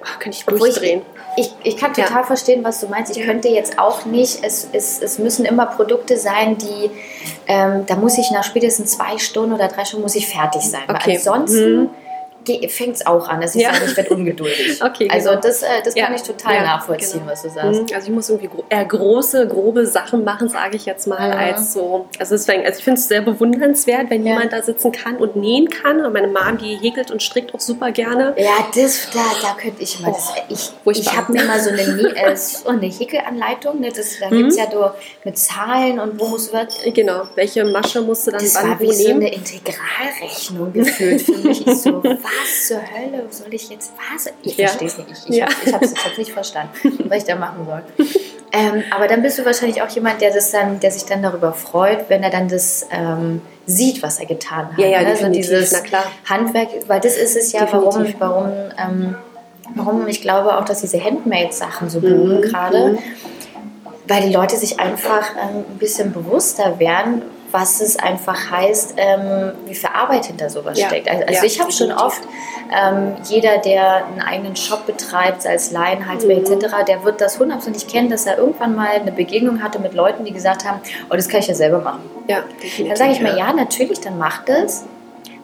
oh, 0.00 0.18
könnte 0.18 0.38
ich 0.38 0.44
durchdrehen. 0.44 1.02
Ich, 1.36 1.52
ich 1.64 1.76
kann 1.76 1.92
total 1.92 2.22
verstehen, 2.24 2.62
was 2.62 2.80
du 2.80 2.86
meinst. 2.86 3.16
Ich 3.16 3.24
könnte 3.24 3.48
jetzt 3.48 3.78
auch 3.78 4.04
nicht, 4.04 4.44
es, 4.44 4.68
es, 4.72 5.02
es 5.02 5.18
müssen 5.18 5.44
immer 5.44 5.66
Produkte 5.66 6.16
sein, 6.16 6.56
die, 6.58 6.90
ähm, 7.48 7.84
da 7.86 7.96
muss 7.96 8.18
ich 8.18 8.30
nach 8.30 8.44
spätestens 8.44 8.92
zwei 8.92 9.18
Stunden 9.18 9.52
oder 9.52 9.66
drei 9.68 9.84
Stunden 9.84 10.02
muss 10.02 10.14
ich 10.14 10.28
fertig 10.28 10.62
sein. 10.62 10.84
Okay. 10.88 11.00
Weil 11.06 11.16
ansonsten 11.16 11.80
Mhm. 11.82 11.90
Fängt 12.68 12.96
es 12.96 13.06
auch 13.06 13.28
an, 13.28 13.40
dass 13.40 13.54
ich 13.54 13.62
Ja. 13.62 13.72
sage, 13.74 13.86
ich 13.86 13.96
werde 13.96 14.10
ungeduldig. 14.14 14.80
Okay, 14.84 15.08
also 15.10 15.30
genau. 15.30 15.40
das, 15.40 15.62
äh, 15.62 15.66
das 15.84 15.94
kann 15.94 16.10
Ja. 16.12 16.14
ich 16.16 16.22
total 16.22 16.54
Ja, 16.56 16.62
nachvollziehen, 16.62 17.20
genau. 17.20 17.32
was 17.32 17.42
du 17.42 17.50
sagst. 17.50 17.80
Mhm, 17.80 17.86
Also 17.94 18.08
ich 18.08 18.14
muss 18.14 18.28
irgendwie 18.28 18.48
gro 18.48 18.64
eher 18.68 18.84
große, 18.84 19.48
grobe 19.48 19.86
Sachen 19.86 20.24
machen, 20.24 20.48
sage 20.48 20.76
ich 20.76 20.84
jetzt 20.86 21.06
mal, 21.06 21.32
als 21.32 21.72
so. 21.72 22.06
Also 22.18 22.34
deswegen, 22.34 22.64
also 22.64 22.78
ich 22.78 22.84
finde 22.84 23.00
es 23.00 23.08
sehr 23.08 23.22
bewundernswert, 23.22 24.10
wenn 24.10 24.24
jemand 24.26 24.52
da 24.52 24.62
sitzen 24.62 24.92
kann 24.92 25.16
und 25.16 25.36
nähen 25.36 25.68
kann. 25.68 26.04
Und 26.04 26.12
meine 26.12 26.28
Mom, 26.28 26.58
die 26.58 26.76
häkelt 26.76 27.10
und 27.10 27.22
strickt 27.22 27.54
auch 27.54 27.60
super 27.60 27.90
gerne. 27.92 28.34
Ja, 28.36 28.66
das, 28.74 29.08
da, 29.12 29.20
da 29.42 29.54
könnte 29.60 29.82
ich 29.82 30.00
mal. 30.00 30.12
Oh, 30.12 30.18
ich 30.48 30.70
furchtbar. 30.84 31.12
ich 31.12 31.16
habe 31.18 31.32
mir 31.32 31.44
mal 31.44 31.60
so 31.60 31.70
eine, 31.70 31.80
äh, 32.16 32.36
so 32.36 32.68
eine 32.68 32.86
Häkelanleitung. 32.86 33.80
Ne, 33.80 33.88
das, 33.94 34.18
da 34.20 34.28
Mhm. 34.30 34.36
gibt 34.38 34.50
es 34.50 34.56
ja 34.58 34.70
so 34.70 34.90
mit 35.24 35.38
Zahlen 35.38 35.98
und 35.98 36.18
wo 36.20 36.26
muss 36.28 36.52
was. 36.52 36.78
Genau. 36.92 37.22
Welche 37.34 37.64
Masche 37.64 38.00
musst 38.02 38.26
du 38.26 38.30
dann 38.32 38.40
Das 38.40 38.54
wann 38.54 38.70
war 38.70 38.80
wie 38.80 38.92
so 38.92 39.08
nehmen? 39.08 39.20
eine 39.22 39.34
Integralrechnung 39.34 40.72
gefühlt 40.72 41.22
für 41.22 41.36
mich. 41.38 41.66
Ich 41.66 41.76
so, 41.82 42.02
was 42.04 42.18
zur 42.66 42.78
Hölle 42.78 43.24
soll 43.30 43.52
ich 43.52 43.68
jetzt, 43.68 43.92
was? 44.12 44.32
Ich 44.42 44.56
Ja. 44.56 44.68
verstehe 44.68 44.88
es 44.88 44.98
nicht. 44.98 45.10
Ich, 45.10 45.30
ich 45.30 45.36
Ja. 45.36 45.46
habe 45.46 45.84
es 45.84 45.90
jetzt 45.90 46.04
halt 46.04 46.18
nicht 46.18 46.32
verstanden, 46.32 46.72
was 47.08 47.18
ich 47.18 47.24
da 47.24 47.36
machen 47.36 47.66
soll. 47.66 47.82
Ähm, 48.52 48.84
aber 48.94 49.08
dann 49.08 49.22
bist 49.22 49.38
du 49.38 49.44
wahrscheinlich 49.44 49.82
auch 49.82 49.88
jemand, 49.88 50.20
der, 50.20 50.32
das 50.32 50.50
dann, 50.52 50.78
der 50.80 50.90
sich 50.92 51.04
dann 51.04 51.22
darüber 51.22 51.52
freut, 51.52 52.08
wenn 52.08 52.22
er 52.22 52.30
dann 52.30 52.46
das 52.48 52.86
ähm, 52.92 53.40
sieht, 53.66 54.02
was 54.02 54.20
er 54.20 54.26
getan 54.26 54.68
hat. 54.72 54.78
Ja, 54.78 54.86
ja, 54.86 55.00
so 55.00 55.06
definitiv, 55.06 55.46
dieses 55.48 55.72
na 55.72 55.80
klar. 55.80 56.04
Handwerk, 56.28 56.68
weil 56.86 57.00
das 57.00 57.16
ist 57.16 57.36
es 57.36 57.50
ja, 57.52 57.66
warum, 57.70 57.90
Definitiv. 57.90 58.16
warum, 58.20 58.52
ähm, 58.78 59.16
warum 59.74 60.06
ich 60.06 60.20
glaube 60.22 60.56
auch, 60.56 60.64
dass 60.64 60.82
diese 60.82 61.02
Handmade-Sachen 61.02 61.90
so 61.90 62.00
boomen 62.00 62.36
Mhm, 62.38 62.42
gerade 62.42 62.88
mhm. 62.92 62.98
weil 64.06 64.22
die 64.28 64.32
Leute 64.32 64.56
sich 64.56 64.78
einfach 64.78 65.30
ähm, 65.36 65.64
ein 65.70 65.78
bisschen 65.78 66.12
bewusster 66.12 66.78
werden, 66.78 67.22
was 67.54 67.80
es 67.80 67.96
einfach 67.96 68.50
heißt, 68.50 68.94
ähm, 68.96 69.52
wie 69.66 69.76
viel 69.76 69.88
Arbeit 69.94 70.26
hinter 70.26 70.50
sowas 70.50 70.76
Ja, 70.76 70.88
steckt. 70.88 71.08
Also, 71.08 71.22
also 71.22 71.34
ja, 71.34 71.44
ich 71.44 71.60
habe 71.60 71.70
schon 71.70 71.92
oft, 71.92 72.20
ähm, 72.76 73.14
jeder, 73.28 73.58
der 73.58 74.06
einen 74.06 74.20
eigenen 74.20 74.56
Shop 74.56 74.84
betreibt, 74.86 75.42
sei 75.42 75.54
es 75.54 75.70
Laienhalsberg 75.70 76.48
Mhm. 76.48 76.52
etc., 76.52 76.74
der 76.88 77.04
wird 77.04 77.20
das 77.20 77.38
hundertprozentig 77.38 77.86
kennen, 77.86 78.10
dass 78.10 78.26
er 78.26 78.38
irgendwann 78.38 78.74
mal 78.74 78.88
eine 78.88 79.12
Begegnung 79.12 79.62
hatte 79.62 79.78
mit 79.78 79.94
Leuten, 79.94 80.24
die 80.24 80.32
gesagt 80.32 80.64
haben, 80.64 80.80
oh, 81.10 81.14
das 81.14 81.28
kann 81.28 81.38
ich 81.40 81.46
ja 81.46 81.54
selber 81.54 81.78
machen. 81.78 82.00
Ja, 82.26 82.38
Dann 82.86 82.96
sage 82.96 83.12
ich 83.12 83.20
mir, 83.20 83.36
ja, 83.38 83.52
natürlich, 83.52 84.00
dann 84.00 84.18
mach 84.18 84.44
das. 84.44 84.84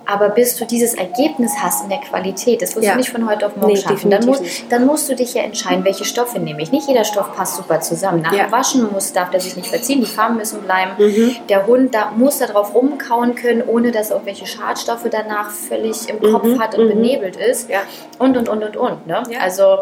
Aber 0.07 0.31
bis 0.31 0.57
du 0.57 0.65
dieses 0.65 0.95
Ergebnis 0.95 1.53
hast 1.63 1.85
in 1.85 1.89
der 1.91 1.99
Qualität, 2.01 2.63
das 2.63 2.75
wirst 2.75 2.85
Ja. 2.87 2.93
du 2.93 2.99
nicht 2.99 3.11
von 3.11 3.29
heute 3.29 3.47
auf 3.47 3.57
morgen 3.57 3.73
Nee, 3.75 3.77
schaffen. 3.81 4.11
Dann, 4.11 4.21
definitiv 4.21 4.41
mu 4.41 4.43
nicht. 4.43 4.73
dann 4.73 4.87
musst 4.87 5.09
du 5.09 5.15
dich 5.15 5.35
ja 5.35 5.43
entscheiden, 5.43 5.85
welche 5.85 6.05
Stoffe 6.05 6.39
nehme 6.41 6.61
ich. 6.63 6.73
Nicht 6.73 6.89
jeder 6.89 7.05
Stoff 7.05 7.35
passt 7.37 7.57
super 7.57 7.81
zusammen. 7.81 8.23
Nach 8.23 8.33
Ja. 8.33 8.45
dem 8.45 8.53
Waschen 8.53 8.91
muss, 8.93 9.13
darf 9.13 9.31
der 9.31 9.41
sich 9.41 9.55
nicht 9.57 9.69
verziehen, 9.69 10.01
die 10.01 10.07
Farben 10.07 10.37
müssen 10.37 10.63
bleiben. 10.63 10.93
Mhm. 10.99 11.37
Der 11.49 11.67
Hund 11.67 11.95
da, 11.95 12.11
muss 12.17 12.39
da 12.39 12.47
drauf 12.47 12.75
rumkauen 12.75 13.35
können, 13.35 13.63
ohne 13.67 13.93
dass 13.93 14.11
er 14.11 14.17
irgendwelche 14.17 14.47
Schadstoffe 14.47 15.07
danach 15.11 15.51
völlig 15.51 16.09
im 16.09 16.21
Kopf 16.21 16.45
Mhm, 16.45 16.61
hat 16.61 16.77
und 16.77 16.87
mhm. 16.87 16.89
benebelt 16.91 17.37
ist. 17.37 17.69
Ja. 17.71 17.81
Und, 18.19 18.37
und, 18.37 18.49
und, 18.49 18.63
und, 18.65 18.77
und. 18.77 19.07
Ne? 19.07 19.23
Also 19.41 19.79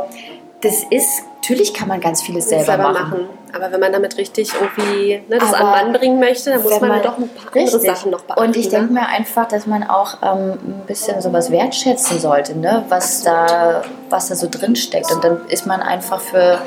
das 0.61 0.83
ist, 0.91 1.23
natürlich 1.37 1.73
kann 1.73 1.89
man 1.89 2.01
ganz 2.01 2.21
vieles 2.23 2.49
selber, 2.49 2.77
machen. 2.79 3.29
Aber 3.55 3.73
wenn 3.73 3.81
man 3.81 3.93
damit 3.93 4.17
richtig 4.19 4.51
irgendwie 4.53 5.23
ne, 5.29 5.39
das 5.39 5.55
Aber 5.55 5.75
an 5.75 5.87
Mann 5.87 5.93
bringen 5.93 6.21
möchte, 6.21 6.51
dann 6.51 6.63
muss 6.63 6.81
man, 6.81 6.89
man- 6.89 7.03
doch 7.03 7.19
ein 7.19 7.29
paar 7.29 7.47
andere 7.55 7.75
Richtig. 7.77 7.91
Sachen 7.91 8.11
noch 8.11 8.21
beachten. 8.23 8.43
Und 8.43 8.57
ich 8.57 8.67
ne? 8.67 8.71
denke 8.79 8.93
mir 8.93 9.07
einfach, 9.07 9.49
dass 9.49 9.67
man 9.67 9.83
auch 9.85 10.19
ähm, 10.23 10.53
ein 10.53 10.83
bisschen 10.87 11.21
sowas 11.21 11.51
wertschätzen 11.51 12.19
sollte, 12.21 12.59
ne? 12.59 12.85
was, 12.89 13.23
da, 13.23 13.83
was 14.11 14.29
da 14.29 14.35
so 14.35 14.49
drin 14.51 14.77
steckt. 14.77 15.11
Und 15.13 15.25
dann 15.25 15.47
ist 15.49 15.67
man 15.67 15.81
einfach 15.81 16.21
für, 16.21 16.61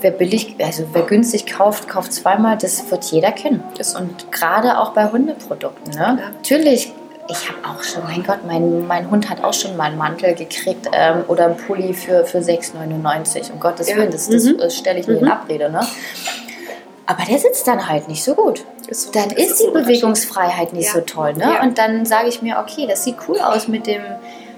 wer 0.00 0.10
billig, 0.10 0.56
also 0.62 0.84
wer 0.92 1.02
günstig 1.02 1.46
kauft, 1.46 1.88
kauft 1.88 2.12
zweimal, 2.12 2.56
das 2.56 2.90
wird 2.90 3.04
jeder 3.04 3.32
kennen. 3.32 3.62
Und 3.98 4.32
gerade 4.32 4.78
auch 4.78 4.92
bei 4.92 5.10
Hundeprodukten. 5.10 5.92
Ne? 5.94 6.18
Ja. 6.20 6.30
Natürlich. 6.36 6.92
Ich 7.28 7.48
habe 7.48 7.58
auch 7.68 7.82
schon, 7.82 8.04
mein 8.04 8.22
Gott, 8.22 8.40
mein, 8.46 8.86
mein 8.86 9.10
Hund 9.10 9.28
hat 9.28 9.42
auch 9.42 9.52
schon 9.52 9.76
mal 9.76 9.84
einen 9.84 9.98
Mantel 9.98 10.34
gekriegt 10.34 10.88
ähm, 10.92 11.24
oder 11.28 11.46
einen 11.46 11.56
Pulli 11.56 11.92
für, 11.92 12.24
für 12.24 12.38
6,99. 12.38 13.52
Um 13.52 13.58
Gottes 13.60 13.88
Ja. 13.88 13.96
Willen, 13.96 14.10
das, 14.12 14.28
das, 14.28 14.44
Mhm. 14.44 14.58
das 14.58 14.76
stelle 14.76 15.00
ich 15.00 15.06
mir 15.08 15.18
in 15.18 15.24
Mhm. 15.24 15.30
Abrede. 15.32 15.70
Ne? 15.70 15.80
Aber 17.06 17.24
der 17.24 17.38
sitzt 17.38 17.66
dann 17.66 17.88
halt 17.88 18.08
nicht 18.08 18.22
so 18.24 18.34
gut 18.34 18.64
Ist 18.88 19.14
dann 19.14 19.28
das 19.30 19.38
ist 19.38 19.60
ein 19.60 19.72
die. 19.74 19.80
Bewegungsfreiheit 19.80 20.72
nicht 20.72 20.86
Ja. 20.86 20.92
so 20.94 21.00
toll. 21.00 21.34
Ne? 21.34 21.44
Ja. 21.54 21.62
Und 21.62 21.78
dann 21.78 22.04
sage 22.06 22.28
ich 22.28 22.42
mir, 22.42 22.58
okay, 22.58 22.86
das 22.88 23.04
sieht 23.04 23.16
cool 23.28 23.38
aus 23.40 23.66
mit 23.68 23.86
dem, 23.86 24.02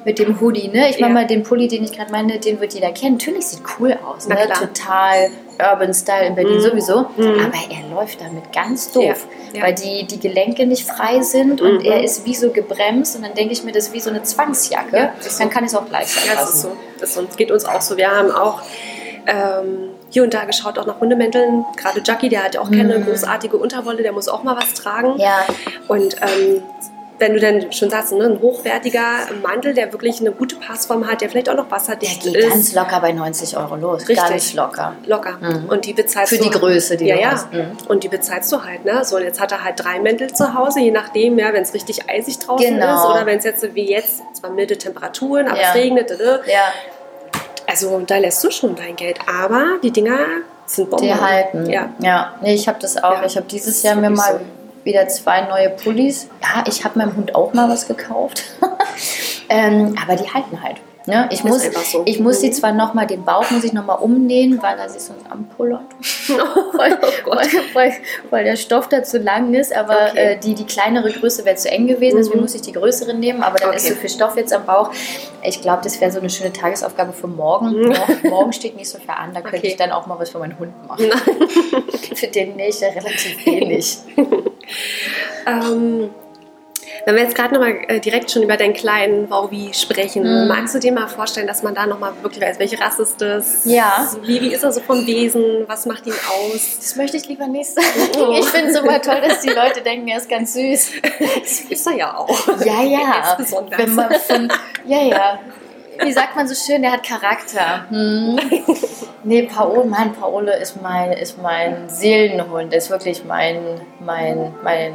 mit 0.05 0.19
dem 0.19 0.41
Hoodie. 0.41 0.69
Ne? 0.69 0.89
Ich 0.91 1.01
meine 1.01 1.15
Ja. 1.15 1.21
mal, 1.21 1.27
den 1.27 1.43
Pulli, 1.43 1.69
den 1.69 1.85
ich 1.85 1.93
gerade 1.93 2.11
meine, 2.13 2.39
den 2.39 2.61
wird 2.61 2.73
jeder 2.75 2.93
kennen. 2.93 3.15
Natürlich 3.17 3.47
sieht 3.47 3.61
cool 3.79 3.97
aus. 4.07 4.27
Ne? 4.29 4.37
Total 4.59 5.31
Urban 5.59 5.93
Style 5.93 6.27
in 6.27 6.35
Berlin 6.35 6.57
Mhm. 6.57 6.61
sowieso. 6.61 7.01
Mhm. 7.17 7.41
Aber 7.41 7.59
er 7.71 7.95
läuft 7.95 8.21
damit 8.21 8.53
ganz 8.53 8.93
doof, 8.93 9.27
Ja. 9.53 9.59
Ja. 9.59 9.63
weil 9.67 9.75
die, 9.75 10.07
die 10.07 10.21
Gelenke 10.21 10.67
nicht 10.67 10.89
frei 10.89 11.21
sind 11.23 11.61
und 11.61 11.81
Mhm. 11.81 11.85
er 11.85 12.03
ist 12.05 12.25
wie 12.25 12.35
so 12.35 12.51
gebremst. 12.51 13.17
Und 13.17 13.23
dann 13.23 13.35
denke 13.35 13.53
ich 13.53 13.65
mir, 13.65 13.73
das 13.73 13.89
ist 13.89 13.93
wie 13.93 14.01
so 14.01 14.11
eine 14.11 14.23
Zwangsjacke. 14.23 15.11
Ist 15.21 15.41
dann 15.41 15.49
so. 15.49 15.53
kann 15.55 15.65
ich 15.65 15.71
es 15.71 15.77
auch 15.77 15.87
gleich 15.89 16.09
sein 16.09 16.25
Ja, 16.29 16.41
das 16.41 16.55
ist 16.55 16.63
so. 16.63 16.73
Das 17.01 17.15
so. 17.15 17.27
geht 17.37 17.51
uns 17.51 17.65
auch 17.65 17.81
so. 17.81 17.97
Wir 17.97 18.11
haben 18.11 18.31
auch 18.31 18.63
ähm, 19.27 19.91
hier 20.09 20.23
und 20.23 20.33
da 20.33 20.45
geschaut, 20.45 20.79
auch 20.79 20.87
nach 20.87 21.01
Hundemänteln. 21.01 21.63
Gerade 21.77 22.01
Jackie, 22.03 22.31
der 22.31 22.45
hat 22.45 22.55
ja 22.55 22.63
auch 22.63 22.71
keine 22.71 22.99
Mhm. 22.99 23.05
großartige 23.05 23.59
Unterwolle, 23.59 24.03
der 24.03 24.13
muss 24.13 24.27
auch 24.27 24.43
mal 24.43 24.57
was 24.57 24.73
tragen. 24.73 25.19
Ja, 25.19 25.41
Und 25.89 26.17
ähm, 26.23 26.63
wenn 27.19 27.35
du 27.35 27.41
dann 27.41 27.73
schon 27.73 27.91
sagst, 27.91 28.13
ne, 28.13 28.25
ein 28.25 28.41
hochwertiger 28.41 29.03
Mantel, 29.43 29.75
der 29.75 29.93
wirklich 29.93 30.21
eine 30.21 30.31
gute 30.33 30.57
Passform 30.57 31.07
hat, 31.07 31.21
der 31.21 31.29
vielleicht 31.29 31.49
auch 31.49 31.55
noch 31.57 31.65
der 31.69 31.73
wasserdicht 31.73 32.23
geht 32.23 32.37
ist. 32.37 32.49
ganz 32.49 32.73
locker 32.75 33.01
bei 33.01 33.13
90 33.13 33.57
Euro 33.57 33.77
los. 33.77 34.09
Richtig. 34.09 34.17
Ganz 34.29 34.55
locker. 34.55 34.95
locker. 35.07 35.39
Mhm. 35.41 35.69
Und 35.69 35.85
die 35.87 35.93
bezahlst 35.93 36.31
Für 36.33 36.39
du 36.39 36.45
die 36.45 36.51
Größe, 36.51 36.97
die 36.97 37.07
ja, 37.07 37.17
du 37.17 37.21
ja. 37.23 37.31
hast. 37.33 37.53
Mhm. 37.53 37.77
Und 37.89 38.05
die 38.05 38.09
bezahlst 38.09 38.51
du 38.53 38.65
halt, 38.65 38.85
ne? 38.85 39.05
So, 39.05 39.17
und 39.17 39.23
jetzt 39.23 39.41
hat 39.41 39.53
er 39.53 39.65
halt 39.65 39.83
drei 39.83 39.99
Mäntel 40.01 40.33
zu 40.33 40.55
Hause, 40.55 40.81
je 40.81 40.91
nachdem, 40.91 41.39
ja, 41.39 41.53
wenn 41.53 41.63
es 41.63 41.75
richtig 41.75 42.09
eisig 42.09 42.39
draußen 42.39 42.75
Genau. 42.75 42.95
ist 42.95 43.11
oder 43.11 43.27
wenn 43.27 43.39
es 43.39 43.45
jetzt 43.45 43.61
so 43.61 43.75
wie 43.75 43.91
jetzt, 43.91 44.23
zwar 44.35 44.51
milde 44.51 44.77
Temperaturen, 44.79 45.49
aber 45.49 45.61
Ja. 45.61 45.69
es 45.71 45.75
regnet, 45.75 46.11
dada. 46.11 46.41
Ja, 46.47 46.73
also 47.67 48.01
da 48.07 48.17
lässt 48.19 48.43
du 48.43 48.51
schon 48.51 48.75
dein 48.75 48.97
Geld. 48.97 49.19
Aber 49.29 49.77
die 49.83 49.91
Dinger 49.91 50.19
sind 50.67 50.89
Bomben. 50.91 51.07
Die 51.07 51.15
halten. 51.15 51.69
Ja. 51.69 51.91
ja. 52.01 52.35
Nee, 52.41 52.55
ich 52.55 52.67
habe 52.69 52.79
das 52.81 52.97
auch. 53.03 53.13
Ja, 53.13 53.25
ich 53.27 53.37
habe 53.37 53.47
dieses 53.47 53.77
ist 53.77 53.83
Jahr 53.85 53.97
mir 53.97 54.11
mal. 54.11 54.41
Wieder 54.89 55.07
zwei 55.09 55.43
neue 55.43 55.71
Pullis. 55.71 56.29
Ja, 56.43 56.65
ich 56.67 56.85
habe 56.85 56.99
meinem 56.99 57.15
Hund 57.15 57.35
auch 57.35 57.53
mal 57.53 57.69
was 57.69 57.87
gekauft. 57.87 58.43
ähm, 59.49 59.95
aber 60.03 60.17
die 60.17 60.29
halten 60.29 60.63
halt. 60.63 60.79
Ne? 61.09 61.27
Ich, 61.33 61.39
Ist 61.39 61.45
muss, 61.47 61.63
so. 61.91 62.03
ich 62.05 62.21
muss 62.21 62.41
die 62.41 62.49
Mhm. 62.49 62.53
zwar 62.53 62.73
noch 62.73 62.93
mal, 62.93 63.07
den 63.07 63.25
Bauch 63.25 63.51
muss 63.51 63.65
ich 63.65 63.73
noch 63.73 63.85
mal 63.87 63.95
umnähen, 63.95 64.61
weil 64.63 64.79
er 64.79 64.91
sich 64.91 65.01
sonst 65.01 65.25
anpullert. 65.31 65.81
weil, 66.75 66.99
Oh 67.25 67.35
weil, 67.75 67.93
weil, 68.29 68.45
der 68.45 68.57
Stoff 68.57 68.89
da 68.91 69.03
zu 69.03 69.17
lang 69.19 69.55
ist, 69.55 69.75
aber 69.75 70.09
Okay. 70.11 70.33
äh, 70.35 70.37
die, 70.39 70.55
die 70.55 70.67
kleinere 70.67 71.11
Größe 71.11 71.47
wäre 71.47 71.57
zu 71.57 71.71
eng 71.71 71.87
gewesen, 71.87 72.19
deswegen 72.19 72.37
Mhm. 72.37 72.43
muss 72.43 72.55
ich 72.55 72.61
die 72.61 72.73
größere 72.73 73.15
nehmen, 73.15 73.43
aber 73.43 73.57
dann 73.59 73.73
ist 73.73 73.87
Okay. 73.87 73.95
so 73.95 74.01
viel 74.01 74.11
Stoff 74.11 74.37
jetzt 74.37 74.53
am 74.53 74.67
Bauch. 74.67 74.91
Ich 75.43 75.63
glaube, 75.63 75.81
das 75.83 75.99
wäre 75.99 76.13
so 76.13 76.19
eine 76.19 76.29
schöne 76.29 76.53
Tagesaufgabe 76.53 77.15
für 77.15 77.27
morgen. 77.27 77.71
Mhm. 77.71 77.89
Morgen, 77.89 78.29
morgen 78.29 78.53
steht 78.53 78.77
nicht 78.77 78.91
so 78.91 78.99
viel 78.99 79.09
an, 79.11 79.33
da 79.33 79.41
könnte 79.41 79.57
Okay. 79.59 79.69
ich 79.69 79.77
dann 79.77 79.91
auch 79.93 80.07
mal 80.07 80.19
was 80.19 80.29
für 80.29 80.39
meinen 80.39 80.59
Hund 80.59 80.73
machen. 80.87 81.07
Für 82.15 82.27
den 82.27 82.57
nähe 82.57 82.69
ich 82.71 82.81
ja 82.81 82.89
relativ 82.89 83.47
wenig. 83.47 83.99
Ähm, 85.47 86.11
wenn 87.05 87.15
wir 87.15 87.23
jetzt 87.23 87.35
gerade 87.35 87.55
nochmal 87.55 87.79
äh, 87.89 88.01
direkt 88.01 88.31
schon 88.31 88.43
über 88.43 88.57
deinen 88.57 88.75
kleinen 88.75 89.29
Wauwi 89.31 89.71
sprechen, 89.73 90.23
Mhm. 90.23 90.49
magst 90.49 90.75
du 90.75 90.79
dir 90.79 90.93
mal 90.93 91.09
vorstellen, 91.09 91.47
dass 91.47 91.63
man 91.63 91.75
da 91.75 91.87
nochmal 91.87 92.13
wirklich 92.23 92.43
weiß, 92.43 92.59
welche 92.59 92.81
Rasse 92.81 93.03
ist 93.03 93.21
das? 93.21 93.65
Ja. 93.65 94.09
Wie, 94.23 94.41
wie 94.41 94.53
ist 94.53 94.63
er 94.65 94.73
so 94.73 94.81
vom 94.81 95.07
Wesen? 95.07 95.65
Was 95.67 95.87
macht 95.87 96.07
ihn 96.07 96.13
aus? 96.13 96.77
Das 96.79 96.97
möchte 96.97 97.17
ich 97.17 97.27
lieber 97.29 97.47
nicht 97.47 97.71
sagen. 97.71 97.87
Oh. 98.19 98.37
Ich 98.39 98.47
finde 98.47 98.71
es 98.71 98.77
immer 98.79 99.01
toll, 99.01 99.21
dass 99.27 99.41
die 99.41 99.51
Leute 99.51 99.81
denken, 99.83 100.09
er 100.09 100.19
ist 100.19 100.29
ganz 100.29 100.55
süß. 100.55 100.93
Das 101.41 101.61
ist 101.61 101.87
er 101.87 101.95
ja 101.97 102.17
auch. 102.17 102.49
Ja, 102.65 102.83
ja. 102.83 103.35
Besonders. 103.37 103.79
Wenn 103.79 103.95
man 103.95 104.13
von, 104.15 104.49
ja, 104.87 105.03
ja. 105.03 105.39
Wie 106.01 106.13
sagt 106.13 106.37
man 106.37 106.47
so 106.47 106.55
schön, 106.55 106.83
der 106.83 106.93
hat 106.93 107.03
Charakter. 107.03 107.85
Hm. 107.91 108.39
Nee, 109.25 109.43
Paolo, 109.43 109.85
Mann, 109.85 110.13
Paolo 110.15 110.53
ist 110.53 110.81
mein, 110.81 111.13
ist 111.13 111.43
mein 111.43 111.89
Seelenhund, 111.89 112.73
ist 112.73 112.89
wirklich 112.89 113.25
mein, 113.25 113.59
mein, 114.01 114.55
mein, 114.63 114.93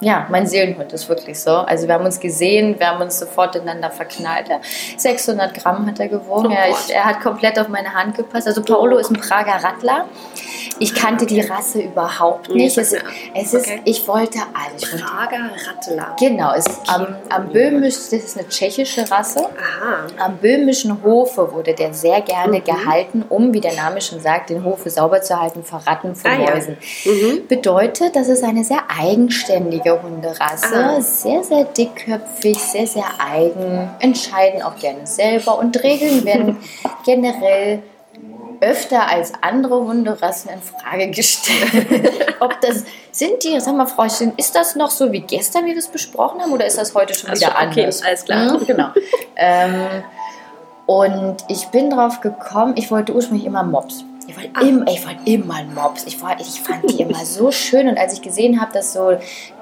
ja, 0.00 0.26
mein 0.30 0.46
Seelenhund 0.46 0.92
ist 0.92 1.08
wirklich 1.08 1.38
so. 1.40 1.50
Also 1.50 1.86
wir 1.86 1.94
haben 1.94 2.04
uns 2.04 2.20
gesehen, 2.20 2.78
wir 2.78 2.88
haben 2.88 3.00
uns 3.00 3.18
sofort 3.18 3.56
ineinander 3.56 3.90
verknallt. 3.90 4.48
Ja, 4.48 4.60
600 4.96 5.54
Gramm 5.54 5.86
hat 5.86 5.98
er 6.00 6.08
gewogen. 6.08 6.48
Oh 6.48 6.54
er, 6.54 6.68
ich, 6.70 6.94
er 6.94 7.04
hat 7.04 7.20
komplett 7.20 7.58
auf 7.58 7.68
meine 7.68 7.92
Hand 7.94 8.16
gepasst. 8.16 8.46
Also 8.46 8.62
Paolo 8.62 8.98
ist 8.98 9.10
ein 9.10 9.16
Prager 9.20 9.62
Rattler. 9.62 10.06
Ich 10.78 10.94
kannte 10.94 11.24
die 11.24 11.40
Rasse 11.40 11.80
überhaupt 11.80 12.50
nicht. 12.50 12.76
Es, 12.76 12.92
es 13.34 13.54
ist, 13.54 13.66
Okay. 13.66 13.80
ich 13.86 14.06
wollte, 14.06 14.38
wollte 14.38 15.02
Prager 15.04 15.50
Rattler. 15.66 16.14
Genau, 16.20 16.52
es 16.54 16.66
ist 16.66 16.80
am, 16.88 17.06
am 17.30 17.48
Böhmisch, 17.48 17.94
das 17.94 18.12
ist 18.12 18.38
eine 18.38 18.46
tschechische 18.48 19.10
Rasse. 19.10 19.40
Aha. 19.40 20.06
Am 20.18 20.36
böhmischen 20.36 21.02
Hofe 21.02 21.50
wurde 21.52 21.72
der 21.74 21.94
sehr 21.94 22.20
gerne 22.20 22.58
Mhm. 22.58 22.64
gehalten, 22.64 23.24
um, 23.28 23.54
wie 23.54 23.60
der 23.60 23.74
Name 23.74 24.00
schon 24.02 24.20
sagt, 24.20 24.50
den 24.50 24.64
Hofe 24.64 24.90
sauber 24.90 25.22
zu 25.22 25.40
halten 25.40 25.64
vor 25.64 25.80
Ratten, 25.86 26.14
vor 26.14 26.30
Ah, 26.30 26.34
ja. 26.34 26.50
Mäusen. 26.54 26.76
Mhm. 27.04 27.46
Bedeutet, 27.48 28.14
das 28.14 28.28
ist 28.28 28.44
eine 28.44 28.62
sehr 28.64 28.80
eigenständige 29.00 29.85
Hunderasse, 29.92 30.74
Ah. 30.74 31.00
sehr, 31.00 31.42
sehr 31.44 31.64
dickköpfig, 31.64 32.58
sehr, 32.58 32.86
sehr 32.86 33.06
eigen, 33.18 33.88
entscheiden 34.00 34.62
auch 34.62 34.76
gerne 34.76 35.06
selber 35.06 35.58
und 35.58 35.82
Regeln 35.82 36.24
werden 36.24 36.56
generell 37.04 37.82
öfter 38.60 39.06
als 39.06 39.32
andere 39.42 39.76
Hunderassen 39.84 40.50
in 40.50 40.62
Frage 40.62 41.10
gestellt. 41.10 41.86
Ob 42.40 42.58
das 42.62 42.84
sind 43.12 43.44
die, 43.44 43.60
sag 43.60 43.76
mal, 43.76 43.86
Frauchen, 43.86 44.32
ist 44.38 44.54
das 44.56 44.76
noch 44.76 44.90
so 44.90 45.12
wie 45.12 45.20
gestern, 45.20 45.66
wie 45.66 45.72
wir 45.72 45.78
es 45.78 45.88
besprochen 45.88 46.40
haben, 46.40 46.52
oder 46.52 46.64
ist 46.66 46.78
das 46.78 46.94
heute 46.94 47.12
schon 47.12 47.28
Also 47.28 47.44
wieder 47.46 47.54
okay, 47.56 47.82
anders? 47.82 48.02
alles 48.02 48.24
klar. 48.24 48.58
Mhm, 48.58 48.66
genau. 48.66 48.88
ähm, 49.36 49.74
und 50.86 51.36
ich 51.48 51.66
bin 51.68 51.90
drauf 51.90 52.20
gekommen, 52.20 52.74
ich 52.76 52.90
wollte 52.90 53.12
ursprünglich 53.12 53.44
immer 53.46 53.62
Mops. 53.62 54.04
Ich 54.26 54.36
wollte 54.36 54.50
Ah. 54.54 54.60
immer, 54.62 54.86
ich 54.88 55.06
wollte 55.06 55.20
immer 55.30 55.54
einen 55.56 55.74
Mops. 55.74 56.04
Ich, 56.06 56.20
war, 56.22 56.38
ich 56.40 56.60
fand 56.60 56.90
die 56.90 57.00
immer 57.02 57.24
so 57.24 57.50
schön. 57.62 57.88
Und 57.88 57.98
als 57.98 58.12
ich 58.14 58.22
gesehen 58.22 58.60
habe, 58.60 58.72
dass 58.72 58.92
so 58.92 59.16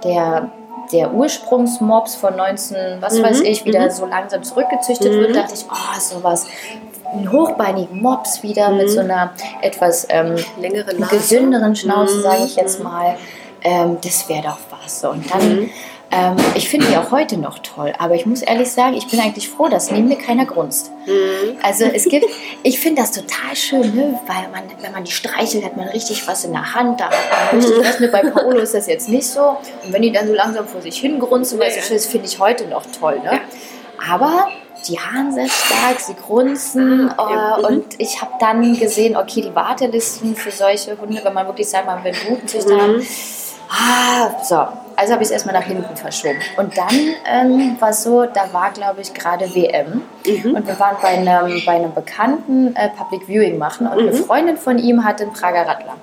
der, 0.04 0.50
der 0.92 1.12
Ursprungsmops 1.12 2.14
von 2.14 2.36
19, 2.36 2.76
was 3.00 3.14
Mhm, 3.18 3.22
weiß 3.22 3.40
ich, 3.42 3.64
wieder 3.64 3.86
mhm. 3.86 3.90
so 3.90 4.06
langsam 4.06 4.42
zurückgezüchtet 4.42 5.12
Mhm. 5.12 5.18
wird, 5.20 5.36
dachte 5.36 5.54
ich, 5.54 5.64
oh, 5.70 6.00
sowas. 6.00 6.46
Einen 7.12 7.30
hochbeinigen 7.30 8.00
Mops 8.02 8.42
wieder 8.42 8.70
mit 8.70 8.86
Mhm. 8.88 8.92
so 8.92 9.00
einer 9.00 9.32
etwas 9.62 10.06
ähm, 10.10 10.36
gesünderen 11.10 11.76
Schnauze, 11.76 12.16
Mhm. 12.16 12.22
sage 12.22 12.42
ich 12.44 12.56
jetzt 12.56 12.82
mal. 12.82 13.16
Ähm, 13.62 13.98
das 14.02 14.28
wäre 14.28 14.42
doch 14.42 14.58
was. 14.82 15.04
Und 15.04 15.30
dann, 15.32 15.60
Mhm. 15.62 15.70
Ähm, 16.14 16.36
ich 16.54 16.68
finde 16.68 16.86
die 16.86 16.96
auch 16.96 17.10
heute 17.10 17.36
noch 17.36 17.58
toll. 17.58 17.92
Aber 17.98 18.14
ich 18.14 18.24
muss 18.26 18.42
ehrlich 18.42 18.70
sagen, 18.70 18.94
ich 18.94 19.06
bin 19.08 19.18
eigentlich 19.20 19.48
froh, 19.48 19.68
dass 19.68 19.90
neben 19.90 20.06
mir 20.08 20.16
keiner 20.16 20.44
grunzt. 20.46 20.90
Mhm. 21.06 21.56
Also 21.62 21.84
es 21.84 22.04
gibt, 22.04 22.26
ich 22.62 22.78
finde 22.78 23.02
das 23.02 23.10
total 23.12 23.54
schön, 23.56 23.94
ne? 23.94 24.20
weil 24.26 24.48
man, 24.52 24.62
wenn 24.80 24.92
man 24.92 25.04
die 25.04 25.10
streichelt, 25.10 25.64
hat 25.64 25.76
man 25.76 25.88
richtig 25.88 26.26
was 26.28 26.44
in 26.44 26.52
der 26.52 26.74
Hand. 26.74 27.00
Da 27.00 27.06
hat 27.10 27.52
man 27.52 27.60
richtig 27.62 27.78
was. 27.84 28.00
Ne? 28.00 28.08
Bei 28.08 28.20
Paolo 28.22 28.58
ist 28.58 28.74
das 28.74 28.86
jetzt 28.86 29.08
nicht 29.08 29.26
so. 29.26 29.56
Und 29.84 29.92
wenn 29.92 30.02
die 30.02 30.12
dann 30.12 30.26
so 30.28 30.34
langsam 30.34 30.66
vor 30.68 30.80
sich 30.80 30.96
hin 30.98 31.18
grunzen, 31.18 31.58
Ja, 31.60 31.66
ja. 31.68 31.74
das 31.90 32.06
finde 32.06 32.26
ich 32.26 32.38
heute 32.38 32.66
noch 32.66 32.84
toll. 32.98 33.18
Ne? 33.20 33.32
Ja. 33.32 33.40
Aber 34.14 34.48
die 34.86 34.98
haaren 34.98 35.32
sehr 35.32 35.48
stark, 35.48 35.98
sie 35.98 36.14
grunzen 36.14 37.10
Ah, 37.16 37.24
okay. 37.24 37.34
äh, 37.34 37.58
Mhm. 37.72 37.76
und 37.78 37.84
ich 37.98 38.20
habe 38.20 38.32
dann 38.38 38.78
gesehen, 38.78 39.16
okay, 39.16 39.40
die 39.40 39.54
Wartelisten 39.54 40.36
für 40.36 40.50
solche 40.50 40.98
Hunde, 41.00 41.20
wenn 41.24 41.32
man 41.32 41.46
wirklich 41.46 41.68
sagt, 41.68 41.86
man 41.86 42.04
will 42.04 42.12
einen 42.12 42.28
Gutenzüchter 42.28 42.76
haben, 42.78 42.96
Mhm. 42.96 43.06
Ah, 43.68 44.30
so. 44.42 44.66
Also 44.96 45.12
habe 45.12 45.22
ich 45.24 45.28
es 45.28 45.32
erstmal 45.32 45.54
nach 45.56 45.64
hinten 45.64 45.96
verschoben. 45.96 46.38
Und 46.56 46.76
dann 46.78 46.94
ähm, 47.26 47.76
war 47.80 47.90
es 47.90 48.04
so, 48.04 48.26
da 48.26 48.52
war, 48.52 48.70
glaube 48.70 49.00
ich, 49.00 49.12
gerade 49.12 49.52
WM. 49.52 50.02
Mhm. 50.24 50.54
Und 50.54 50.66
wir 50.68 50.78
waren 50.78 50.96
bei 51.02 51.08
einem, 51.08 51.60
bei 51.66 51.72
einem 51.72 51.92
Bekannten 51.92 52.76
äh, 52.76 52.90
Public 52.90 53.26
Viewing 53.26 53.58
machen. 53.58 53.88
Und 53.88 53.98
eine 53.98 54.12
Mhm. 54.12 54.24
Freundin 54.24 54.56
von 54.56 54.78
ihm 54.78 55.04
hatte 55.04 55.24
einen 55.24 55.32
Prager 55.32 55.66
Radler. 55.66 55.94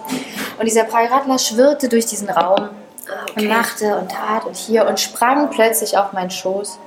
Und 0.60 0.66
dieser 0.66 0.84
Prager 0.84 1.12
Radler 1.12 1.40
schwirrte 1.40 1.88
durch 1.88 2.06
diesen 2.06 2.30
Raum 2.30 2.70
Ah, 3.10 3.26
und 3.36 3.48
machte 3.48 3.96
und 3.98 4.12
tat 4.12 4.46
und 4.46 4.56
hier 4.56 4.86
und 4.88 5.00
sprang 5.00 5.50
plötzlich 5.50 5.98
auf 5.98 6.14
meinen 6.14 6.30
Schoß, 6.30 6.78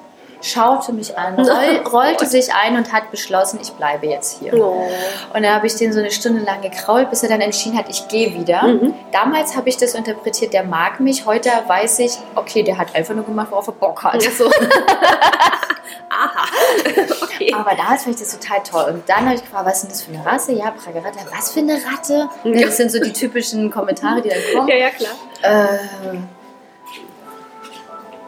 schaute 0.44 0.92
mich 0.92 1.16
an, 1.16 1.34
roll, 1.36 1.82
rollte 1.92 2.26
sich 2.26 2.52
ein 2.54 2.76
und 2.76 2.92
hat 2.92 3.10
beschlossen, 3.10 3.58
ich 3.62 3.72
bleibe 3.72 4.06
jetzt 4.06 4.38
hier. 4.38 4.54
Oh. 4.54 4.86
Und 5.32 5.42
dann 5.42 5.54
habe 5.54 5.66
ich 5.66 5.74
den 5.74 5.92
so 5.92 6.00
eine 6.00 6.10
Stunde 6.10 6.42
lang 6.42 6.60
gekrault, 6.60 7.10
bis 7.10 7.22
er 7.22 7.30
dann 7.30 7.40
entschieden 7.40 7.78
hat, 7.78 7.88
ich 7.88 8.06
gehe 8.08 8.34
wieder. 8.34 8.62
Mhm. 8.62 8.94
Damals 9.12 9.56
habe 9.56 9.68
ich 9.68 9.76
das 9.76 9.94
interpretiert, 9.94 10.52
der 10.52 10.64
mag 10.64 11.00
mich. 11.00 11.24
Heute 11.26 11.50
weiß 11.66 11.98
ich, 12.00 12.12
okay, 12.34 12.62
der 12.62 12.78
hat 12.78 12.94
einfach 12.94 13.14
nur 13.14 13.24
gemacht, 13.24 13.50
worauf 13.50 13.66
er 13.68 13.72
Bock 13.72 14.04
hat. 14.04 14.22
So. 14.22 14.50
Aha. 16.10 16.46
okay. 17.22 17.52
Aber 17.52 17.74
damals 17.74 18.04
fand 18.04 18.14
ich 18.14 18.22
das 18.22 18.38
total 18.38 18.62
toll. 18.62 18.92
Und 18.92 19.08
dann 19.08 19.24
habe 19.24 19.34
ich 19.34 19.42
gefragt, 19.42 19.66
was 19.66 19.74
ist 19.76 19.82
denn 19.82 19.90
das 19.90 20.02
für 20.02 20.12
eine 20.12 20.24
Rasse? 20.24 20.52
Ja, 20.52 20.70
Prager 20.70 21.04
Ratte. 21.04 21.18
Was 21.36 21.52
für 21.52 21.60
eine 21.60 21.74
Ratte? 21.74 22.28
Das 22.44 22.76
sind 22.76 22.92
so 22.92 23.00
die 23.00 23.12
typischen 23.12 23.70
Kommentare, 23.70 24.22
die 24.22 24.28
dann 24.28 24.38
kommen. 24.54 24.68
Ja, 24.68 24.76
ja, 24.76 24.90
klar. 24.90 25.12
Ähm, 25.42 26.28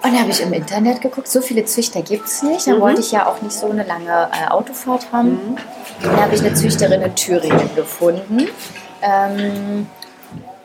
und 0.06 0.12
dann 0.12 0.20
habe 0.22 0.30
ich 0.30 0.40
im 0.40 0.52
Internet 0.52 1.00
geguckt, 1.00 1.28
so 1.28 1.40
viele 1.40 1.64
Züchter 1.64 2.02
gibt 2.02 2.26
es 2.26 2.42
nicht. 2.42 2.66
Dann 2.66 2.76
Mhm. 2.76 2.80
wollte 2.80 3.00
ich 3.00 3.12
ja 3.12 3.26
auch 3.26 3.40
nicht 3.42 3.52
so 3.54 3.68
eine 3.70 3.84
lange 3.84 4.28
äh, 4.32 4.48
Autofahrt 4.50 5.06
haben. 5.12 5.30
Mhm. 5.32 5.56
Dann 6.02 6.16
habe 6.20 6.34
ich 6.34 6.40
eine 6.40 6.54
Züchterin 6.54 7.02
in 7.02 7.14
Thüringen 7.14 7.70
gefunden. 7.74 8.48
Ähm, 9.02 9.86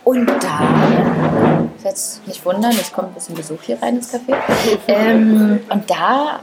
und 0.04 0.26
da, 0.28 1.64
jetzt 1.84 2.26
nicht 2.28 2.44
wundern, 2.46 2.72
jetzt 2.72 2.92
kommt 2.94 3.10
ein 3.10 3.14
bisschen 3.14 3.36
Besuch 3.36 3.62
hier 3.64 3.82
rein 3.82 3.98
ins 3.98 4.14
Café. 4.14 4.36
Ähm, 4.88 5.60
und 5.70 5.90
da 5.90 6.40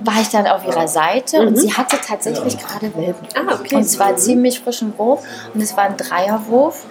war 0.00 0.20
ich 0.20 0.28
dann 0.28 0.46
auf 0.46 0.64
ihrer 0.66 0.88
Seite 0.88 1.40
und 1.40 1.52
Mhm. 1.52 1.56
sie 1.56 1.72
hatte 1.72 1.96
tatsächlich 2.06 2.56
gerade 2.58 2.94
Welpen. 2.96 3.26
Ah, 3.34 3.54
okay. 3.54 3.76
Und 3.76 3.84
zwar 3.84 4.16
ziemlich 4.16 4.60
frischen 4.60 4.92
Wurf 4.98 5.22
und 5.54 5.62
es 5.62 5.76
war 5.76 5.84
ein 5.84 5.96
Dreierwurf. 5.96 6.84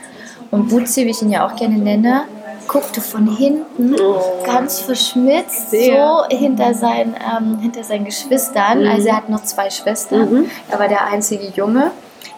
Und 0.51 0.69
Butzi, 0.69 1.05
wie 1.05 1.09
ich 1.11 1.21
ihn 1.21 1.31
ja 1.31 1.45
auch 1.47 1.55
gerne 1.55 1.75
nenne, 1.75 2.23
guckte 2.67 3.01
von 3.01 3.36
hinten 3.38 3.95
Oh. 3.99 4.43
ganz 4.45 4.80
verschmitzt 4.80 5.71
Sehr. 5.71 6.25
so 6.30 6.36
hinter 6.38 6.73
seinen, 6.73 7.15
ähm, 7.15 7.60
hinter 7.60 7.84
seinen 7.84 8.06
Geschwistern. 8.06 8.82
Mhm. 8.84 8.89
Also 8.89 9.08
er 9.08 9.17
hat 9.17 9.30
noch 9.30 9.43
zwei 9.43 9.69
Schwestern. 9.69 10.32
Mhm. 10.32 10.51
Er 10.69 10.80
war 10.80 10.88
der 10.88 11.06
einzige 11.08 11.45
Junge. 11.47 11.91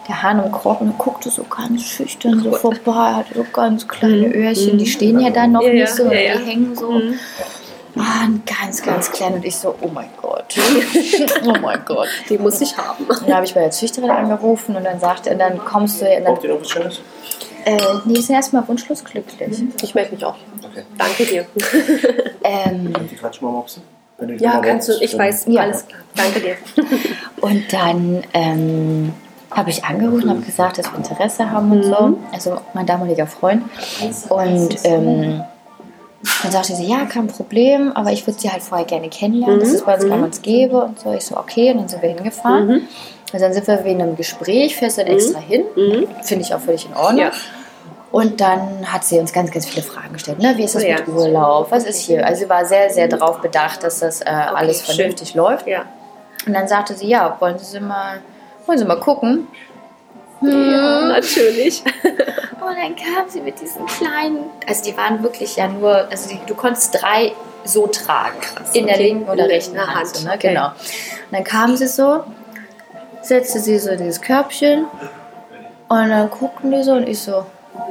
Der 0.08 0.22
Hahn 0.22 0.38
im 0.42 0.50
er 0.50 0.94
guckte 0.96 1.28
so 1.28 1.44
ganz 1.44 1.82
schüchtern 1.82 2.40
so 2.42 2.52
vorbei, 2.52 3.12
hatte 3.14 3.34
so 3.34 3.44
ganz 3.52 3.86
kleine 3.86 4.28
Mhm. 4.28 4.32
Öhrchen, 4.32 4.78
die 4.78 4.86
stehen 4.86 5.20
ja 5.20 5.28
dann 5.30 5.52
noch 5.52 5.62
Ja, 5.62 5.72
nicht 5.72 5.88
so, 5.94 6.04
ja, 6.04 6.08
und 6.10 6.16
ja. 6.16 6.36
die 6.38 6.44
hängen 6.50 6.74
so. 6.76 6.90
Mhm. 6.92 7.18
Ah, 7.96 8.28
ganz, 8.46 8.82
ganz 8.82 9.10
klein 9.10 9.34
und 9.34 9.44
ich 9.44 9.56
so, 9.56 9.74
oh 9.80 9.88
mein 9.92 10.08
Gott. 10.22 10.54
oh 11.46 11.54
mein 11.60 11.80
Gott. 11.84 12.08
Die 12.28 12.38
muss 12.38 12.60
ich 12.60 12.76
haben. 12.78 13.06
Dann 13.26 13.34
habe 13.34 13.44
ich 13.44 13.52
bei 13.54 13.60
der 13.60 13.70
Züchterin 13.72 14.10
angerufen 14.10 14.76
und 14.76 14.84
dann 14.84 15.00
sagte, 15.00 15.30
und 15.30 15.38
dann 15.40 15.58
kommst 15.64 16.00
du, 16.00 16.04
und 16.06 16.12
dann, 16.24 16.34
Braucht 16.34 16.44
ihr 16.44 16.50
noch 16.54 16.60
was 16.60 16.68
Schönes? 16.70 17.00
Äh, 17.64 17.76
nee, 18.04 18.14
wir 18.14 18.22
sind 18.22 18.34
erstmal 18.34 18.66
wunschlos 18.68 19.04
glücklich. 19.04 19.62
Ich 19.82 19.94
melde 19.94 20.14
mich 20.14 20.24
auch. 20.24 20.36
Okay. 20.64 20.82
Danke 20.96 21.24
dir. 21.24 21.46
Ähm, 22.44 22.92
ich 23.12 23.18
quatschen 23.18 23.46
mal 23.46 23.52
mopsen? 23.52 23.82
Wenn 24.16 24.28
du 24.28 24.36
die 24.36 24.42
Ja, 24.44 24.60
kannst 24.60 24.88
du. 24.88 24.92
Ich 25.00 25.18
weiß. 25.18 25.46
Ja. 25.48 25.62
Alles 25.62 25.86
klar. 25.86 26.00
Danke 26.16 26.40
dir. 26.40 26.56
und 27.42 27.70
dann 27.72 28.22
ähm, 28.32 29.12
habe 29.50 29.68
ich 29.70 29.84
angerufen, 29.84 30.30
habe 30.30 30.40
gesagt, 30.40 30.78
dass 30.78 30.90
wir 30.90 30.96
Interesse 30.96 31.50
haben 31.50 31.70
und 31.72 31.80
Mhm. 31.80 31.84
so. 31.84 32.18
Also 32.32 32.58
mein 32.72 32.86
damaliger 32.86 33.26
Freund. 33.26 33.64
Und 34.30 34.78
ähm, 34.84 35.42
dann 36.42 36.50
sagte 36.52 36.74
sie, 36.74 36.84
ja, 36.86 37.04
kein 37.06 37.28
Problem, 37.28 37.92
aber 37.94 38.10
ich 38.12 38.26
würde 38.26 38.38
sie 38.40 38.50
halt 38.50 38.62
vorher 38.62 38.86
gerne 38.86 39.08
kennenlernen. 39.08 39.60
Das 39.60 39.68
Mhm. 39.70 39.74
ist 39.76 39.86
bei 39.86 39.94
uns 39.94 40.04
Mhm. 40.04 40.08
gang 40.10 40.24
und 40.24 40.42
gäbe 40.42 40.82
und 40.82 40.98
so. 40.98 41.12
Ich 41.12 41.24
so, 41.24 41.36
okay, 41.36 41.70
und 41.70 41.78
dann 41.78 41.88
sind 41.88 42.02
wir 42.02 42.08
hingefahren. 42.10 42.66
Mhm. 42.66 42.80
Und 43.32 43.40
dann 43.40 43.52
sind 43.52 43.66
wir 43.66 43.84
wegen 43.84 44.02
einem 44.02 44.16
Gespräch, 44.16 44.76
fährst 44.76 44.98
dann 44.98 45.06
extra 45.06 45.38
hin. 45.38 45.64
Mhm. 45.76 46.06
Finde 46.22 46.44
ich 46.44 46.54
auch 46.54 46.60
völlig 46.60 46.86
in 46.86 46.94
Ordnung. 46.96 47.20
Ja. 47.26 47.30
Und 48.10 48.40
dann 48.40 48.90
hat 48.90 49.04
sie 49.04 49.18
uns 49.18 49.32
ganz, 49.34 49.50
ganz 49.50 49.66
viele 49.66 49.82
Fragen 49.82 50.14
gestellt. 50.14 50.38
Ne? 50.40 50.54
Wie 50.56 50.64
ist 50.64 50.74
das 50.74 50.82
Ja. 50.82 50.96
mit 50.96 51.08
Urlaub? 51.08 51.70
Was 51.70 51.84
ist 51.84 52.00
hier? 52.00 52.26
Also 52.26 52.44
sie 52.44 52.48
war 52.48 52.64
sehr, 52.64 52.88
sehr 52.90 53.06
darauf 53.06 53.40
bedacht, 53.40 53.82
dass 53.84 54.00
das 54.00 54.22
äh, 54.22 54.24
alles 54.30 54.84
schön. 54.86 54.94
vernünftig 54.96 55.34
läuft. 55.34 55.66
Ja. 55.66 55.84
Und 56.46 56.54
dann 56.54 56.66
sagte 56.66 56.94
sie, 56.94 57.06
ja, 57.06 57.36
wollen 57.38 57.58
Sie 57.58 57.80
mal, 57.80 58.20
wollen 58.66 58.78
Sie 58.78 58.84
mal 58.86 58.98
gucken? 58.98 59.46
Ja, 60.40 61.06
natürlich. 61.06 61.82
Und 62.60 62.76
dann 62.76 62.96
kam 62.96 63.28
sie 63.28 63.40
mit 63.40 63.60
diesen 63.60 63.86
kleinen, 63.86 64.50
also 64.66 64.84
die 64.84 64.96
waren 64.96 65.22
wirklich 65.22 65.56
ja 65.56 65.68
nur, 65.68 66.08
also 66.10 66.28
die, 66.28 66.38
du 66.46 66.54
konntest 66.54 66.96
drei 67.00 67.32
so 67.64 67.86
tragen. 67.86 68.36
in 68.72 68.86
der 68.86 68.96
okay. 68.96 69.04
linken 69.04 69.24
oder 69.24 69.32
In 69.32 69.38
der 69.38 69.48
rechten 69.48 69.78
Hand. 69.78 69.94
Hand, 69.94 70.16
so, 70.16 70.28
ne? 70.28 70.34
okay. 70.34 70.48
Genau. 70.48 70.66
Und 70.66 71.32
dann 71.32 71.44
kam 71.44 71.76
sie 71.76 71.86
so, 71.86 72.24
setzte 73.22 73.60
sie 73.60 73.78
so 73.78 73.90
in 73.90 73.98
dieses 73.98 74.20
Körbchen 74.20 74.86
und 75.88 76.08
dann 76.08 76.30
guckten 76.30 76.70
die 76.70 76.82
so 76.82 76.92
und 76.92 77.08
ich 77.08 77.20
so, 77.20 77.46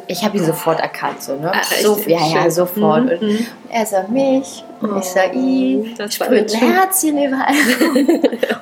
ich 0.08 0.24
habe 0.24 0.38
ihn 0.38 0.46
sofort 0.46 0.80
erkannt, 0.80 1.24
so, 1.24 1.36
ne? 1.36 1.52
Ah, 1.54 1.64
so, 1.82 1.98
ja, 2.06 2.26
ja, 2.28 2.50
sofort. 2.50 3.06
Mhm, 3.06 3.10
Und 3.10 3.22
mhm. 3.22 3.48
er 3.70 3.86
sah 3.86 4.04
mich 4.08 4.64
und 4.82 4.98
ich 4.98 5.06
sah 5.06 5.32
schön. 6.10 6.64
ein 6.64 6.74
Herzchen 6.74 7.18
überall. 7.18 7.56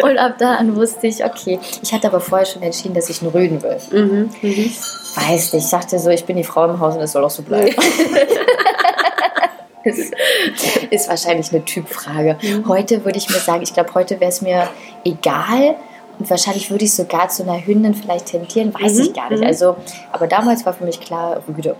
und 0.03 0.17
ab 0.17 0.35
da 0.37 0.55
an 0.55 0.75
wusste 0.75 1.07
ich, 1.07 1.23
okay, 1.23 1.59
ich 1.81 1.93
hatte 1.93 2.07
aber 2.07 2.21
vorher 2.21 2.45
schon 2.45 2.61
entschieden, 2.61 2.93
dass 2.93 3.09
ich 3.09 3.21
einen 3.21 3.31
Rüden 3.31 3.61
will. 3.61 3.77
Mhm. 3.91 4.29
Mhm. 4.41 4.71
Weiß 5.15 5.53
nicht, 5.53 5.65
ich 5.65 5.69
dachte 5.69 5.99
so, 5.99 6.09
ich 6.09 6.25
bin 6.25 6.37
die 6.37 6.43
Frau 6.43 6.65
im 6.65 6.79
Haus 6.79 6.95
und 6.95 7.01
das 7.01 7.11
soll 7.11 7.23
auch 7.23 7.29
so 7.29 7.43
bleiben. 7.43 7.75
ist, 9.83 10.13
ist 10.89 11.09
wahrscheinlich 11.09 11.51
eine 11.51 11.63
Typfrage. 11.63 12.37
Mhm. 12.41 12.67
Heute 12.67 13.05
würde 13.05 13.17
ich 13.17 13.29
mir 13.29 13.39
sagen, 13.39 13.61
ich 13.61 13.73
glaube, 13.73 13.93
heute 13.93 14.19
wäre 14.19 14.29
es 14.29 14.41
mir 14.41 14.69
egal. 15.03 15.75
Und 16.17 16.29
wahrscheinlich 16.29 16.71
würde 16.71 16.85
ich 16.85 16.93
sogar 16.93 17.29
zu 17.29 17.43
einer 17.43 17.65
Hündin 17.65 17.93
vielleicht 17.93 18.27
tendieren, 18.27 18.73
weiß 18.73 18.93
Mhm, 18.95 19.01
ich 19.01 19.13
gar 19.13 19.29
nicht. 19.29 19.41
mhm. 19.41 19.47
Also, 19.47 19.75
aber 20.11 20.27
damals 20.27 20.65
war 20.65 20.73
für 20.73 20.85
mich 20.85 20.99
klar, 20.99 21.41
Rüde. 21.47 21.75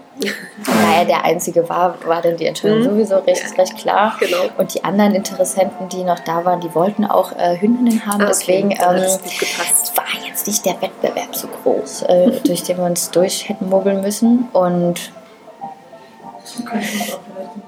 Da 0.66 0.94
er 1.00 1.06
der 1.06 1.24
Einzige 1.26 1.68
war, 1.70 1.96
war 2.06 2.22
dann 2.22 2.38
die 2.38 2.46
Entscheidung 2.46 2.80
Mhm. 2.80 2.84
sowieso 2.84 3.18
recht, 3.20 3.58
recht 3.58 3.78
klar. 3.78 4.16
Genau. 4.20 4.38
Und 4.58 4.74
die 4.74 4.84
anderen 4.84 5.14
Interessenten, 5.16 5.88
die 5.90 6.04
noch 6.04 6.20
da 6.20 6.44
waren, 6.46 6.60
die 6.62 6.74
wollten 6.76 7.06
auch 7.06 7.32
äh, 7.38 7.58
Hündinnen 7.60 8.06
haben. 8.06 8.22
Ah, 8.22 8.26
okay. 8.26 8.28
Deswegen 8.28 8.72
ähm, 8.72 8.80
war 8.80 10.28
jetzt 10.28 10.48
nicht 10.48 10.66
der 10.66 10.82
Wettbewerb 10.82 11.36
so 11.36 11.48
groß, 11.48 12.04
äh, 12.04 12.32
durch 12.46 12.64
den 12.64 12.78
wir 12.78 12.86
uns 12.86 13.12
durch 13.12 13.48
hätten 13.50 13.70
mogeln 13.70 14.02
müssen. 14.02 14.48
Und 14.54 15.12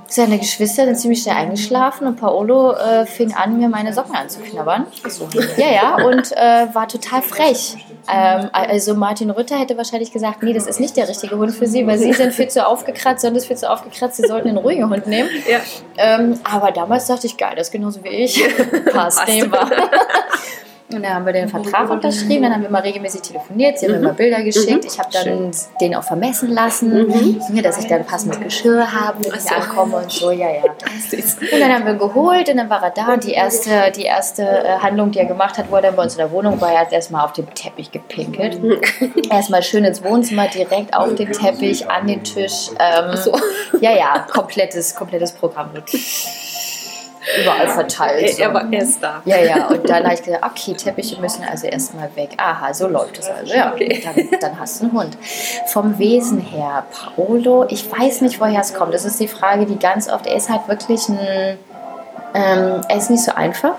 seine 0.07 0.39
Geschwister 0.39 0.85
sind 0.85 0.95
ziemlich 0.97 1.21
schnell 1.21 1.35
eingeschlafen 1.35 2.07
und 2.07 2.15
Paolo 2.15 2.73
äh, 2.73 3.05
fing 3.05 3.33
an, 3.33 3.57
mir 3.57 3.69
meine 3.69 3.93
Socken 3.93 4.15
anzuknabbern. 4.15 4.87
Ja, 5.57 5.71
ja, 5.71 6.05
und 6.05 6.31
äh, 6.31 6.73
war 6.73 6.87
total 6.87 7.21
frech. 7.21 7.77
Ähm, 8.09 8.49
also 8.53 8.95
Martin 8.95 9.29
Rütter 9.29 9.59
hätte 9.59 9.75
wahrscheinlich 9.77 10.11
gesagt, 10.13 10.41
nee, 10.41 10.53
das 10.53 10.65
ist 10.65 10.79
nicht 10.79 10.95
der 10.95 11.09
richtige 11.09 11.37
Hund 11.37 11.53
für 11.53 11.67
sie, 11.67 11.85
weil 11.85 11.97
sie 11.97 12.13
sind 12.13 12.33
viel 12.33 12.47
zu 12.47 12.65
aufgekratzt, 12.65 13.21
sondern 13.21 13.37
ist 13.37 13.47
viel 13.47 13.57
zu 13.57 13.69
aufgekratzt, 13.69 14.17
sie 14.17 14.27
sollten 14.27 14.47
einen 14.47 14.57
ruhigen 14.57 14.89
Hund 14.89 15.07
nehmen. 15.07 15.29
Ja. 15.49 15.59
Ähm, 15.97 16.39
aber 16.43 16.71
damals 16.71 17.07
dachte 17.07 17.27
ich, 17.27 17.35
geil, 17.35 17.53
das 17.57 17.67
ist 17.67 17.71
genauso 17.71 18.03
wie 18.03 18.09
ich. 18.09 18.41
Passt, 18.93 19.17
Passt. 19.19 19.27
nehmen 19.27 19.51
wir. 19.51 19.69
Und 20.89 21.03
dann 21.03 21.13
haben 21.13 21.25
wir 21.25 21.33
den 21.33 21.49
Vertrag 21.49 21.89
unterschrieben, 21.89 22.43
dann 22.43 22.53
haben 22.53 22.61
wir 22.61 22.69
mal 22.69 22.81
regelmäßig 22.81 23.21
telefoniert, 23.21 23.77
sie 23.77 23.87
haben 23.87 23.95
mir 23.95 24.07
mal 24.07 24.13
Bilder 24.13 24.41
geschickt. 24.41 24.85
Ich 24.85 24.97
habe 24.97 25.09
dann 25.11 25.51
den 25.81 25.95
auch 25.95 26.03
vermessen 26.03 26.49
lassen, 26.53 27.41
ja, 27.53 27.61
dass 27.61 27.77
ich 27.79 27.87
dann 27.87 28.05
passendes 28.05 28.39
Geschirr 28.39 28.89
habe, 28.89 29.25
wenn 29.25 29.37
ich 29.37 29.51
ankomme 29.51 29.97
und 29.97 30.09
so, 30.09 30.31
ja, 30.31 30.49
ja. 30.49 30.63
Und 30.67 31.59
dann 31.59 31.73
haben 31.73 31.85
wir 31.85 31.93
ihn 31.93 31.99
geholt 31.99 32.49
und 32.49 32.57
dann 32.57 32.69
war 32.69 32.81
er 32.83 32.91
da 32.91 33.13
und 33.13 33.23
die 33.23 33.31
erste, 33.31 33.91
die 33.95 34.03
erste 34.03 34.43
äh, 34.43 34.77
Handlung, 34.79 35.11
die 35.11 35.19
er 35.19 35.25
gemacht 35.25 35.57
hat, 35.57 35.69
wo 35.69 35.75
er 35.75 35.81
dann 35.81 35.95
bei 35.95 36.03
uns 36.03 36.13
in 36.13 36.19
der 36.19 36.31
Wohnung 36.31 36.59
war, 36.61 36.71
er 36.71 36.81
hat 36.81 36.93
erstmal 36.93 37.25
auf 37.25 37.33
den 37.33 37.47
Teppich 37.53 37.91
gepinkelt. 37.91 38.59
erstmal 39.29 39.63
schön 39.63 39.83
ins 39.83 40.03
Wohnzimmer, 40.03 40.47
direkt 40.47 40.95
auf 40.95 41.15
den 41.15 41.31
Teppich, 41.31 41.89
an 41.89 42.07
den 42.07 42.23
Tisch. 42.23 42.69
Ähm, 42.79 43.17
Ja, 43.81 43.95
ja, 43.95 44.25
komplettes, 44.31 44.95
komplettes 44.95 45.31
Programm. 45.33 45.71
Überall 47.41 47.67
verteilt. 47.67 48.39
Er 48.39 48.53
war 48.53 48.71
erst 48.71 49.03
da. 49.03 49.21
Ja, 49.25 49.37
ja, 49.37 49.67
und 49.67 49.87
dann 49.89 50.03
habe 50.03 50.13
ich 50.13 50.23
gesagt, 50.23 50.43
okay, 50.45 50.73
Teppiche 50.73 51.19
müssen 51.19 51.43
also 51.43 51.67
erstmal 51.67 52.09
weg. 52.15 52.29
Aha, 52.37 52.73
so 52.73 52.87
läuft 52.87 53.19
es 53.19 53.29
also. 53.29 53.53
Ja, 53.53 53.73
dann, 53.75 54.39
dann 54.39 54.59
hast 54.59 54.79
du 54.79 54.85
einen 54.85 54.93
Hund. 54.93 55.17
Vom 55.67 55.97
Wesen 55.99 56.39
her, 56.39 56.85
Paolo, 56.91 57.65
ich 57.69 57.89
weiß 57.91 58.21
nicht, 58.21 58.39
woher 58.39 58.61
es 58.61 58.73
kommt. 58.73 58.93
Das 58.93 59.05
ist 59.05 59.19
die 59.19 59.27
Frage, 59.27 59.65
die 59.65 59.77
ganz 59.77 60.09
oft, 60.09 60.25
er 60.25 60.35
ist 60.35 60.49
halt 60.49 60.67
wirklich 60.67 61.07
ein, 61.09 61.57
ähm, 62.37 62.81
er 62.87 62.97
ist 62.97 63.09
nicht 63.09 63.23
so 63.23 63.31
einfach. 63.33 63.73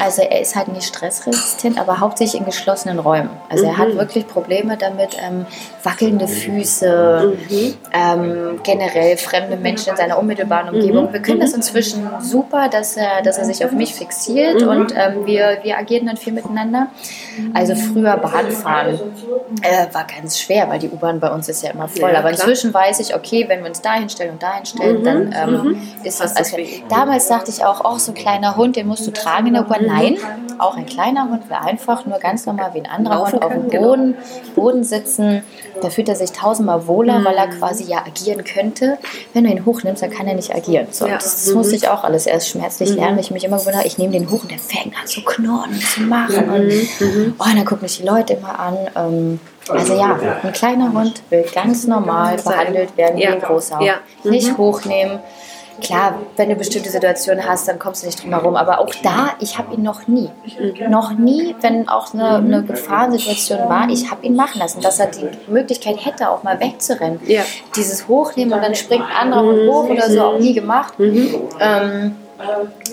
Also 0.00 0.22
er 0.22 0.40
ist 0.40 0.54
halt 0.54 0.68
nicht 0.68 0.86
stressresistent, 0.86 1.80
aber 1.80 1.98
hauptsächlich 1.98 2.40
in 2.40 2.46
geschlossenen 2.46 3.00
Räumen. 3.00 3.30
Also 3.48 3.64
er 3.64 3.76
hat 3.76 3.96
wirklich 3.96 4.28
Probleme 4.28 4.76
damit, 4.76 5.16
ähm, 5.20 5.46
wackelnde 5.82 6.28
Füße, 6.28 7.36
ähm, 7.92 8.60
generell 8.62 9.16
fremde 9.16 9.56
Menschen 9.56 9.90
in 9.90 9.96
seiner 9.96 10.16
unmittelbaren 10.16 10.72
Umgebung. 10.72 11.12
Wir 11.12 11.20
können 11.22 11.40
das 11.40 11.54
inzwischen 11.54 12.08
super, 12.20 12.68
dass 12.68 12.96
er, 12.96 13.22
dass 13.22 13.38
er 13.38 13.46
sich 13.46 13.64
auf 13.64 13.72
mich 13.72 13.94
fixiert 13.94 14.62
und 14.62 14.94
ähm, 14.96 15.26
wir, 15.26 15.58
wir 15.62 15.76
agieren 15.76 16.06
dann 16.06 16.16
viel 16.16 16.32
miteinander. 16.32 16.86
Also 17.52 17.74
früher 17.74 18.16
Bahnfahren 18.16 18.94
äh, 19.62 19.92
war 19.92 20.06
ganz 20.06 20.38
schwer, 20.38 20.68
weil 20.68 20.78
die 20.78 20.88
U-Bahn 20.88 21.18
bei 21.18 21.32
uns 21.32 21.48
ist 21.48 21.64
ja 21.64 21.72
immer 21.72 21.88
voll. 21.88 22.12
Ja, 22.12 22.20
aber 22.20 22.30
klar. 22.30 22.46
inzwischen 22.46 22.72
weiß 22.72 23.00
ich, 23.00 23.14
okay, 23.16 23.46
wenn 23.48 23.60
wir 23.60 23.68
uns 23.68 23.80
da 23.80 23.94
hinstellen 23.94 24.34
und 24.34 24.42
da 24.42 24.54
hinstellen, 24.54 25.02
dann 25.02 25.34
ähm, 25.36 25.82
ist 26.04 26.20
das 26.20 26.36
also, 26.36 26.56
Damals 26.88 27.26
dachte 27.26 27.50
ich 27.50 27.64
auch, 27.64 27.80
oh, 27.84 27.98
so 28.04 28.12
ein 28.12 28.14
kleiner 28.14 28.56
Hund, 28.56 28.76
den 28.76 28.86
musst 28.86 29.06
du 29.06 29.10
tragen 29.10 29.48
in 29.48 29.54
der 29.54 29.64
U-Bahn. 29.64 29.86
Nein, 29.86 30.16
auch 30.58 30.76
ein 30.76 30.86
kleiner 30.86 31.28
Hund 31.28 31.48
wäre 31.48 31.62
einfach 31.62 32.06
nur 32.06 32.18
ganz 32.18 32.46
normal 32.46 32.70
wie 32.74 32.80
ein 32.80 32.86
anderer 32.86 33.30
Hund 33.30 33.42
auf 33.42 33.52
dem 33.52 33.68
genau. 33.68 33.88
Boden, 33.88 34.14
Boden 34.54 34.84
sitzen. 34.84 35.42
Da 35.82 35.90
fühlt 35.90 36.08
er 36.08 36.16
sich 36.16 36.32
tausendmal 36.32 36.86
wohler, 36.86 37.24
weil 37.24 37.34
er 37.34 37.48
quasi 37.48 37.84
ja 37.84 37.98
agieren 38.06 38.44
könnte. 38.44 38.98
Wenn 39.32 39.44
du 39.44 39.50
ihn 39.50 39.64
hochnimmst, 39.66 40.02
dann 40.02 40.10
kann 40.10 40.26
er 40.26 40.34
nicht 40.34 40.54
agieren. 40.54 40.86
So, 40.90 41.06
Ja. 41.06 41.14
Das, 41.14 41.44
das 41.44 41.54
musste 41.54 41.76
ich 41.76 41.88
auch 41.88 42.04
alles 42.04 42.26
erst 42.26 42.48
schmerzlich 42.48 42.94
lernen, 42.94 43.16
weil 43.16 43.24
ich 43.24 43.30
mich 43.30 43.44
immer 43.44 43.58
gewundert 43.58 43.84
ich 43.84 43.98
nehme 43.98 44.12
den 44.12 44.30
hoch 44.30 44.42
und 44.42 44.50
der 44.50 44.58
fängt 44.58 44.94
an 44.96 45.06
zu 45.06 45.22
knurren 45.24 45.70
und 45.70 45.82
zu 45.82 46.00
machen. 46.02 46.48
Und, 46.48 46.72
oh, 47.38 47.44
und 47.44 47.56
dann 47.56 47.64
gucken 47.64 47.82
mich 47.82 47.98
die 47.98 48.06
Leute 48.06 48.34
immer 48.34 48.58
an. 48.58 48.76
Ähm, 48.96 49.40
also 49.68 49.94
ja, 49.94 50.18
ein 50.42 50.52
kleiner 50.52 50.92
Hund 50.92 51.22
will 51.30 51.44
ganz 51.54 51.86
normal 51.86 52.36
behandelt 52.36 52.96
werden 52.96 53.18
wie 53.18 53.26
ein 53.26 53.40
großer. 53.40 53.80
Ja. 53.80 53.94
Nicht 54.24 54.56
hochnehmen. 54.58 55.20
Klar, 55.80 56.18
wenn 56.36 56.48
du 56.48 56.56
bestimmte 56.56 56.90
Situationen 56.90 57.46
hast, 57.46 57.68
dann 57.68 57.78
kommst 57.78 58.02
du 58.02 58.06
nicht 58.06 58.22
drum 58.22 58.30
herum. 58.30 58.56
Aber 58.56 58.80
auch 58.80 58.94
da, 59.02 59.34
ich 59.40 59.58
habe 59.58 59.74
ihn 59.74 59.82
noch 59.82 60.06
nie, 60.06 60.30
noch 60.88 61.12
nie, 61.12 61.54
wenn 61.60 61.88
auch 61.88 62.14
eine, 62.14 62.36
eine 62.36 62.62
Gefahrensituation 62.62 63.68
war, 63.68 63.88
ich 63.88 64.10
habe 64.10 64.24
ihn 64.24 64.36
machen 64.36 64.58
lassen, 64.58 64.80
dass 64.80 64.98
er 64.98 65.08
die 65.08 65.28
Möglichkeit 65.48 66.04
hätte, 66.04 66.30
auch 66.30 66.42
mal 66.42 66.58
wegzurennen. 66.60 67.20
Ja. 67.26 67.42
Dieses 67.76 68.08
Hochnehmen 68.08 68.52
und 68.52 68.62
dann 68.62 68.74
springt 68.74 69.04
ein 69.04 69.16
anderer 69.16 69.42
Hund 69.42 69.68
hoch 69.68 69.88
oder 69.88 70.08
so, 70.10 70.22
auch 70.22 70.38
nie 70.38 70.54
gemacht. 70.54 70.94
Ähm, 70.98 72.16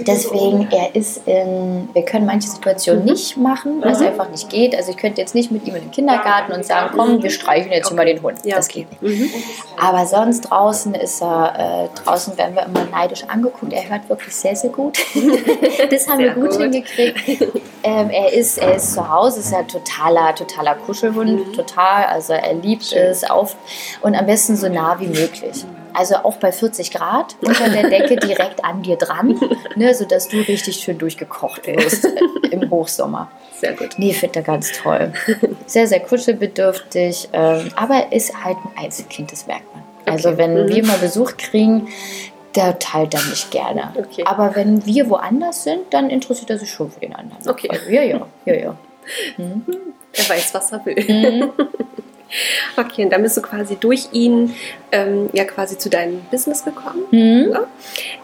Deswegen, 0.01 0.67
er 0.71 0.95
ist 0.95 1.27
in, 1.27 1.89
wir 1.93 2.04
können 2.06 2.25
manche 2.25 2.47
Situationen 2.47 3.06
nicht 3.06 3.38
machen, 3.38 3.82
weil 3.82 3.91
es 3.91 4.01
einfach 4.01 4.30
nicht 4.30 4.49
geht. 4.49 4.75
Also 4.75 4.91
ich 4.91 4.97
könnte 4.97 5.19
jetzt 5.19 5.34
nicht 5.34 5.51
mit 5.51 5.67
ihm 5.67 5.75
in 5.75 5.84
den 5.84 5.91
Kindergarten 5.91 6.54
und 6.54 6.65
sagen, 6.65 6.91
komm, 6.95 7.23
wir 7.23 7.30
streichen 7.30 7.71
jetzt 7.71 7.91
immer 7.91 8.06
den 8.06 8.21
Hund. 8.21 8.39
Ja, 8.43 8.58
das 8.58 8.69
okay. 8.69 8.86
geht 8.89 9.01
nicht. 9.01 9.34
Aber 9.80 10.06
sonst 10.06 10.41
draußen 10.41 10.93
ist 10.93 11.21
er, 11.21 11.89
äh, 11.93 12.04
draußen 12.04 12.38
werden 12.38 12.56
wir 12.56 12.65
immer 12.65 12.86
neidisch 12.91 13.23
angeguckt. 13.27 13.73
Er 13.73 13.89
hört 13.89 14.10
wirklich 14.10 14.36
sehr, 14.36 14.56
sehr 14.56 14.69
gut. 14.69 14.97
das 15.89 16.08
haben 16.08 16.19
wir 16.19 16.34
Sehr 16.34 16.36
gut, 16.36 16.51
gut. 16.51 16.62
hingekriegt. 16.62 17.41
Ähm, 17.84 18.12
er, 18.12 18.32
ist, 18.32 18.60
er 18.60 18.75
ist 18.75 18.93
zu 18.93 19.10
Hause, 19.10 19.39
ist 19.39 19.54
ein 19.54 19.67
totaler, 19.67 20.36
totaler 20.36 20.75
Kuschelhund, 20.75 21.56
total. 21.56 22.06
Also 22.06 22.34
er 22.34 22.54
liebt 22.54 22.91
es 22.93 23.23
auf 23.23 23.56
und 24.01 24.15
am 24.15 24.27
besten 24.27 24.56
so 24.56 24.69
nah 24.69 24.99
wie 24.99 25.08
möglich. 25.08 25.65
Also 25.93 26.15
auch 26.15 26.38
bei 26.38 26.51
40 26.51 26.91
Grad 26.91 27.36
unter 27.41 27.69
der 27.69 27.89
Decke 27.89 28.15
direkt 28.27 28.63
an 28.63 28.82
dir 28.82 28.95
dran, 28.97 29.39
ne, 29.75 29.93
sodass 29.93 30.27
du 30.30 30.38
richtig 30.38 30.77
schön 30.77 30.97
durchgekocht 30.97 31.67
wirst 31.67 32.08
im 32.51 32.69
Hochsommer. 32.69 33.30
Sehr 33.60 33.73
gut. 33.73 33.95
Nee, 33.97 34.13
finde 34.13 34.39
er 34.39 34.43
ganz 34.43 34.71
toll. 34.71 35.13
Sehr, 35.67 35.88
sehr 35.88 35.99
kuschelbedürftig, 35.99 37.30
ähm, 37.34 37.69
aber 37.75 37.95
er 37.95 38.12
ist 38.13 38.34
halt 38.43 38.58
ein 38.58 38.86
Einzelkind, 38.86 39.32
das 39.32 39.45
merkt 39.47 39.65
man. 39.73 39.84
Also 40.06 40.30
Okay. 40.30 40.38
wenn 40.39 40.65
Mhm. 40.65 40.69
wir 40.69 40.86
mal 40.86 40.97
Besuch 40.97 41.38
kriegen, 41.38 41.88
der 42.56 42.80
teilt 42.80 43.13
er 43.13 43.21
nicht 43.23 43.51
gerne. 43.51 43.93
Okay. 43.95 44.23
Aber 44.25 44.56
wenn 44.56 44.86
wir 44.86 45.10
woanders 45.10 45.63
sind, 45.63 45.93
dann 45.93 46.10
interessiert 46.10 46.49
er 46.49 46.58
sich 46.58 46.71
schon 46.71 46.91
für 46.91 46.99
den 46.99 47.15
anderen. 47.15 47.47
Okay. 47.47 47.69
Also, 47.69 47.89
ja, 47.89 48.01
ja, 48.04 48.25
ja, 48.45 48.54
ja. 48.56 48.75
Er 50.13 50.27
weiß, 50.30 50.54
was 50.54 50.71
er 50.73 50.86
will. 50.86 50.95
Mhm. 51.08 51.51
Okay, 52.77 53.03
und 53.03 53.11
dann 53.11 53.21
bist 53.21 53.35
du 53.37 53.41
quasi 53.41 53.75
durch 53.75 54.09
ihn 54.13 54.53
ähm, 54.91 55.29
ja 55.33 55.43
quasi 55.43 55.77
zu 55.77 55.89
deinem 55.89 56.21
Business 56.31 56.63
gekommen. 56.63 57.03
Mhm. 57.11 57.51
Ja? 57.51 57.63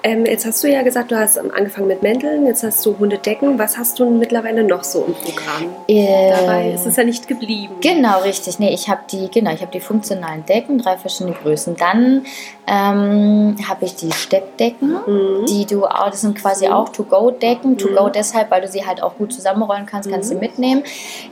Ähm, 0.04 0.26
jetzt 0.26 0.46
hast 0.46 0.64
du 0.64 0.70
ja 0.70 0.82
gesagt, 0.82 1.12
du 1.12 1.18
hast 1.20 1.38
angefangen 1.38 1.88
mit 1.88 2.02
Mänteln, 2.02 2.46
jetzt 2.48 2.64
hast 2.64 2.86
du 2.86 2.98
Hundedecken. 2.98 3.60
Was 3.60 3.78
hast 3.78 4.00
du 4.00 4.10
mittlerweile 4.10 4.64
noch 4.64 4.84
so 4.84 5.06
im 5.06 5.14
Programm? 5.14 5.76
Äh, 5.88 6.32
Dabei 6.32 6.72
ist 6.72 6.86
es 6.86 6.96
ja 6.96 7.04
nicht 7.04 7.28
geblieben. 7.28 7.76
Genau, 7.82 8.22
richtig. 8.22 8.60
Nee, 8.60 8.74
ich 8.74 8.88
habe 8.90 9.02
die, 9.12 9.30
genau, 9.30 9.52
ich 9.54 9.62
habe 9.62 9.72
die 9.72 9.80
funktionalen 9.82 10.46
Decken, 10.46 10.78
drei 10.80 10.98
verschiedene 10.98 11.36
Größen. 11.36 11.76
Dann 11.76 12.26
ähm, 12.68 13.56
habe 13.68 13.86
ich 13.86 13.96
die 13.96 14.12
Steppdecken, 14.12 14.98
Mhm. 15.06 15.46
die 15.46 15.66
du 15.66 15.86
auch, 15.86 16.10
das 16.10 16.22
sind 16.22 16.38
quasi 16.40 16.68
auch 16.68 16.90
To-Go-Decken. 16.90 17.78
To-Go 17.78 18.10
deshalb, 18.10 18.52
weil 18.52 18.62
du 18.62 18.68
sie 18.68 18.86
halt 18.86 19.02
auch 19.02 19.16
gut 19.18 19.34
zusammenrollen 19.34 19.86
kannst, 19.86 20.10
kannst 20.10 20.32
du 20.32 20.36
mitnehmen. 20.36 20.84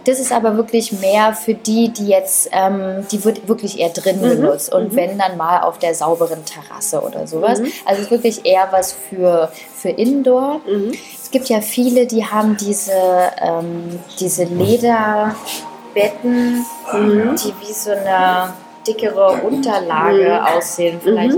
Das 0.05 0.19
ist 0.19 0.31
aber 0.31 0.55
wirklich 0.57 0.91
mehr 0.93 1.33
für 1.33 1.53
die, 1.53 1.89
die 1.89 2.07
jetzt, 2.07 2.49
ähm, 2.65 3.05
die 3.11 3.23
wird 3.23 3.47
wirklich 3.47 3.79
eher 3.79 3.89
drin 3.89 4.21
benutzt 4.21 4.73
und 4.73 4.95
wenn 4.95 5.17
dann 5.17 5.37
mal 5.37 5.61
auf 5.61 5.79
der 5.79 5.93
sauberen 5.93 6.43
Terrasse 6.45 7.01
oder 7.01 7.27
sowas. 7.27 7.59
Also 7.85 7.99
es 7.99 7.99
ist 7.99 8.11
wirklich 8.11 8.45
eher 8.45 8.67
was 8.71 8.93
für, 8.93 9.51
für 9.73 9.89
Indoor. 9.89 10.61
Mhm. 10.67 10.93
Es 11.21 11.31
gibt 11.31 11.49
ja 11.49 11.61
viele, 11.61 12.05
die 12.05 12.25
haben 12.25 12.57
diese, 12.57 12.91
ähm, 13.41 13.99
diese 14.19 14.43
Lederbetten, 14.45 15.35
die 16.93 17.53
wie 17.61 17.73
so 17.73 17.91
eine 17.91 18.53
dickere 18.87 19.41
Unterlage 19.43 20.45
aussehen 20.45 20.99
vielleicht. 21.01 21.37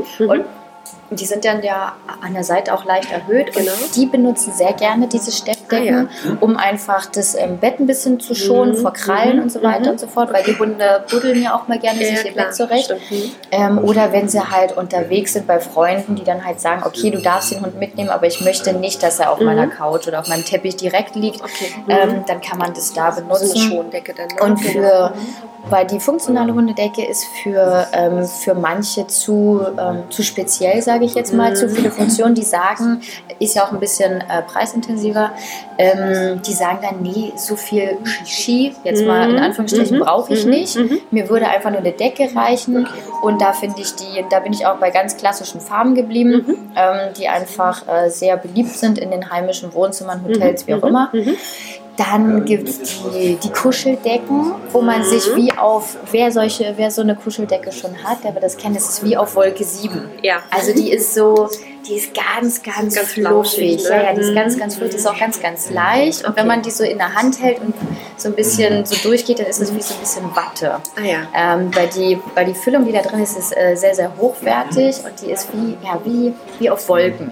Und 1.10 1.22
die 1.22 1.26
sind 1.26 1.46
dann 1.46 1.64
ja 1.64 1.96
an 2.22 2.34
der 2.34 2.44
Seite 2.44 2.74
auch 2.74 2.84
leicht 2.84 3.12
erhöht. 3.12 3.54
Genau. 3.54 3.72
Und 3.72 3.96
die 3.96 4.06
benutzen 4.06 4.52
sehr 4.54 4.74
gerne 4.74 5.08
diese 5.08 5.32
Steppdecken, 5.68 6.10
um 6.42 6.58
einfach 6.58 7.06
das 7.08 7.36
ähm, 7.36 7.58
Bett 7.58 7.80
ein 7.80 7.88
bisschen 7.88 8.20
zu 8.20 8.34
schonen 8.34 8.76
vor 8.76 8.94
Krallen 8.94 9.40
und 9.42 9.52
so 9.52 9.62
weiter 9.62 9.92
und 9.92 10.00
so 10.00 10.08
fort, 10.08 10.32
weil 10.34 10.44
die 10.44 10.58
Hunde 10.58 11.04
buddeln 11.10 11.42
ja 11.42 11.56
auch 11.56 11.68
mal 11.68 11.80
gerne 11.80 12.00
sich 12.00 12.26
ihr 12.26 12.34
Bett 12.34 12.56
zurecht. 12.56 12.90
Mhm. 13.10 13.32
Ähm, 13.52 13.78
oder 13.80 14.12
wenn 14.12 14.28
sie 14.28 14.40
halt 14.40 14.76
unterwegs 14.78 15.34
sind 15.34 15.48
bei 15.48 15.60
Freunden, 15.60 16.16
die 16.16 16.24
dann 16.24 16.46
halt 16.46 16.60
sagen, 16.60 16.84
okay, 16.86 17.12
du 17.12 17.20
darfst 17.22 17.52
den 17.52 17.62
Hund 17.62 17.78
mitnehmen, 17.80 18.10
aber 18.10 18.28
ich 18.28 18.42
möchte 18.42 18.74
nicht, 18.74 19.04
dass 19.04 19.20
er 19.20 19.32
auf 19.32 19.40
meiner 19.40 19.68
Couch 19.68 20.08
oder 20.08 20.20
auf 20.20 20.28
meinem 20.28 20.46
Teppich 20.46 20.76
direkt 20.76 21.16
liegt, 21.16 21.42
Okay. 21.42 21.72
ähm, 21.90 22.24
dann 22.28 22.42
kann 22.42 22.58
man 22.58 22.74
das 22.74 22.94
da 22.94 23.12
So 23.12 23.20
eine 23.20 23.28
benutzen. 23.28 23.58
Schondecke 23.58 24.14
dann. 24.14 24.28
ne? 24.28 24.44
Und 24.44 24.58
für, 24.58 25.14
weil 25.70 25.86
die 25.86 26.00
funktionale 26.00 26.54
Hundedecke 26.54 27.06
ist 27.06 27.26
für, 27.42 27.88
ähm, 27.94 28.26
für 28.26 28.54
manche 28.54 29.08
zu, 29.08 29.62
ähm, 29.78 30.04
zu 30.10 30.24
speziell, 30.24 30.82
sage 30.82 31.06
ich 31.06 31.16
jetzt 31.16 31.34
mal, 31.34 31.56
zu 31.56 31.70
viele 31.70 31.92
Funktionen, 31.92 32.36
die 32.36 32.44
sagen, 32.44 33.02
ist 33.40 33.56
ja 33.56 33.66
auch 33.66 33.72
ein 33.72 33.80
bisschen 33.80 34.22
äh, 34.22 34.42
preisintensiver, 34.42 35.32
ähm, 35.78 36.42
die 36.42 36.54
sagen 36.54 36.80
dann, 36.82 37.02
nee, 37.02 37.34
so 37.36 37.56
viel 37.56 37.98
Shishi, 38.04 38.74
jetzt 38.84 39.06
mal 39.06 39.30
in 39.30 39.38
Anführungsstrichen, 39.38 40.00
brauche 40.00 40.34
ich 40.34 40.46
nicht. 40.46 40.78
Mir 41.12 41.30
würde 41.30 41.48
einfach 41.48 41.70
nur 41.70 41.80
eine 41.80 41.92
Decke 41.92 42.30
reichen. 42.36 42.88
Und 43.22 43.42
da 43.42 43.54
finde 43.54 43.82
ich 43.82 43.96
die, 43.96 44.26
da 44.30 44.40
bin 44.40 44.54
ich 44.54 44.66
auch 44.66 44.78
bei 44.78 44.90
ganz 44.92 45.18
klassischen 45.18 45.62
Farben 45.62 45.96
geblieben, 45.96 46.46
ähm, 46.76 47.14
die 47.18 47.28
einfach 47.28 47.88
äh, 47.88 48.10
sehr 48.10 48.38
beliebt 48.38 48.72
sind 48.72 48.98
in 48.98 49.12
den 49.12 49.30
heimischen 49.32 49.74
Wohnzimmern, 49.74 50.24
Hotels, 50.24 50.68
wie 50.68 50.74
auch 50.74 50.84
immer. 50.84 51.12
Dann 51.98 52.46
gibt 52.46 52.70
es 52.70 52.80
die, 53.12 53.36
die 53.36 53.50
Kuscheldecken, 53.50 54.54
wo 54.72 54.82
man 54.82 55.04
sich 55.04 55.36
wie 55.36 55.52
auf, 55.52 55.98
wer 56.12 56.32
solche, 56.32 56.74
wer 56.78 56.92
so 56.92 57.02
eine 57.02 57.16
Kuscheldecke 57.16 57.72
schon 57.72 57.92
hat, 58.04 58.24
der 58.24 58.34
wird 58.34 58.44
das 58.44 58.56
kennen, 58.56 58.76
das 58.76 58.88
ist 58.88 59.04
wie 59.04 59.18
auf 59.18 59.36
Wolke 59.36 59.64
7. 59.64 60.08
Ja. 60.22 60.44
Also 60.52 60.74
die 60.74 60.92
ist 60.92 61.16
so, 61.16 61.50
die 61.88 61.96
ist 61.96 62.14
ganz, 62.14 62.62
ganz, 62.62 62.96
Ganz 62.96 63.14
fluffig. 63.14 63.24
flauschig, 63.24 63.84
Ja, 63.84 63.98
ne? 63.98 64.04
ja, 64.04 64.14
die 64.14 64.22
ist 64.22 64.36
ganz, 64.36 64.56
Mhm. 64.56 64.60
ganz 64.60 64.76
fluffig, 64.76 64.92
die 64.92 64.98
ist 64.98 65.08
auch 65.08 65.18
ganz, 65.20 65.40
ganz 65.42 65.70
leicht. 65.70 66.26
Und 66.28 66.36
wenn 66.36 66.48
man 66.48 66.62
die 66.62 66.72
so 66.72 66.84
in 66.84 66.98
der 66.98 67.14
Hand 67.14 67.42
hält 67.42 67.60
und 67.62 67.74
so 68.18 68.30
ein 68.30 68.36
bisschen 68.36 68.86
so 68.86 68.96
durchgeht, 69.08 69.40
dann 69.40 69.48
ist 69.48 69.62
es 69.62 69.74
wie 69.74 69.82
so 69.82 69.94
ein 69.94 70.00
bisschen 70.00 70.36
Watte. 70.36 70.76
Ah 70.96 71.02
ja. 71.04 71.20
Ähm, 71.36 71.74
weil, 71.76 71.88
die, 71.88 72.20
weil 72.36 72.46
die 72.46 72.54
Füllung, 72.56 72.86
die 72.86 72.92
da 72.92 73.02
drin 73.02 73.22
ist, 73.22 73.38
ist 73.38 73.56
äh, 73.56 73.76
sehr, 73.76 73.96
sehr 73.96 74.12
hochwertig 74.18 74.98
und 75.06 75.14
die 75.22 75.32
ist 75.32 75.48
wie, 75.54 75.78
ja, 75.84 76.00
wie, 76.04 76.34
wie 76.60 76.70
auf 76.70 76.88
Wolken. 76.90 77.32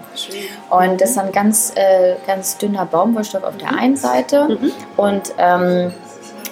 Und 0.70 1.02
das 1.02 1.12
ist 1.12 1.18
ein 1.18 1.32
ganz, 1.32 1.74
äh, 1.76 2.16
ganz 2.26 2.58
dünner 2.58 2.86
Baumwollstoff 2.86 3.44
auf 3.44 3.58
der 3.58 3.70
einen 3.78 3.96
Seite 3.98 4.58
und 4.98 5.34
ähm, 5.38 5.94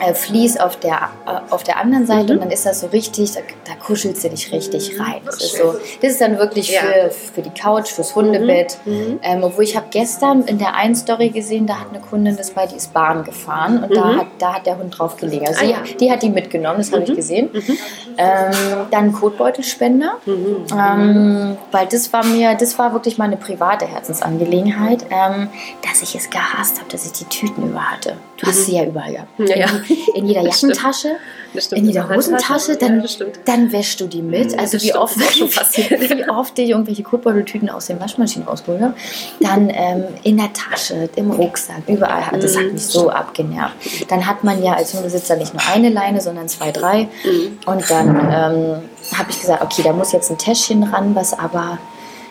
äh, 0.02 0.14
Vlies 0.14 0.58
auf 0.58 0.78
der, 0.78 1.10
äh, 1.28 1.40
auf 1.52 1.64
der 1.64 1.78
anderen 1.78 2.06
Seite 2.06 2.34
und 2.34 2.42
dann 2.42 2.52
ist 2.52 2.66
das 2.66 2.80
so 2.82 2.88
richtig, 2.88 3.32
da, 3.34 3.40
da 3.66 3.74
kuschelst 3.76 4.24
du 4.24 4.30
dich 4.30 4.52
richtig 4.52 5.00
rein. 5.00 5.22
Das 5.26 5.38
ist, 5.38 5.58
so, 5.58 5.76
das 6.02 6.12
ist 6.14 6.22
dann 6.22 6.38
wirklich 6.38 6.72
Ja. 6.72 6.82
für, 6.82 7.12
für 7.12 7.42
die 7.42 7.50
Couch, 7.52 7.90
fürs 7.92 8.16
Hundebett. 8.16 8.78
Ähm, 8.86 9.44
obwohl 9.44 9.64
ich 9.64 9.76
habe 9.76 9.88
gestern 9.92 10.44
in 10.44 10.58
der 10.58 10.76
einen 10.76 10.96
Story 10.96 11.30
gesehen, 11.30 11.68
da 11.68 11.80
hat 11.80 11.90
eine 11.90 12.00
Kundin 12.00 12.36
das 12.38 12.52
bei, 12.52 12.66
die 12.68 12.76
ist 12.76 12.94
Bahn 12.94 13.24
gefahren 13.24 13.84
und 13.84 13.96
da, 13.96 14.16
hat, 14.18 14.28
da 14.40 14.54
hat 14.56 14.66
der 14.66 14.78
Hund 14.78 14.98
drauf 14.98 15.18
gelegen. 15.18 15.48
Also 15.48 15.62
Ah, 15.62 15.66
die, 15.66 15.72
ja. 15.72 15.98
die 16.00 16.12
hat 16.12 16.22
die 16.24 16.30
mitgenommen, 16.30 16.78
das 16.80 16.92
habe 16.92 17.04
ich 17.04 17.16
gesehen. 17.16 17.50
Ähm, 18.18 18.52
dann 18.92 19.12
Kotbeutelspender, 19.12 20.18
ähm, 20.28 21.58
weil 21.72 21.88
das 21.88 22.12
war 22.14 22.24
mir, 22.26 22.56
das 22.56 22.78
war 22.78 22.94
wirklich 22.94 23.18
meine 23.18 23.38
private 23.38 23.86
Herzensangelegenheit, 23.88 25.06
ähm, 25.10 25.50
dass 25.88 26.02
ich 26.02 26.16
es 26.16 26.30
gehasst 26.30 26.80
habe, 26.80 26.90
dass 26.92 27.06
ich 27.06 27.12
die 27.14 27.26
Tüten 27.26 27.70
über 27.70 27.82
hatte. 27.92 28.18
Du 28.44 28.50
hast 28.50 28.66
sie 28.66 28.76
ja 28.76 28.86
überall 28.86 29.12
gehabt. 29.12 29.40
Ja, 29.40 29.58
ja. 29.58 29.68
In 30.16 30.28
jeder 30.28 30.44
Das. 30.44 30.62
Jackentasche, 30.62 31.16
Das 31.54 31.68
in 31.72 31.86
jeder. 31.86 32.10
Hosentasche, 32.10 32.76
dann, 32.76 33.02
das 33.02 33.18
dann 33.46 33.72
wäschst 33.72 34.00
du 34.02 34.08
die 34.08 34.22
mit. 34.22 34.58
Also 34.58 34.78
das 34.78 34.84
wie 34.84 34.94
oft, 34.94 35.16
das 35.20 35.78
wie 35.78 36.30
oft 36.30 36.60
ich 36.60 36.70
irgendwelche 36.70 37.04
Kotbeuteltüten 37.04 37.70
aus 37.70 37.88
den 37.88 38.00
Waschmaschinen 38.00 38.48
rausgeholt 38.48 38.82
habe. 38.82 38.94
Dann 39.40 39.70
ähm, 39.70 40.04
in 40.24 40.38
der 40.38 40.52
Tasche, 40.54 41.10
im 41.16 41.32
Rucksack, 41.32 41.84
überall. 41.88 42.40
Das 42.40 42.58
hat 42.58 42.72
mich 42.72 42.86
so 42.86 43.10
abgenervt. 43.10 44.10
Dann 44.10 44.26
hat 44.28 44.44
man 44.44 44.62
ja 44.64 44.74
als 44.74 44.94
Hundebesitzer 44.94 45.36
nicht 45.38 45.54
nur 45.54 45.64
eine 45.74 45.90
Leine, 45.90 46.22
sondern 46.22 46.48
zwei, 46.50 46.72
drei. 46.72 47.08
Und 47.66 47.90
dann 47.90 48.10
ähm, 48.10 49.18
habe 49.18 49.30
ich 49.30 49.40
gesagt, 49.40 49.64
okay, 49.64 49.82
da 49.84 49.94
muss 49.94 50.12
jetzt 50.12 50.30
ein 50.32 50.38
Täschchen 50.38 50.84
ran, 50.84 51.16
was 51.16 51.38
aber, 51.38 51.78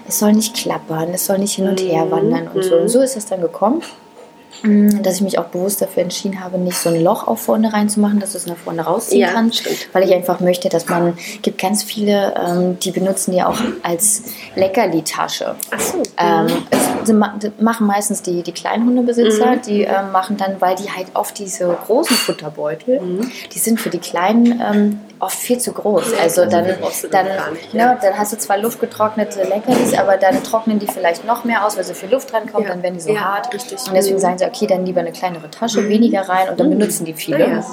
es 0.09 0.19
soll 0.19 0.33
nicht 0.33 0.55
klappern, 0.55 1.11
es 1.15 1.27
soll 1.27 1.39
nicht 1.39 1.55
hin 1.55 1.69
und 1.69 1.81
her 1.81 2.11
wandern 2.11 2.49
und 2.49 2.65
so. 2.65 2.77
Und 2.77 2.89
so 2.89 3.01
ist 3.01 3.17
es 3.17 3.27
dann 3.27 3.41
gekommen. 3.41 3.83
Mm, 4.63 5.03
Dass 5.03 5.17
ich 5.17 5.23
mich 5.23 5.39
auch 5.39 5.47
bewusst 5.47 5.81
dafür 5.83 6.03
entschieden 6.03 6.41
habe, 6.43 6.59
nicht 6.59 6.77
so 6.77 6.91
ein 6.91 7.03
Loch 7.03 7.27
auf 7.27 7.41
vorne 7.43 7.73
reinzumachen, 7.73 8.21
dass 8.21 8.33
du 8.33 8.39
es 8.39 8.47
nach 8.47 8.57
vorne 8.57 8.83
rausziehen 8.83 9.21
Ja, 9.23 9.33
kannst. 9.33 9.61
stimmt. 9.61 9.89
Weil 9.93 10.05
ich 10.05 10.15
einfach 10.15 10.41
möchte, 10.41 10.69
dass 10.69 10.89
man, 10.89 11.17
gibt 11.43 11.61
ganz 11.61 11.83
viele, 11.83 12.35
ähm, 12.37 12.79
die 12.79 12.91
benutzen 12.91 13.33
die 13.33 13.43
auch 13.43 13.59
als 13.83 14.23
Leckerli-Tasche. 14.55 15.55
Ach 15.71 15.81
so. 15.81 16.03
Ähm, 16.19 16.47
es, 16.71 17.13
machen 17.61 17.87
meistens 17.87 18.23
die, 18.23 18.43
die 18.43 18.53
kleinen 18.53 18.87
Hundebesitzer, 18.87 19.57
die 19.57 19.83
ähm, 19.83 20.13
machen 20.13 20.37
dann, 20.37 20.61
weil 20.61 20.77
die 20.77 20.91
halt 20.91 21.07
oft 21.15 21.39
diese 21.39 21.77
großen 21.87 22.17
Futterbeutel, 22.17 23.01
die 23.53 23.59
sind 23.59 23.81
für 23.81 23.91
die 23.91 23.99
Kleinen 23.99 24.61
ähm, 24.63 25.01
oft 25.23 25.39
viel 25.39 25.59
zu 25.59 25.73
groß. 25.73 26.15
Also 26.21 26.43
dann, 26.47 26.67
dann, 27.11 27.27
ne, 27.73 27.99
dann 28.03 28.19
hast 28.19 28.33
du 28.33 28.39
zwar 28.39 28.59
luftgetrocknete 28.59 29.45
Leckerlis, 29.45 29.95
aber 29.97 30.17
dann 30.17 30.43
trocknen 30.43 30.79
die 30.81 30.87
vielleicht 30.89 31.25
noch 31.25 31.45
mehr 31.45 31.65
aus, 31.65 31.77
weil 31.77 31.85
so 31.85 31.95
viel 31.95 32.11
Luft 32.11 32.35
reinkommt, 32.35 32.65
Ja. 32.67 32.71
dann 32.73 32.83
werden 32.83 32.95
die 32.95 33.01
so 33.01 33.11
Ja, 33.13 33.21
hart. 33.37 33.55
richtig. 33.55 33.79
Und 33.87 33.95
deswegen 33.95 34.17
Mhm. 34.17 34.21
sagen 34.21 34.39
sie, 34.39 34.45
okay, 34.47 34.67
dann 34.67 34.85
lieber 34.85 35.01
eine 35.01 35.13
kleinere 35.13 35.49
Tasche, 35.51 35.89
weniger 35.89 36.23
rein 36.29 36.49
und 36.49 36.59
dann 36.59 36.71
benutzen 36.71 37.05
die 37.05 37.15
viele. 37.15 37.45
Ah, 37.47 37.49
ja. 37.49 37.65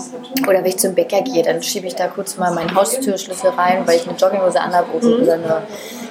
Oder 0.47 0.59
wenn 0.59 0.65
ich 0.67 0.77
zum 0.77 0.93
Bäcker 0.93 1.21
gehe, 1.21 1.41
dann 1.43 1.61
schiebe 1.63 1.87
ich 1.87 1.95
da 1.95 2.07
kurz 2.07 2.37
mal 2.37 2.51
meinen 2.53 2.73
Haustürschlüssel 2.75 3.49
rein, 3.57 3.81
weil 3.85 3.97
ich 3.97 4.07
eine 4.07 4.15
Jogginghose 4.15 4.59
anhabe 4.61 4.91
oder 4.95 5.07
oder 5.21 5.33
eine, 5.33 5.61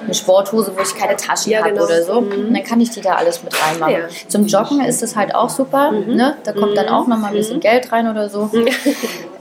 eine 0.03 0.13
Sporthose, 0.13 0.73
wo 0.75 0.81
ich 0.81 0.93
keine 0.95 1.15
Taschen 1.15 1.53
Mhm. 1.53 1.57
Habe 1.57 1.69
genau. 1.71 1.85
oder 1.85 2.03
so. 2.03 2.13
Und 2.19 2.53
dann 2.53 2.63
kann 2.63 2.81
ich 2.81 2.89
die 2.91 3.01
da 3.01 3.15
alles 3.15 3.41
mit 3.43 3.53
reinmachen. 3.59 3.93
Ja. 3.93 3.99
Zum 4.27 4.45
Joggen 4.45 4.81
ist 4.83 5.01
das 5.01 5.15
halt 5.15 5.33
auch 5.33 5.49
super. 5.49 5.91
Ne? 5.91 6.35
Da 6.43 6.51
kommt 6.51 6.75
dann 6.77 6.89
auch 6.89 7.07
noch 7.07 7.17
mal 7.17 7.27
ein 7.29 7.33
bisschen 7.33 7.59
Geld 7.61 7.91
rein 7.93 8.09
oder 8.09 8.27
so. 8.29 8.49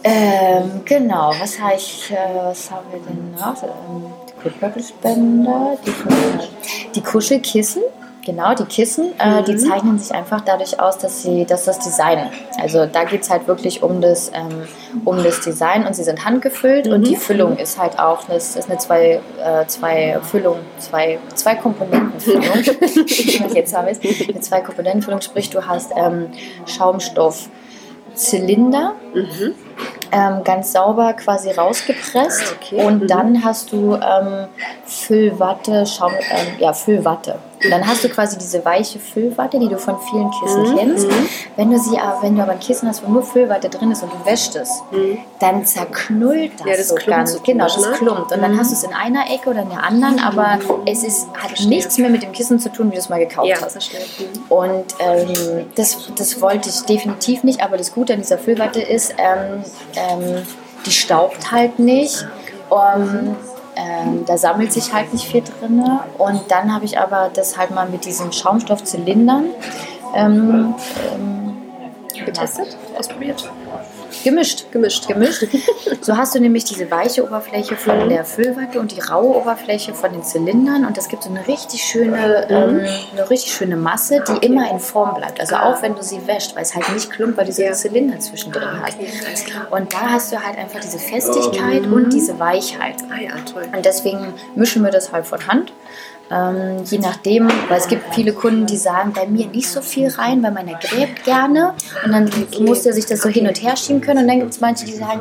Ähm, 0.08 0.80
genau, 0.84 1.32
was 1.38 1.60
habe 1.60 1.74
ich, 1.76 2.10
äh, 2.10 2.16
was 2.34 2.70
haben 2.70 2.86
wir 2.90 3.00
denn 3.00 3.32
noch? 3.32 3.62
Ähm, 3.62 4.06
die 4.28 4.42
Kotbeutelspender, 4.42 5.76
die, 5.84 6.92
die 6.94 7.02
Kuschelkissen. 7.02 7.82
Genau, 8.24 8.54
die 8.54 8.64
Kissen, 8.64 9.18
äh, 9.18 9.42
die 9.42 9.56
zeichnen 9.56 9.98
sich 9.98 10.14
einfach 10.14 10.42
dadurch 10.42 10.78
aus, 10.78 10.98
dass 10.98 11.22
sie, 11.22 11.46
dass 11.46 11.64
das 11.64 11.78
Design, 11.78 12.28
also 12.60 12.84
da 12.84 13.04
geht 13.04 13.22
es 13.22 13.30
halt 13.30 13.48
wirklich 13.48 13.82
um 13.82 14.02
das, 14.02 14.30
ähm, 14.34 14.68
um 15.06 15.22
das 15.22 15.40
Design 15.40 15.86
und 15.86 15.96
sie 15.96 16.04
sind 16.04 16.26
handgefüllt 16.26 16.88
und 16.88 17.06
die 17.06 17.16
Füllung 17.16 17.56
ist 17.56 17.80
halt 17.80 17.98
auch, 17.98 18.24
das 18.24 18.54
ist 18.54 18.68
eine 18.68 18.78
zwei, 18.78 19.20
äh, 19.42 19.66
zwei 19.66 20.18
Füllung, 20.20 20.58
zwei, 20.78 21.18
zwei 21.36 21.54
Komponentenfüllung. 21.54 22.42
Jetzt 23.54 23.74
habe 23.74 23.92
ich 23.92 24.20
es. 24.20 24.28
Eine 24.28 24.40
zwei 24.40 24.60
Komponentenfüllung, 24.60 25.22
sprich 25.22 25.48
du 25.48 25.66
hast 25.66 25.92
ähm, 25.96 26.26
Schaumstoff. 26.66 27.48
Zylinder, 28.14 28.94
ähm, 30.12 30.42
ganz 30.44 30.72
sauber 30.72 31.12
quasi 31.12 31.50
rausgepresst 31.50 32.42
Ah, 32.46 32.54
okay. 32.60 32.84
und 32.84 33.02
Mhm. 33.02 33.06
dann 33.08 33.44
hast 33.44 33.72
du 33.72 33.94
ähm, 33.94 34.46
Füllwatte, 34.86 35.86
Schaum, 35.86 36.12
ähm, 36.30 36.46
ja 36.58 36.72
Füllwatte. 36.72 37.38
Und 37.64 37.70
dann 37.72 37.84
hast 37.84 38.04
du 38.04 38.08
quasi 38.08 38.38
diese 38.38 38.64
weiche 38.64 39.00
Füllwatte, 39.00 39.58
die 39.58 39.66
du 39.68 39.76
von 39.78 39.96
vielen 40.08 40.30
Kissen 40.30 40.62
Mhm. 40.62 40.76
kennst. 40.78 41.08
Wenn 41.56 41.70
du 41.72 41.78
sie, 41.78 41.98
aber 41.98 42.22
wenn 42.22 42.36
du 42.36 42.42
aber 42.42 42.52
ein 42.52 42.60
Kissen 42.60 42.88
hast, 42.88 43.04
wo 43.04 43.10
nur 43.10 43.24
Füllwatte 43.24 43.68
drin 43.68 43.90
ist 43.90 44.00
und 44.04 44.12
du 44.12 44.24
wäschst 44.30 44.54
es, 44.54 44.70
dann 45.40 45.66
zerknüllt 45.66 46.52
das, 46.54 46.60
Mhm. 46.64 46.68
Ja, 46.70 46.76
das 46.76 46.88
so 46.88 46.94
ganz. 47.04 47.32
so 47.32 47.40
genau, 47.42 47.64
das 47.64 47.76
ne? 47.80 47.92
klumpt. 47.98 48.30
Und 48.32 48.42
dann 48.42 48.56
hast 48.56 48.70
du 48.70 48.76
es 48.76 48.84
in 48.84 48.94
einer 48.94 49.24
Ecke 49.34 49.50
oder 49.50 49.62
in 49.62 49.70
der 49.70 49.82
anderen, 49.82 50.20
aber 50.20 50.60
es 50.86 51.02
ist, 51.02 51.26
hat 51.34 51.50
nichts 51.66 51.98
mehr 51.98 52.10
mit 52.10 52.22
dem 52.22 52.30
Kissen 52.30 52.60
zu 52.60 52.70
tun, 52.70 52.90
wie 52.90 52.94
du 52.94 53.00
es 53.00 53.08
mal 53.08 53.18
gekauft 53.18 53.48
Ja, 53.48 53.56
hast. 53.60 53.72
verstehe. 53.72 54.00
Und 54.48 54.84
ähm, 55.00 55.66
das, 55.74 55.98
das 56.16 56.40
wollte 56.40 56.68
ich 56.68 56.80
definitiv 56.82 57.42
nicht, 57.42 57.60
aber 57.60 57.76
das 57.76 57.92
Gute 57.92 58.12
an 58.12 58.20
dieser 58.20 58.38
Füllwatte 58.38 58.80
ist, 58.80 59.14
ähm, 59.96 60.46
die 60.86 60.92
staubt 60.92 61.50
halt 61.50 61.78
nicht. 61.78 62.26
Um, 62.70 63.36
ähm, 63.76 64.24
da 64.26 64.36
sammelt 64.36 64.72
sich 64.72 64.92
halt 64.92 65.12
nicht 65.12 65.24
viel 65.24 65.42
drin. 65.42 65.82
Und 66.18 66.50
dann 66.50 66.74
habe 66.74 66.84
ich 66.84 66.98
aber 66.98 67.30
das 67.32 67.56
halt 67.56 67.70
mal 67.70 67.88
mit 67.88 68.04
diesen 68.04 68.32
Schaumstoffzylindern 68.32 69.46
ähm, 70.14 70.74
ähm, 71.14 71.56
Getestet? 72.24 72.76
Ausprobiert? 72.96 73.48
Gemischt. 74.30 74.66
Gemischt. 74.72 75.08
Gemischt. 75.08 75.44
So 76.00 76.16
hast 76.16 76.34
du 76.34 76.40
nämlich 76.40 76.64
diese 76.64 76.90
weiche 76.90 77.24
Oberfläche 77.24 77.76
von 77.76 78.08
der 78.08 78.24
Füllwatte 78.24 78.78
und 78.80 78.96
die 78.96 79.00
raue 79.00 79.36
Oberfläche 79.36 79.92
von 79.94 80.12
den 80.12 80.22
Zylindern 80.22 80.86
und 80.86 80.96
das 80.96 81.08
gibt 81.08 81.24
so 81.24 81.30
eine 81.30 81.46
richtig 81.46 81.82
schöne, 81.82 82.46
ähm, 82.48 82.80
eine 83.12 83.28
richtig 83.28 83.52
schöne 83.52 83.76
Masse, 83.76 84.22
die 84.26 84.46
immer 84.46 84.70
in 84.70 84.78
Form 84.78 85.14
bleibt. 85.14 85.40
Also 85.40 85.56
Ah. 85.56 85.64
auch 85.72 85.82
wenn 85.82 85.94
du 85.94 86.02
sie 86.02 86.26
wäschst, 86.26 86.54
weil 86.56 86.62
es 86.62 86.74
halt 86.74 86.88
nicht 86.94 87.10
klumpt, 87.10 87.36
weil 87.36 87.46
du 87.46 87.52
so 87.52 87.62
einen 87.62 87.74
Zylinder 87.74 88.18
zwischendrin 88.20 88.62
Ah, 88.62 88.82
hast. 88.86 88.96
okay, 88.98 89.10
klar. 89.50 89.66
Und 89.70 89.92
da 89.92 89.98
hast 90.10 90.32
du 90.32 90.42
halt 90.42 90.56
einfach 90.56 90.80
diese 90.80 90.98
Festigkeit 90.98 91.82
und 91.86 92.10
diese 92.12 92.38
Weichheit. 92.38 92.96
Ah 93.10 93.20
ja, 93.20 93.32
toll. 93.52 93.64
Und 93.74 93.84
deswegen 93.84 94.32
mischen 94.54 94.82
wir 94.84 94.90
das 94.90 95.12
halt 95.12 95.26
von 95.26 95.46
Hand. 95.46 95.72
Ähm, 96.30 96.84
je 96.84 96.98
nachdem, 96.98 97.48
weil 97.68 97.78
es 97.78 97.88
gibt 97.88 98.14
viele 98.14 98.32
Kunden, 98.32 98.66
die 98.66 98.76
sagen, 98.76 99.12
bei 99.12 99.26
mir 99.26 99.46
nicht 99.46 99.68
so 99.68 99.80
viel 99.80 100.08
rein, 100.08 100.42
weil 100.42 100.52
meiner 100.52 100.78
gräbt 100.78 101.24
gerne. 101.24 101.74
Und 102.04 102.12
dann 102.12 102.30
muss 102.60 102.82
der 102.82 102.92
sich 102.92 103.06
das 103.06 103.22
so 103.22 103.28
hin 103.28 103.46
und 103.46 103.62
her 103.62 103.76
schieben 103.76 104.00
können. 104.00 104.22
Und 104.22 104.28
dann 104.28 104.40
gibt 104.40 104.52
es 104.52 104.60
manche, 104.60 104.84
die 104.84 104.92
sagen, 104.92 105.20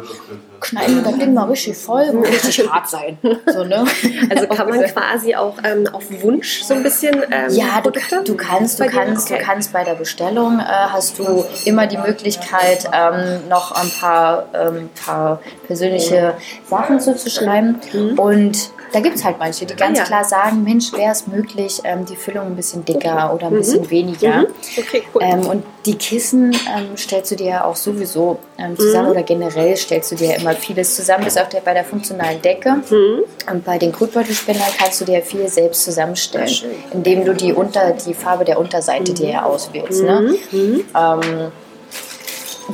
knall 0.59 0.89
mir 0.89 1.01
das 1.01 1.17
Ding 1.17 1.33
mal 1.33 1.45
richtig 1.45 1.77
voll, 1.77 2.11
muss 2.13 2.27
richtig 2.29 2.69
hart 2.69 2.89
sein. 2.89 3.17
So, 3.53 3.63
ne? 3.63 3.85
Also 4.29 4.47
kann 4.47 4.69
man 4.69 4.83
quasi 4.85 5.35
auch 5.35 5.55
ähm, 5.63 5.87
auf 5.93 6.03
Wunsch 6.21 6.63
so 6.63 6.73
ein 6.73 6.83
bisschen 6.83 7.15
ähm, 7.31 7.49
Ja, 7.51 7.81
du, 7.81 7.91
du 7.91 8.35
kannst, 8.35 8.79
du 8.79 8.85
kannst, 8.87 9.27
Okay. 9.31 9.39
du 9.39 9.45
kannst 9.45 9.73
bei 9.73 9.83
der 9.83 9.95
Bestellung 9.95 10.59
äh, 10.59 10.63
hast 10.63 11.19
du 11.19 11.45
immer 11.65 11.87
die 11.87 11.97
Möglichkeit, 11.97 12.89
ähm, 12.93 13.47
noch 13.49 13.71
ein 13.71 13.89
paar, 13.99 14.45
ähm, 14.53 14.89
paar 15.05 15.39
persönliche 15.67 16.33
Sachen 16.69 16.99
zuzuschreiben. 16.99 17.79
Und 18.17 18.71
da 18.93 18.99
gibt 19.01 19.15
es 19.15 19.23
halt 19.25 19.37
manche, 19.39 19.65
die 19.65 19.75
ganz 19.75 19.87
Mhm. 19.91 19.95
Ah, 19.97 19.99
ja. 19.99 20.05
klar 20.05 20.23
sagen, 20.23 20.63
Mensch, 20.63 20.93
wäre 20.93 21.11
es 21.11 21.27
möglich, 21.27 21.81
ähm, 21.83 22.05
die 22.05 22.15
Füllung 22.15 22.47
ein 22.47 22.55
bisschen 22.55 22.85
dicker 22.85 23.33
oder 23.33 23.47
ein 23.47 23.53
bisschen 23.53 23.89
weniger. 23.89 24.41
Mhm. 24.41 24.47
Okay, 24.77 25.03
cool. 25.13 25.21
Ähm, 25.23 25.45
und 25.45 25.63
die 25.85 25.95
Kissen 25.95 26.55
stellst 26.97 27.31
du 27.31 27.35
dir 27.35 27.65
auch 27.65 27.75
sowieso 27.75 28.39
ähm, 28.57 28.71
Mhm. 28.71 28.77
zusammen 28.77 29.11
oder 29.11 29.23
generell 29.23 29.75
stellst 29.77 30.11
du 30.11 30.15
dir 30.15 30.37
ja 30.37 30.39
immer 30.47 30.57
vieles 30.57 30.95
zusammen, 30.95 31.25
bis 31.25 31.37
auf 31.37 31.49
der, 31.49 31.61
bei 31.61 31.73
der 31.73 31.83
funktionalen 31.83 32.41
Decke. 32.41 32.81
Mhm. 32.89 33.23
Und 33.51 33.65
bei 33.65 33.77
den 33.77 33.91
Kotbeutelspendern 33.91 34.67
kannst 34.77 35.01
du 35.01 35.05
dir 35.05 35.21
viel 35.21 35.47
selbst 35.47 35.83
zusammenstellen, 35.83 36.49
indem 36.93 37.25
du 37.25 37.33
die, 37.33 37.53
unter, 37.53 37.91
die 37.91 38.13
Farbe 38.13 38.45
der 38.45 38.59
Unterseite 38.59 39.13
dir 39.13 39.29
ja 39.29 39.43
auswählst. 39.43 40.03
Ne? 40.03 40.35
Mhm. 40.51 40.83
Ähm, 40.95 41.51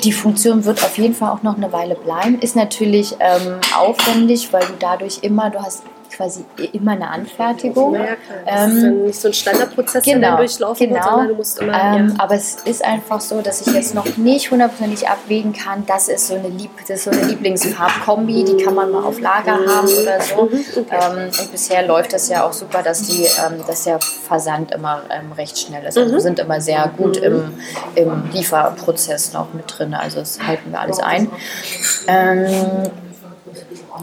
die 0.04 0.12
Funktion 0.12 0.66
wird 0.66 0.84
auf 0.84 0.98
jeden 0.98 1.14
Fall 1.14 1.32
auch 1.32 1.44
noch 1.44 1.56
eine 1.56 1.72
Weile 1.72 1.96
bleiben. 1.96 2.40
Ist 2.40 2.56
natürlich 2.56 3.16
ähm, 3.20 3.60
aufwendig, 3.78 4.52
weil 4.52 4.66
du 4.66 4.74
dadurch 4.80 5.20
immer, 5.22 5.50
du 5.50 5.60
hast 5.62 5.84
quasi 6.16 6.46
immer 6.72 6.92
eine 6.92 7.10
Anfertigung. 7.10 7.96
Ja. 7.96 8.16
Das 8.46 8.72
ist 8.72 8.84
Ähm, 8.84 9.04
nicht 9.06 9.20
so 9.20 9.28
ein 9.28 9.34
Standardprozess, 9.34 10.04
der 10.04 10.16
Genau, 10.16 10.28
dann 10.30 10.38
durchlaufen 10.38 10.90
wird, 10.90 10.92
genau. 10.92 11.10
sondern 11.10 11.28
du 11.30 11.36
musst 11.36 11.60
immer. 11.60 11.74
Ähm, 11.74 12.10
ja. 12.10 12.16
Aber 12.24 12.36
es 12.36 12.56
ist 12.66 12.84
einfach 12.84 13.22
so, 13.22 13.42
dass 13.42 13.66
ich 13.66 13.74
jetzt 13.74 13.96
noch 13.96 14.18
nicht 14.18 14.52
hundertprozentig 14.52 15.08
abwägen 15.08 15.54
kann, 15.54 15.86
das 15.86 16.08
ist 16.08 16.28
so 16.28 16.36
eine, 16.36 16.50
Lieb 16.50 16.72
das 16.88 16.90
ist 16.98 17.04
so 17.06 17.12
eine 17.12 17.24
Lieblingsfarbkombi, 17.24 18.44
die 18.44 18.64
kann 18.64 18.76
man 18.76 18.92
mal 18.92 19.04
auf 19.04 19.20
Lager 19.20 19.54
haben 19.54 19.88
oder 19.88 20.22
so. 20.22 20.50
Ähm, 20.52 21.30
und 21.40 21.52
bisher 21.52 21.86
läuft 21.86 22.14
das 22.14 22.30
ja 22.30 22.46
auch 22.46 22.54
super, 22.54 22.84
dass, 22.84 23.04
die, 23.04 23.24
ähm, 23.24 23.64
dass 23.68 23.84
der 23.84 24.00
Versand 24.00 24.72
immer 24.72 25.02
ähm, 25.10 25.32
recht 25.34 25.58
schnell 25.58 25.84
ist. 25.86 25.98
Also 25.98 26.12
wir 26.12 26.22
sind 26.22 26.40
immer 26.40 26.62
sehr 26.62 26.92
gut 26.96 27.18
im, 27.18 27.54
im 27.96 28.30
Lieferprozess 28.32 29.34
noch 29.34 29.54
mit 29.54 29.66
drin, 29.68 29.94
also 29.94 30.20
das 30.20 30.40
halten 30.46 30.72
wir 30.72 30.80
alles 30.80 31.00
ein. 31.00 31.30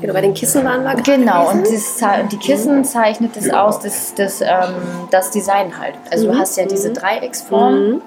Genau, 0.01 0.13
bei 0.13 0.21
den 0.21 0.35
Kissen 0.35 0.65
waren 0.65 0.85
wir 0.85 0.91
gerade 0.95 1.03
Genau, 1.03 1.51
und 1.51 1.67
das, 1.67 1.97
Ze- 1.97 2.29
die 2.31 2.37
Kissen 2.37 2.85
zeichnet 2.85 3.37
es 3.37 3.51
aus, 3.51 3.81
das, 3.81 4.15
das, 4.15 4.41
ähm, 4.41 4.49
das 5.11 5.31
Design 5.31 5.79
halt. 5.79 5.95
Also 6.13 6.31
du 6.31 6.39
hast 6.39 6.57
ja 6.57 6.65
diese 6.65 6.93
Dreiecksform 6.93 8.01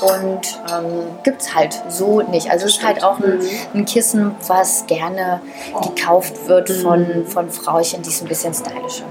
und 0.00 0.60
ähm, 0.72 0.84
gibt 1.24 1.42
es 1.42 1.54
halt 1.54 1.82
so 1.88 2.22
nicht. 2.22 2.50
Also 2.50 2.66
es 2.66 2.76
ist 2.78 2.84
halt 2.86 3.04
auch 3.04 3.18
ein, 3.20 3.40
ein 3.74 3.84
Kissen, 3.84 4.34
was 4.46 4.86
gerne 4.86 5.40
gekauft 5.82 6.48
wird 6.48 6.70
von, 6.70 7.26
von 7.26 7.50
Frauchen, 7.50 8.02
die 8.02 8.08
es 8.10 8.22
ein 8.22 8.28
bisschen 8.28 8.54
stylischer. 8.54 9.04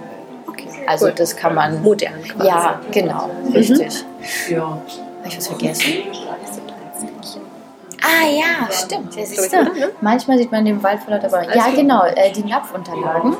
Okay, 0.47 0.67
Also 0.87 1.05
cool. 1.07 1.13
das 1.15 1.35
kann 1.35 1.53
man... 1.53 1.81
modern 1.83 2.23
quasi. 2.23 2.47
Ja, 2.49 2.79
genau, 2.91 3.29
richtig. 3.53 4.05
Habe 4.57 4.81
ich 5.25 5.37
was 5.37 5.47
vergessen? 5.47 5.85
Ah 8.07 8.25
ja, 8.29 8.71
stimmt. 8.71 9.15
Ja, 9.15 9.25
siehst 9.25 9.51
du. 9.51 9.63
Ne? 9.63 9.89
Manchmal 10.01 10.37
sieht 10.37 10.51
man 10.51 10.63
den 10.63 10.81
Wald 10.81 11.01
voller 11.01 11.19
dabei. 11.19 11.45
Ja, 11.53 11.67
genau, 11.75 12.05
äh, 12.05 12.31
die 12.31 12.43
Napfunterlagen. 12.43 13.35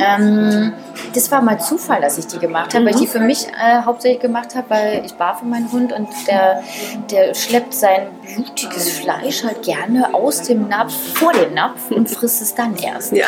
Ähm, 0.00 0.72
das 1.14 1.30
war 1.30 1.42
mal 1.42 1.58
Zufall, 1.60 2.00
dass 2.00 2.18
ich 2.18 2.26
die 2.28 2.38
gemacht 2.38 2.72
habe, 2.74 2.84
weil 2.84 2.94
ich 2.94 3.00
die 3.00 3.06
für 3.06 3.18
mich 3.20 3.46
äh, 3.48 3.82
hauptsächlich 3.84 4.20
gemacht 4.20 4.54
habe, 4.54 4.70
weil 4.70 5.02
ich 5.04 5.14
barfe 5.14 5.44
meinen 5.44 5.70
Hund 5.72 5.92
und 5.92 6.08
der, 6.28 6.62
der 7.10 7.34
schleppt 7.34 7.74
sein 7.74 8.06
blutiges 8.22 8.98
Fleisch 8.98 9.42
halt 9.44 9.62
gerne 9.62 10.14
aus 10.14 10.42
dem 10.42 10.68
Napf 10.68 10.94
vor 11.14 11.32
den 11.32 11.54
Napf 11.54 11.90
und 11.90 12.08
frisst 12.10 12.42
es 12.42 12.54
dann 12.54 12.76
erst. 12.76 13.12
Ja. 13.12 13.26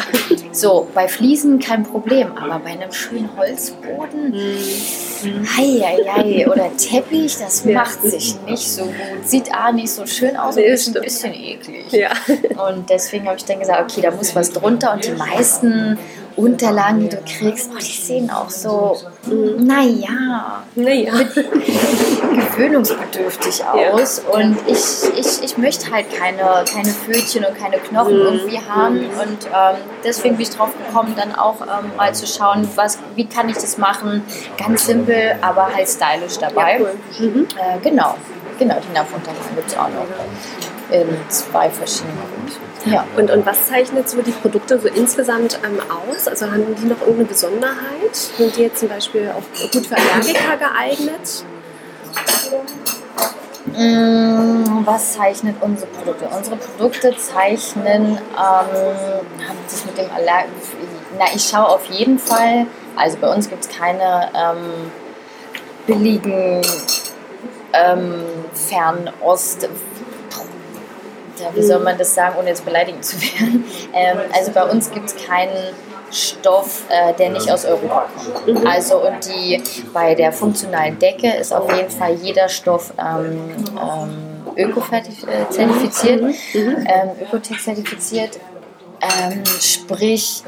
So, 0.53 0.87
bei 0.95 1.09
Fliesen 1.09 1.59
kein 1.59 1.83
Problem, 1.83 2.37
aber 2.39 2.61
bei 2.61 2.71
einem 2.71 2.93
schönen 2.93 3.31
Holzboden, 3.37 4.35
Heieiei, 5.57 6.47
oder 6.49 6.71
Teppich, 6.77 7.37
das 7.39 7.65
Ja. 7.65 7.81
macht 7.81 8.03
sich 8.03 8.37
nicht 8.47 8.71
so 8.71 8.85
gut. 8.85 8.95
Sieht 9.27 9.55
A 9.55 9.73
nicht 9.73 9.91
so 9.91 10.07
schön 10.07 10.37
aus 10.37 10.57
Nee, 10.57 10.65
ist 10.89 10.97
ein 10.97 11.03
bisschen 11.03 11.35
eklig. 11.35 11.93
Ja. 11.93 12.11
Und 12.69 12.89
deswegen 12.91 13.27
habe 13.27 13.37
ich 13.37 13.45
dann 13.45 13.61
gesagt, 13.61 13.91
okay, 13.91 14.01
da 14.03 14.11
muss 14.11 14.35
was 14.35 14.51
drunter 14.51 14.93
und 14.93 15.05
die 15.05 15.13
meisten 15.13 15.99
Unterlagen, 16.37 17.01
die 17.01 17.09
du 17.11 17.19
kriegst, 17.19 17.71
oh, 17.73 17.79
die 17.79 17.85
sehen 17.85 18.29
auch 18.31 18.51
so, 18.51 18.97
naja, 19.59 20.65
Naja. 20.75 21.13
gewöhnungsbedürftig 22.33 23.59
Ja. 23.59 23.93
aus. 23.93 24.19
Und 24.19 24.57
ich, 24.67 25.19
ich, 25.19 25.43
ich 25.45 25.59
möchte 25.59 25.91
halt 25.93 26.07
keine, 26.13 26.65
keine 26.73 26.89
Pfötchen 26.89 27.45
und 27.45 27.57
keine 27.57 27.79
Knochen 27.79 28.15
Mhm. 28.19 28.21
irgendwie 28.27 28.59
haben. 28.61 28.99
Und 28.99 29.47
ähm, 29.47 29.77
deswegen 30.03 30.37
bin 30.37 30.43
ich 30.47 30.51
drauf 30.51 30.71
gekommen, 30.87 31.15
dann 31.17 31.35
auch 31.35 31.61
ähm, 31.63 31.93
mal 31.97 32.15
zu 32.15 32.27
schauen, 32.27 32.69
was, 32.75 32.99
wie 33.15 33.27
kann 33.27 33.49
ich 33.49 33.55
das 33.57 33.79
machen. 33.79 34.23
Ganz 34.59 34.87
simpel, 34.87 35.37
aber 35.41 35.73
halt 35.75 35.89
stylisch 35.89 36.39
dabei. 36.39 36.79
Ja, 36.79 36.81
cool. 36.81 36.95
Mhm. 37.29 37.47
Äh, 37.57 37.79
genau, 37.81 38.17
genau, 38.59 38.77
die 38.89 38.93
Napfunterlagen 38.95 39.55
gibt 39.55 39.69
es 39.69 39.77
auch 39.77 39.89
noch. 39.89 40.07
In 40.95 41.09
zwei 41.29 41.69
verschiedenen 41.71 42.17
Größen. 42.45 42.93
Ja. 42.93 43.05
Und, 43.17 43.29
und 43.29 43.45
was 43.45 43.67
zeichnet 43.67 44.09
so 44.09 44.23
die 44.23 44.31
Produkte 44.31 44.79
so 44.79 44.87
insgesamt 44.87 45.59
ähm, 45.65 45.81
aus? 45.91 46.29
Also 46.29 46.47
haben 46.47 46.77
die 46.81 46.87
noch 46.87 47.01
irgendeine 47.01 47.25
Besonderheit? 47.25 48.15
Sind 48.15 48.55
die 48.57 48.63
jetzt 48.63 48.79
zum 48.79 48.91
Beispiel 48.91 49.29
auch 49.31 49.73
gut 49.73 49.87
für 49.87 49.97
Allergiker 49.97 50.57
geeignet? 50.57 51.45
Mm, 53.67 54.87
Was 54.87 55.15
zeichnet 55.15 55.57
unsere 55.61 55.89
Produkte? 55.89 56.29
Unsere 56.29 56.57
Produkte 56.57 57.17
zeichnen, 57.17 58.19
ähm, 58.19 58.19
haben 58.37 59.59
sich 59.67 59.85
mit 59.87 59.99
dem 59.99 60.11
Aller 60.15 60.45
Na, 61.19 61.25
ich 61.35 61.43
schaue 61.43 61.69
auf 61.69 61.87
jeden 61.87 62.21
Fall, 62.21 62.67
also 62.95 63.17
bei 63.21 63.35
uns 63.35 63.51
gibt 63.51 63.65
es 63.65 63.77
keine 63.77 64.29
ähm, 64.33 64.93
billigen 65.89 66.63
ähm, 67.73 68.23
Fernost. 68.53 69.69
Ja, 71.41 71.55
wie 71.55 71.63
soll 71.63 71.81
man 71.81 71.99
das 71.99 72.15
sagen, 72.15 72.37
ohne 72.39 72.49
jetzt 72.49 72.65
beleidigend 72.65 73.05
zu 73.05 73.17
werden? 73.21 73.65
Ähm, 73.93 74.19
also 74.33 74.53
bei 74.53 74.65
uns 74.65 74.91
gibt 74.91 75.07
es 75.07 75.17
keinen 75.27 75.75
Stoff, 76.11 76.85
äh, 76.89 77.13
der 77.15 77.31
nicht 77.31 77.51
aus 77.51 77.65
Europa 77.65 78.07
kommt. 78.45 78.67
Also 78.67 79.05
und 79.05 79.27
die 79.27 79.61
bei 79.93 80.15
der 80.15 80.33
funktionalen 80.33 80.99
Decke 80.99 81.29
ist 81.35 81.53
auf 81.53 81.75
jeden 81.75 81.91
Fall 81.91 82.15
jeder 82.15 82.49
Stoff 82.49 82.93
ähm, 82.99 83.51
ähm, 83.77 84.35
öko-zertifiziert, 84.57 86.23
ähm, 86.55 87.11
ökotech-zertifiziert. 87.21 88.39
Ähm, 89.01 89.43
sprich, 89.61 90.43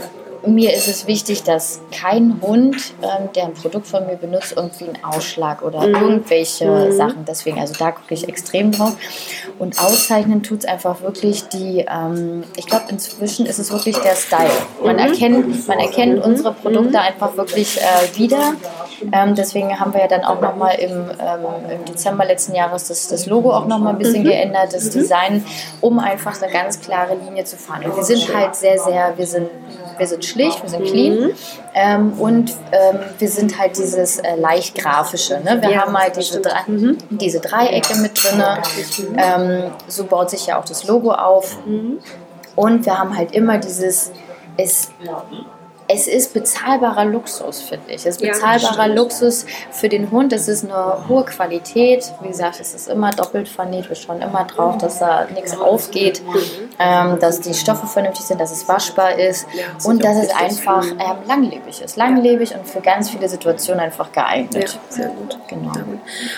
mir 0.45 0.75
ist 0.75 0.89
es 0.89 1.07
wichtig, 1.07 1.43
dass 1.43 1.81
kein 1.93 2.41
Hund, 2.41 2.95
ähm, 3.03 3.29
der 3.35 3.45
ein 3.45 3.55
Produkt 3.55 3.87
von 3.87 4.07
mir 4.07 4.17
benutzt, 4.17 4.55
irgendwie 4.57 4.85
einen 4.85 5.05
Ausschlag 5.05 5.63
oder 5.63 5.83
irgendwelche 5.87 6.93
Sachen. 6.93 7.25
Deswegen, 7.27 7.59
also 7.59 7.75
da 7.79 7.93
gucke 7.93 8.15
ich 8.15 8.29
extrem 8.29 8.73
drauf. 8.73 8.97
Und 9.59 9.79
auszeichnen 9.79 10.43
tut 10.43 10.61
es 10.61 10.65
einfach 10.67 11.03
wirklich 11.03 11.49
die, 11.49 11.87
ähm, 11.89 12.45
ich 12.57 12.67
glaube, 12.67 12.85
inzwischen 12.89 13.47
ist 13.47 13.59
es 13.59 13.73
wirklich 13.73 13.97
der 13.99 14.15
Style. 14.15 14.51
Man 14.85 14.99
erkennt, 14.99 15.67
man 15.69 15.79
erkennt 15.79 16.25
unsere 16.25 16.53
Produkte 16.53 17.01
einfach 17.01 17.37
wirklich 17.37 17.79
äh, 17.79 18.19
wieder. 18.19 18.55
Ähm, 19.13 19.35
deswegen 19.35 19.79
haben 19.79 19.93
wir 19.93 20.01
ja 20.01 20.09
dann 20.09 20.25
auch 20.25 20.41
nochmal 20.41 20.77
im, 20.77 20.93
ähm, 20.93 21.71
im 21.71 21.85
Dezember 21.85 22.25
letzten 22.25 22.55
Jahres 22.55 22.89
das, 22.89 23.09
das 23.09 23.27
Logo 23.27 23.53
auch 23.53 23.67
nochmal 23.67 23.93
ein 23.93 23.99
bisschen 23.99 24.25
geändert, 24.25 24.73
das 24.73 24.91
Design, 24.91 25.45
um 25.81 25.99
einfach 25.99 26.41
eine 26.41 26.51
ganz 26.51 26.81
klare 26.81 27.15
Linie 27.15 27.45
zu 27.45 27.57
fahren. 27.57 27.85
Und 27.85 27.97
wir 27.97 28.03
sind 28.03 28.35
halt 28.35 28.55
sehr, 28.55 28.79
sehr, 28.79 29.13
wir 29.17 29.27
sind, 29.27 29.49
wir 29.99 30.07
sind 30.07 30.25
schlicht, 30.25 30.63
wir 30.63 30.71
sind 30.71 30.85
clean 30.85 31.31
ähm, 31.75 32.13
und 32.19 32.51
ähm, 32.73 32.99
wir 33.19 33.29
sind 33.29 33.59
halt 33.59 33.77
dieses 33.77 34.19
äh, 34.19 34.37
leicht 34.37 34.77
grafische. 34.77 35.41
Ne? 35.41 35.59
Wir 35.61 35.71
Ja, 35.71 35.83
haben 35.83 35.97
halt 35.97 36.17
diese, 36.17 36.39
stimmt. 36.39 36.47
Dre 36.47 36.97
diese 37.11 37.41
Dreiecke 37.41 37.97
mit 37.97 38.13
drin. 38.23 38.43
Ähm, 39.17 39.71
so 39.89 40.05
baut 40.05 40.31
sich 40.31 40.47
ja 40.47 40.59
auch 40.59 40.65
das 40.65 40.85
Logo 40.87 41.13
auf. 41.13 41.59
Und 42.55 42.87
wir 42.87 42.99
haben 42.99 43.17
halt 43.17 43.33
immer 43.33 43.59
dieses, 43.59 44.13
es, 44.57 44.91
es 45.89 46.07
ist 46.09 46.35
bezahlbarer 46.35 47.05
Luxus, 47.05 47.61
finde 47.61 47.91
ich. 47.93 48.05
Es 48.07 48.17
ist 48.17 48.21
Ja, 48.21 48.33
bezahlbarer 48.33 48.83
stimmt. 48.85 48.97
Luxus 48.97 49.47
für 49.71 49.89
den 49.89 50.11
Hund. 50.11 50.33
Es 50.33 50.49
ist 50.49 50.65
eine 50.65 51.09
hohe 51.09 51.25
Qualität. 51.25 52.13
Wie 52.23 52.29
gesagt, 52.29 52.59
es 52.61 52.75
ist 52.75 52.89
immer 52.89 53.13
doppelt 53.13 53.49
vernäht. 53.49 53.89
Wir 53.89 53.95
schauen 53.97 54.21
immer 54.21 54.45
drauf, 54.45 54.79
dass 54.79 54.99
da 54.99 55.27
nichts 55.33 55.57
aufgeht, 55.57 56.23
ähm, 56.79 57.19
dass 57.21 57.41
die 57.41 57.55
Stoffe 57.55 57.87
vernünftig 57.87 58.25
sind, 58.27 58.41
dass 58.41 58.51
es 58.51 58.67
waschbar 58.69 59.19
ist 59.19 59.47
Ja, 59.53 59.65
und 59.89 60.03
dass 60.05 60.17
es 60.17 60.31
einfach 60.35 60.85
ähm, 60.85 61.17
langlebig 61.27 61.81
ist. 61.81 61.97
Langlebig 61.97 62.55
und 62.55 62.67
für 62.69 62.81
ganz 62.81 63.11
viele 63.11 63.29
Situationen 63.29 63.81
einfach 63.81 64.09
Ja, 64.15 64.23
geeignet. 64.23 64.79
sehr 64.89 65.09
gut. 65.09 65.39
Genau. 65.49 65.73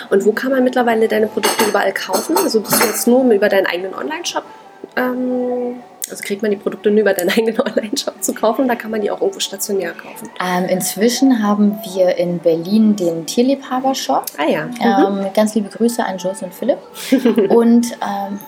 Und 0.09 0.25
wo 0.25 0.31
kann 0.31 0.51
man 0.51 0.63
mittlerweile 0.63 1.07
deine 1.07 1.27
Produkte 1.27 1.65
überall 1.65 1.93
kaufen? 1.93 2.37
Also 2.37 2.61
bist 2.61 2.81
du 2.83 2.87
jetzt 2.87 3.07
nur 3.07 3.23
über 3.31 3.49
deinen 3.49 3.65
eigenen 3.65 3.95
Online-Shop? 3.95 4.43
Ähm, 4.95 5.81
also 6.11 6.23
kriegt 6.23 6.41
man 6.41 6.51
die 6.51 6.57
Produkte 6.57 6.91
nur 6.91 7.01
über 7.01 7.13
deinen 7.13 7.29
eigenen 7.37 7.59
Online-Shop 7.59 8.21
zu 8.21 8.33
kaufen 8.33 8.65
oder 8.65 8.75
kann 8.75 8.91
man 8.91 9.01
die 9.01 9.11
auch 9.11 9.21
irgendwo 9.21 9.39
stationär 9.39 9.91
kaufen? 9.91 10.29
Ähm, 10.43 10.65
inzwischen 10.65 11.43
haben 11.43 11.77
wir 11.93 12.17
in 12.17 12.39
Berlin 12.39 12.95
den 12.95 13.25
Tierliebhaber-Shop. 13.25 14.25
Ah 14.37 14.49
ja. 14.49 14.65
Mhm. 14.65 15.23
Ähm, 15.23 15.27
ganz 15.33 15.55
liebe 15.55 15.69
Grüße 15.69 16.03
an 16.03 16.17
Joyce 16.17 16.43
und 16.43 16.53
Philipp. 16.53 16.79
und 17.49 17.91
ähm, 18.01 18.39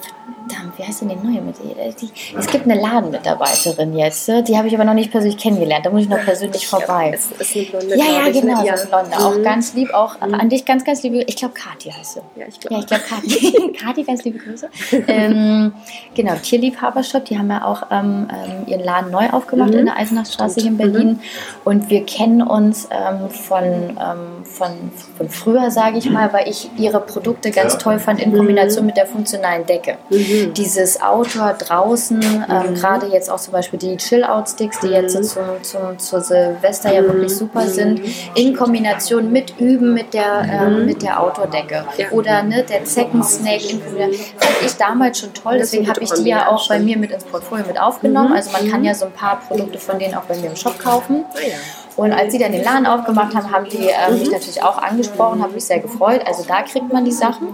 verdammt, 0.48 0.78
wie 0.78 0.84
heißt 0.84 1.02
denn 1.02 1.10
die 1.10 1.16
neue 1.16 1.42
mit 1.42 1.56
die, 1.58 2.06
die, 2.06 2.12
Es 2.38 2.48
gibt 2.48 2.66
eine 2.70 2.80
Ladenmitarbeiterin 2.80 3.96
jetzt, 3.98 4.30
äh, 4.30 4.42
die 4.44 4.58
habe 4.58 4.68
ich 4.68 4.74
aber 4.76 4.84
noch 4.84 4.94
nicht 4.94 5.12
persönlich 5.12 5.38
kennengelernt. 5.38 5.86
Da 5.86 5.90
muss 5.90 6.04
ich 6.04 6.10
noch 6.10 6.24
persönlich 6.24 6.68
vorbei. 6.68 7.12
Es 7.14 7.32
ist 7.32 7.56
eine 7.56 7.66
Blonde, 7.66 7.98
Ja, 7.98 8.06
ja, 8.06 8.28
ich, 8.30 8.36
ne? 8.36 8.42
genau, 8.42 8.64
Ja. 8.64 8.76
Blonde. 8.76 9.18
Auch 9.18 9.38
Mhm. 9.38 9.44
ganz 9.44 9.74
lieb, 9.74 9.94
auch 9.94 10.20
an 10.22 10.50
dich 10.50 10.66
ganz, 10.66 10.84
ganz 10.84 11.04
liebe. 11.04 11.18
Ich 11.28 11.36
glaube, 11.36 11.54
Kathi 11.54 11.90
heißt 11.92 12.14
sie. 12.16 12.20
Ja, 12.36 12.46
ich 12.48 12.56
Ja, 12.64 12.70
glaube. 12.70 12.82
ich 12.82 12.88
glaube, 12.88 13.04
Kathi. 13.08 13.74
Kathi, 13.84 14.04
ganz 14.04 14.24
liebe 14.24 14.40
Grüße. 14.40 14.70
ähm, 15.08 15.74
genau, 16.16 16.34
Tierliebhabershop, 16.42 17.26
die 17.26 17.38
haben 17.38 17.50
ja 17.50 17.66
auch 17.66 17.84
ähm, 17.92 18.28
ähm, 18.32 18.68
ihren 18.68 18.84
Laden 18.84 19.12
neu 19.12 19.30
aufgemacht 19.30 19.72
Mhm. 19.72 19.80
in 19.80 19.86
der 19.86 19.98
Eisenachstraße 19.98 20.62
hier 20.62 20.72
in 20.72 20.78
Berlin. 20.78 21.20
Und 21.64 21.90
wir 21.90 22.06
kennen 22.06 22.42
uns 22.42 22.88
ähm, 22.92 23.30
von, 23.30 23.64
ähm, 23.64 24.44
von, 24.44 24.70
von 25.18 25.30
früher, 25.30 25.72
sage 25.72 25.98
ich 25.98 26.10
mal, 26.10 26.34
weil 26.34 26.48
ich 26.50 26.70
ihre 26.78 27.00
Produkte 27.00 27.52
ganz 27.52 27.78
toll 27.78 28.00
fand 28.00 28.22
in 28.22 28.36
Kombination 28.36 28.86
mit 28.86 28.98
der 28.98 29.06
funktionalen 29.06 29.66
Decke. 29.66 29.98
Mhm. 30.10 30.31
Mhm. 30.32 30.54
Dieses 30.54 31.02
Outdoor 31.02 31.54
draußen, 31.54 32.22
ähm, 32.50 32.76
gerade 32.76 33.08
jetzt 33.08 33.30
auch 33.30 33.40
zum 33.40 33.54
Beispiel 33.54 33.80
die 33.80 33.98
Chill-Out-Sticks, 33.98 34.80
die 34.80 34.88
jetzt 34.88 35.16
Mhm. 35.18 35.24
so 35.24 35.42
zum, 35.42 35.64
zum, 35.64 36.00
zur 36.00 36.22
Silvester 36.22 36.94
ja 36.94 37.04
wirklich 37.04 37.36
super 37.36 37.68
sind, 37.68 38.02
in 38.36 38.56
Kombination 38.56 39.32
mit 39.32 39.60
Üben 39.60 39.94
mit 39.94 40.14
der, 40.14 40.46
ähm, 40.50 40.86
mit 40.86 41.02
der 41.02 41.20
Outdoor-Decke. 41.22 41.86
Ja. 41.98 42.10
Oder 42.12 42.44
ne, 42.44 42.64
der 42.64 42.84
Zecken-Snake 42.86 43.68
in 43.70 43.84
Kombination. 43.84 44.26
Fand 44.38 44.56
ich 44.66 44.74
damals 44.78 45.20
schon 45.20 45.34
toll, 45.34 45.58
deswegen 45.60 45.88
habe 45.88 46.02
ich 46.02 46.12
die 46.12 46.30
ja 46.30 46.48
auch 46.48 46.68
bei 46.68 46.80
mir 46.80 46.98
mit 46.98 47.12
ins 47.12 47.24
Portfolio 47.24 47.66
mit 47.66 47.80
aufgenommen. 47.80 48.30
Mhm. 48.30 48.36
Also 48.36 48.52
man 48.52 48.70
kann 48.70 48.84
ja 48.84 48.94
so 48.94 49.06
ein 49.06 49.12
paar 49.14 49.40
Produkte 49.48 49.78
von 49.80 50.00
denen 50.00 50.16
auch 50.16 50.24
bei 50.24 50.36
mir 50.38 50.48
im 50.48 50.56
Shop 50.56 50.78
kaufen. 50.80 51.26
Ah 51.34 51.40
ja. 51.40 51.56
Und 51.98 52.14
als 52.14 52.32
sie 52.32 52.40
dann 52.40 52.54
den 52.54 52.64
Laden 52.64 52.86
aufgemacht 52.86 53.36
haben, 53.36 53.52
haben 53.52 53.66
die 53.70 53.88
ähm, 53.90 54.18
mich 54.20 54.32
natürlich 54.32 54.64
auch 54.64 54.78
angesprochen, 54.78 55.42
habe 55.44 55.54
mich 55.54 55.66
sehr 55.66 55.80
gefreut. 55.80 56.22
Also 56.26 56.44
da 56.48 56.62
kriegt 56.62 56.92
man 56.92 57.04
die 57.04 57.12
Sachen. 57.12 57.50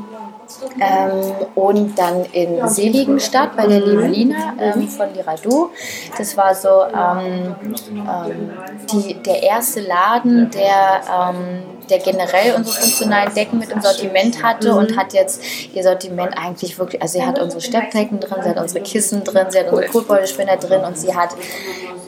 Ähm, 0.79 1.33
und 1.55 1.97
dann 1.97 2.25
in 2.31 2.67
Seligenstadt 2.67 3.55
bei 3.55 3.67
der 3.67 3.81
lieben 3.81 4.11
Lina 4.11 4.53
ähm, 4.59 4.87
von 4.87 5.13
Liradu. 5.13 5.69
Das 6.17 6.37
war 6.37 6.55
so 6.55 6.83
ähm, 6.83 7.55
ähm, 7.89 8.51
die, 8.91 9.15
der 9.15 9.43
erste 9.43 9.81
Laden, 9.81 10.49
der, 10.51 11.01
ähm, 11.11 11.76
der 11.89 11.99
generell 11.99 12.55
unsere 12.55 12.75
funktionalen 12.77 13.33
Decken 13.33 13.59
mit 13.59 13.69
im 13.69 13.81
Sortiment 13.81 14.43
hatte 14.43 14.73
und 14.73 14.97
hat 14.97 15.13
jetzt 15.13 15.41
ihr 15.73 15.83
Sortiment 15.83 16.37
eigentlich 16.37 16.77
wirklich, 16.77 17.01
also 17.01 17.19
sie 17.19 17.25
hat 17.25 17.39
unsere 17.39 17.61
Steppdecken 17.61 18.19
drin, 18.19 18.37
sie 18.43 18.49
hat 18.49 18.59
unsere 18.59 18.83
Kissen 18.83 19.23
drin, 19.23 19.47
sie 19.49 19.59
hat 19.59 19.71
unsere 19.71 19.87
Kotbeutelspinner 19.87 20.57
drin 20.57 20.81
und 20.81 20.97
sie 20.97 21.15
hat 21.15 21.35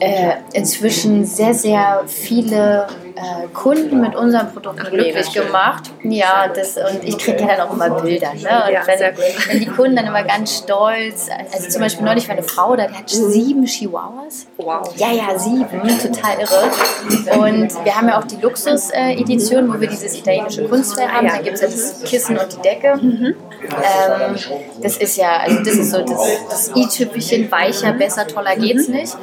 äh, 0.00 0.36
inzwischen 0.54 1.24
sehr, 1.24 1.54
sehr 1.54 2.02
viele 2.06 2.86
äh, 3.14 3.48
Kunden 3.52 4.00
mit 4.00 4.16
unseren 4.16 4.50
Produkten 4.50 4.82
Ach, 4.86 4.90
glücklich 4.90 5.30
gemacht. 5.32 5.90
Ja, 6.02 6.48
das, 6.48 6.76
und 6.76 7.04
ich 7.04 7.18
kriege 7.18 7.40
ja 7.40 7.56
dann 7.56 7.68
auch 7.68 7.72
immer 7.74 7.90
Bilder. 8.00 8.32
Ne? 8.32 8.38
Und 8.38 8.72
Ja, 8.72 8.86
wenn, 8.86 9.16
wenn 9.48 9.60
die 9.60 9.66
Kunden 9.66 9.96
dann 9.96 10.06
immer 10.06 10.22
ganz 10.22 10.58
stolz, 10.58 11.28
also 11.52 11.68
zum 11.68 11.82
Beispiel 11.82 12.04
neulich 12.04 12.26
war 12.28 12.36
eine 12.36 12.42
Frau 12.42 12.74
da, 12.76 12.86
die 12.86 12.94
hat 12.94 13.10
sieben 13.10 13.66
Chihuahuas. 13.66 14.46
Wow. 14.56 14.90
Ja, 14.96 15.12
ja, 15.12 15.38
sieben, 15.38 15.66
total 15.98 16.38
irre. 16.40 17.38
Und 17.38 17.84
wir 17.84 17.94
haben 17.94 18.08
ja 18.08 18.18
auch 18.18 18.24
die 18.24 18.36
Luxus-Edition, 18.36 19.69
wo 19.72 19.80
wir 19.80 19.88
dieses 19.88 20.16
italienische 20.16 20.64
Kunstwerk 20.68 21.12
haben. 21.12 21.28
Da 21.28 21.38
gibt 21.38 21.54
es 21.54 21.60
ja 21.60 21.68
das 21.68 22.02
Kissen 22.02 22.38
und 22.38 22.52
die 22.52 22.62
Decke. 22.62 22.98
Ähm, 23.00 24.36
das 24.82 24.96
ist 24.96 25.16
ja, 25.16 25.36
also 25.38 25.58
das 25.58 25.74
ist 25.74 25.90
so 25.90 26.02
das, 26.02 26.20
das 26.48 26.70
i-Tüpfelchen, 26.74 27.50
weicher, 27.50 27.92
besser, 27.92 28.26
toller 28.26 28.56
geht's 28.56 28.88
nicht. 28.88 29.16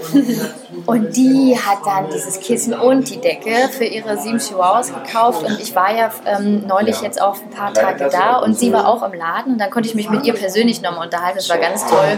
Und 0.85 1.15
die 1.15 1.57
hat 1.57 1.79
dann 1.85 2.09
dieses 2.13 2.39
Kissen 2.39 2.73
und 2.73 3.09
die 3.09 3.17
Decke 3.17 3.69
für 3.71 3.85
ihre 3.85 4.17
sieben 4.17 4.37
Chihuahuas 4.37 4.93
gekauft. 4.93 5.43
Und 5.43 5.59
ich 5.59 5.75
war 5.75 5.95
ja 5.95 6.11
ähm, 6.25 6.65
neulich 6.67 7.01
jetzt 7.01 7.21
auch 7.21 7.35
ein 7.35 7.49
paar 7.49 7.73
Tage 7.73 8.09
da 8.09 8.37
und 8.37 8.57
sie 8.57 8.71
war 8.71 8.87
auch 8.87 9.03
im 9.03 9.13
Laden. 9.13 9.53
Und 9.53 9.57
dann 9.59 9.69
konnte 9.69 9.89
ich 9.89 9.95
mich 9.95 10.09
mit 10.09 10.25
ihr 10.25 10.33
persönlich 10.33 10.81
nochmal 10.81 11.05
unterhalten. 11.05 11.37
Das 11.37 11.49
war 11.49 11.57
ganz 11.57 11.85
toll. 11.87 12.17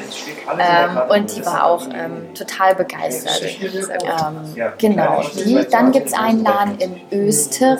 Ähm, 0.59 0.99
und 1.09 1.36
die 1.36 1.45
war 1.45 1.65
auch 1.65 1.86
ähm, 1.88 2.34
total 2.34 2.75
begeistert. 2.75 3.41
Ähm, 3.61 4.73
genau. 4.77 5.23
Die, 5.34 5.65
dann 5.69 5.91
gibt 5.91 6.07
es 6.07 6.13
einen 6.13 6.43
Laden 6.43 6.77
in 6.80 7.01
Österreich, 7.11 7.80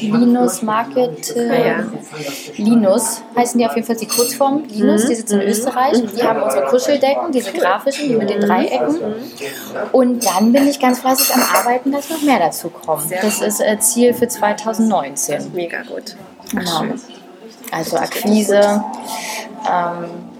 Linus 0.00 0.62
Market. 0.62 1.36
Äh, 1.36 1.48
Ah, 1.50 1.66
ja. 1.66 1.84
Linus 2.56 3.22
heißen 3.36 3.58
die 3.58 3.66
auf 3.66 3.74
jeden 3.74 3.86
Fall 3.86 3.96
die 3.96 4.06
Kurzform. 4.06 4.64
Linus, 4.68 5.06
die 5.06 5.14
sitzen 5.14 5.40
in 5.40 5.48
Österreich. 5.48 6.02
Die 6.14 6.22
haben 6.22 6.42
unsere 6.42 6.64
Kuschelddecken, 6.66 7.32
diese 7.32 7.52
grafischen, 7.52 8.08
die 8.08 8.14
mit 8.16 8.30
den 8.30 8.40
Dreiecken. 8.40 8.96
Und 9.92 10.24
dann 10.26 10.52
bin 10.52 10.68
ich 10.68 10.78
ganz 10.80 11.00
fleißig 11.00 11.34
am 11.34 11.42
Arbeiten, 11.54 11.92
dass 11.92 12.10
noch 12.10 12.22
mehr 12.22 12.38
dazu 12.38 12.68
kommt. 12.70 13.10
Das 13.22 13.40
ist 13.40 13.60
äh, 13.60 13.78
Ziel 13.78 14.14
für 14.14 14.28
2019. 14.28 15.52
Mega 15.54 15.82
gut. 15.82 16.16
Genau. 16.50 16.84
Also 17.70 17.96
Akquise. 17.96 18.84
Ähm, 19.66 20.31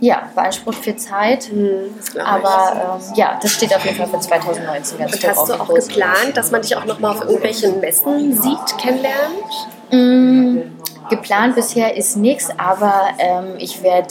ja, 0.00 0.30
beansprucht 0.34 0.78
viel 0.78 0.96
Zeit. 0.96 1.52
Mhm. 1.52 1.94
Aber 2.18 2.98
ähm, 3.00 3.14
ja, 3.14 3.38
das 3.40 3.52
steht 3.52 3.74
auf 3.74 3.84
jeden 3.84 3.96
Fall 3.96 4.08
für 4.08 4.18
2019 4.18 4.98
ganz 4.98 5.14
Und 5.14 5.28
hast 5.28 5.48
du 5.48 5.54
auch 5.54 5.68
geplant, 5.68 6.36
dass 6.36 6.50
man 6.50 6.62
dich 6.62 6.76
auch 6.76 6.84
nochmal 6.86 7.16
auf 7.16 7.22
irgendwelchen 7.22 7.80
Messen 7.80 8.40
sieht, 8.40 8.78
kennenlernt? 8.78 9.68
Mm, 9.90 10.78
geplant 11.10 11.54
bisher 11.54 11.96
ist 11.96 12.16
nichts, 12.16 12.48
aber 12.56 13.10
ähm, 13.18 13.54
ich 13.58 13.82
werde 13.82 14.08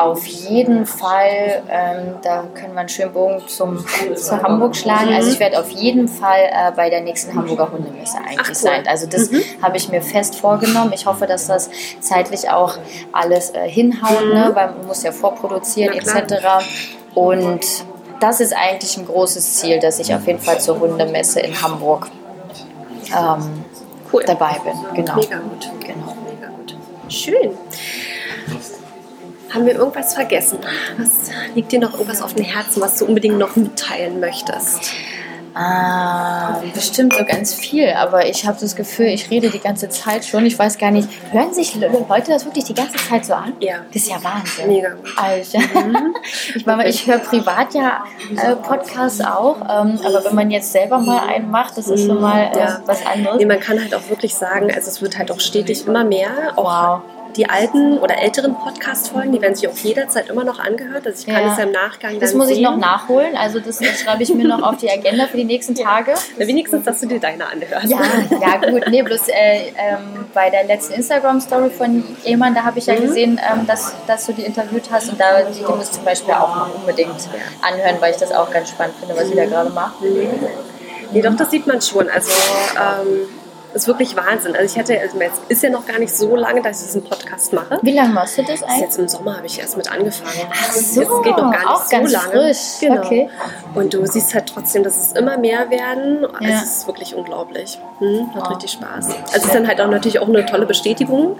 auf 0.00 0.26
jeden 0.26 0.86
Fall, 0.86 1.62
ähm, 1.68 2.14
da 2.22 2.44
können 2.54 2.72
wir 2.74 2.80
einen 2.80 2.88
schönen 2.88 3.12
Bogen 3.12 3.42
zum, 3.46 3.84
zu 4.16 4.42
Hamburg 4.42 4.74
schlagen. 4.74 5.12
Also 5.12 5.30
ich 5.30 5.40
werde 5.40 5.60
auf 5.60 5.70
jeden 5.70 6.08
Fall 6.08 6.40
äh, 6.50 6.72
bei 6.74 6.90
der 6.90 7.02
nächsten 7.02 7.36
Hamburger 7.36 7.70
Hundemesse 7.70 8.18
eigentlich 8.18 8.48
cool. 8.48 8.54
sein. 8.54 8.86
Also 8.86 9.06
das 9.06 9.30
habe 9.62 9.76
ich 9.76 9.88
mir 9.88 10.02
fest 10.02 10.36
vorgenommen. 10.36 10.92
Ich 10.94 11.06
hoffe, 11.06 11.26
dass 11.26 11.46
das 11.46 11.70
zeitlich 12.00 12.50
auch 12.50 12.78
alles 13.12 13.50
äh, 13.50 13.68
hinhaut, 13.68 14.24
ne? 14.32 14.50
weil 14.54 14.70
man 14.70 14.86
muss 14.86 15.02
ja 15.02 15.12
vorproduzieren 15.12 15.94
etc. 15.94 16.64
Und 17.14 17.64
das 18.20 18.40
ist 18.40 18.54
eigentlich 18.54 18.96
ein 18.96 19.06
großes 19.06 19.56
Ziel, 19.56 19.80
dass 19.80 19.98
ich 19.98 20.14
auf 20.14 20.26
jeden 20.26 20.40
Fall 20.40 20.60
zur 20.60 20.80
Hundemesse 20.80 21.40
in 21.40 21.60
Hamburg 21.60 22.08
ähm, 23.16 23.64
Cool. 24.12 24.24
dabei 24.26 24.56
bin. 24.64 24.72
Genau. 24.94 25.16
Mega 25.16 25.38
gut. 25.38 25.70
Genau. 25.80 26.16
Mega 26.28 26.48
gut. 26.48 26.76
Schön. 27.08 27.56
Haben 29.52 29.66
wir 29.66 29.74
irgendwas 29.74 30.14
vergessen? 30.14 30.58
Was 30.98 31.30
liegt 31.54 31.72
dir 31.72 31.80
noch 31.80 31.92
irgendwas 31.94 32.22
auf 32.22 32.34
dem 32.34 32.44
Herzen, 32.44 32.80
was 32.80 32.96
du 32.98 33.04
unbedingt 33.06 33.38
noch 33.38 33.56
mitteilen 33.56 34.20
möchtest? 34.20 34.92
Ah, 35.52 36.60
bestimmt 36.72 37.12
so 37.12 37.24
ganz 37.24 37.52
viel, 37.54 37.88
aber 37.90 38.24
ich 38.28 38.46
habe 38.46 38.56
das 38.60 38.76
Gefühl, 38.76 39.06
ich 39.06 39.30
rede 39.30 39.50
die 39.50 39.58
ganze 39.58 39.88
Zeit 39.88 40.24
schon. 40.24 40.46
Ich 40.46 40.56
weiß 40.56 40.78
gar 40.78 40.92
nicht, 40.92 41.08
hören 41.32 41.52
sich 41.52 41.74
Le- 41.74 41.88
Leute 42.08 42.30
das 42.30 42.44
wirklich 42.44 42.64
die 42.66 42.74
ganze 42.74 42.96
Zeit 42.98 43.24
so 43.26 43.34
an? 43.34 43.54
Ja. 43.58 43.78
Das 43.92 43.96
ist 44.02 44.08
ja 44.10 44.22
Wahnsinn. 44.22 44.68
Mega 44.68 44.90
gut. 44.90 45.10
Alter. 45.16 45.58
Ich 46.54 46.64
meine, 46.66 46.88
ich 46.88 47.04
höre 47.06 47.18
privat 47.18 47.74
ja 47.74 48.04
äh, 48.36 48.54
Podcasts 48.56 49.20
auch, 49.20 49.56
ähm, 49.62 49.98
aber 50.04 50.24
wenn 50.24 50.34
man 50.36 50.50
jetzt 50.52 50.70
selber 50.72 50.98
mal 50.98 51.26
einen 51.28 51.50
macht, 51.50 51.76
das 51.76 51.88
ist 51.88 52.06
schon 52.06 52.20
mal 52.20 52.50
äh, 52.54 52.58
Ja. 52.58 52.80
was 52.86 53.04
anderes. 53.04 53.38
Nee, 53.38 53.46
man 53.46 53.58
kann 53.60 53.80
halt 53.80 53.94
auch 53.94 54.08
wirklich 54.08 54.34
sagen, 54.34 54.70
also 54.72 54.88
es 54.88 55.02
wird 55.02 55.18
halt 55.18 55.30
auch 55.32 55.40
stetig 55.40 55.84
immer 55.86 56.04
mehr. 56.04 56.30
Auch 56.56 56.64
Wow. 56.64 57.02
Die 57.36 57.48
alten 57.48 57.98
oder 57.98 58.18
älteren 58.18 58.54
Podcast-Folgen, 58.54 59.32
die 59.32 59.40
werden 59.40 59.54
sich 59.54 59.68
auch 59.68 59.76
jederzeit 59.76 60.28
immer 60.28 60.44
noch 60.44 60.58
angehört. 60.58 61.06
Also 61.06 61.20
ich 61.26 61.32
kann 61.32 61.44
Ja. 61.44 61.52
es 61.52 61.58
ja 61.58 61.64
im 61.64 61.72
Nachgang 61.72 62.18
Das 62.20 62.34
muss 62.34 62.48
ich 62.48 62.56
sehen. 62.56 62.64
noch 62.64 62.76
nachholen, 62.76 63.36
also 63.36 63.60
das, 63.60 63.78
das 63.78 64.00
schreibe 64.00 64.22
ich 64.22 64.34
mir 64.34 64.46
noch 64.46 64.62
auf 64.62 64.76
die 64.78 64.90
Agenda 64.90 65.26
für 65.26 65.36
die 65.36 65.44
nächsten 65.44 65.74
Tage. 65.74 66.12
Na, 66.38 66.46
wenigstens, 66.46 66.84
dass 66.84 67.00
du 67.00 67.06
dir 67.06 67.20
deine 67.20 67.46
anhörst. 67.48 67.86
Ja, 67.88 67.98
ja 68.40 68.70
gut, 68.70 68.84
nee, 68.88 69.02
bloß 69.02 69.28
äh, 69.28 69.68
ähm, 69.76 70.26
bei 70.34 70.50
der 70.50 70.64
letzten 70.64 70.94
Instagram-Story 70.94 71.70
von 71.70 72.04
Eman, 72.24 72.54
da 72.54 72.64
habe 72.64 72.78
ich 72.78 72.86
ja 72.86 72.94
Mhm. 72.94 73.02
gesehen, 73.02 73.40
ähm, 73.52 73.66
dass, 73.66 73.94
dass 74.06 74.26
du 74.26 74.32
die 74.32 74.42
interviewt 74.42 74.90
hast 74.90 75.08
und 75.10 75.20
da 75.20 75.42
die, 75.42 75.58
die 75.58 75.64
muss 75.64 75.84
ich 75.86 75.90
zum 75.92 76.04
Beispiel 76.04 76.34
auch 76.34 76.54
noch 76.56 76.74
unbedingt 76.74 77.28
anhören, 77.62 77.96
weil 78.00 78.12
ich 78.12 78.18
das 78.18 78.32
auch 78.32 78.50
ganz 78.50 78.68
spannend 78.70 78.94
finde, 78.98 79.16
was 79.16 79.28
sie 79.28 79.34
da 79.36 79.44
gerade 79.46 79.70
macht. 79.70 79.94
Nee, 81.12 81.22
doch, 81.22 81.34
das 81.36 81.50
sieht 81.50 81.66
man 81.66 81.80
schon. 81.80 82.08
Also, 82.08 82.30
ähm, 82.76 83.28
ist 83.74 83.86
wirklich 83.86 84.16
Wahnsinn. 84.16 84.54
Also, 84.56 84.66
ich 84.74 84.78
hatte, 84.78 84.98
also 85.00 85.18
jetzt 85.20 85.40
ist 85.48 85.62
ja 85.62 85.70
noch 85.70 85.86
gar 85.86 85.98
nicht 85.98 86.14
so 86.16 86.34
lange, 86.36 86.62
dass 86.62 86.80
ich 86.80 86.86
diesen 86.86 87.04
Podcast 87.04 87.52
mache. 87.52 87.78
Wie 87.82 87.92
lange 87.92 88.10
machst 88.12 88.38
du 88.38 88.42
das 88.42 88.62
eigentlich? 88.62 88.80
jetzt 88.80 88.98
im 88.98 89.08
Sommer 89.08 89.36
habe 89.36 89.46
ich 89.46 89.58
erst 89.60 89.76
mit 89.76 89.90
angefangen. 89.90 90.48
Ach 90.50 90.72
so, 90.72 91.00
geht 91.22 91.36
noch 91.36 91.50
gar 91.52 91.58
nicht 91.58 91.66
auch 91.66 91.84
so 91.84 91.90
ganz 91.90 92.12
lange. 92.12 92.30
frisch. 92.32 92.58
Genau. 92.80 93.00
Okay. 93.02 93.28
Und 93.74 93.94
du 93.94 94.04
siehst 94.06 94.34
halt 94.34 94.46
trotzdem, 94.46 94.82
dass 94.82 94.96
es 94.98 95.12
immer 95.12 95.38
mehr 95.38 95.70
werden. 95.70 96.26
Ja. 96.40 96.60
Es 96.62 96.78
ist 96.78 96.86
wirklich 96.86 97.14
unglaublich. 97.14 97.78
Hm, 97.98 98.34
hat 98.34 98.44
Oh. 98.46 98.54
richtig 98.54 98.72
Spaß. 98.72 99.06
Also 99.06 99.16
es 99.36 99.44
ist 99.44 99.54
dann 99.54 99.68
halt 99.68 99.80
auch 99.80 99.88
natürlich 99.88 100.18
auch 100.18 100.28
eine 100.28 100.44
tolle 100.46 100.66
Bestätigung, 100.66 101.36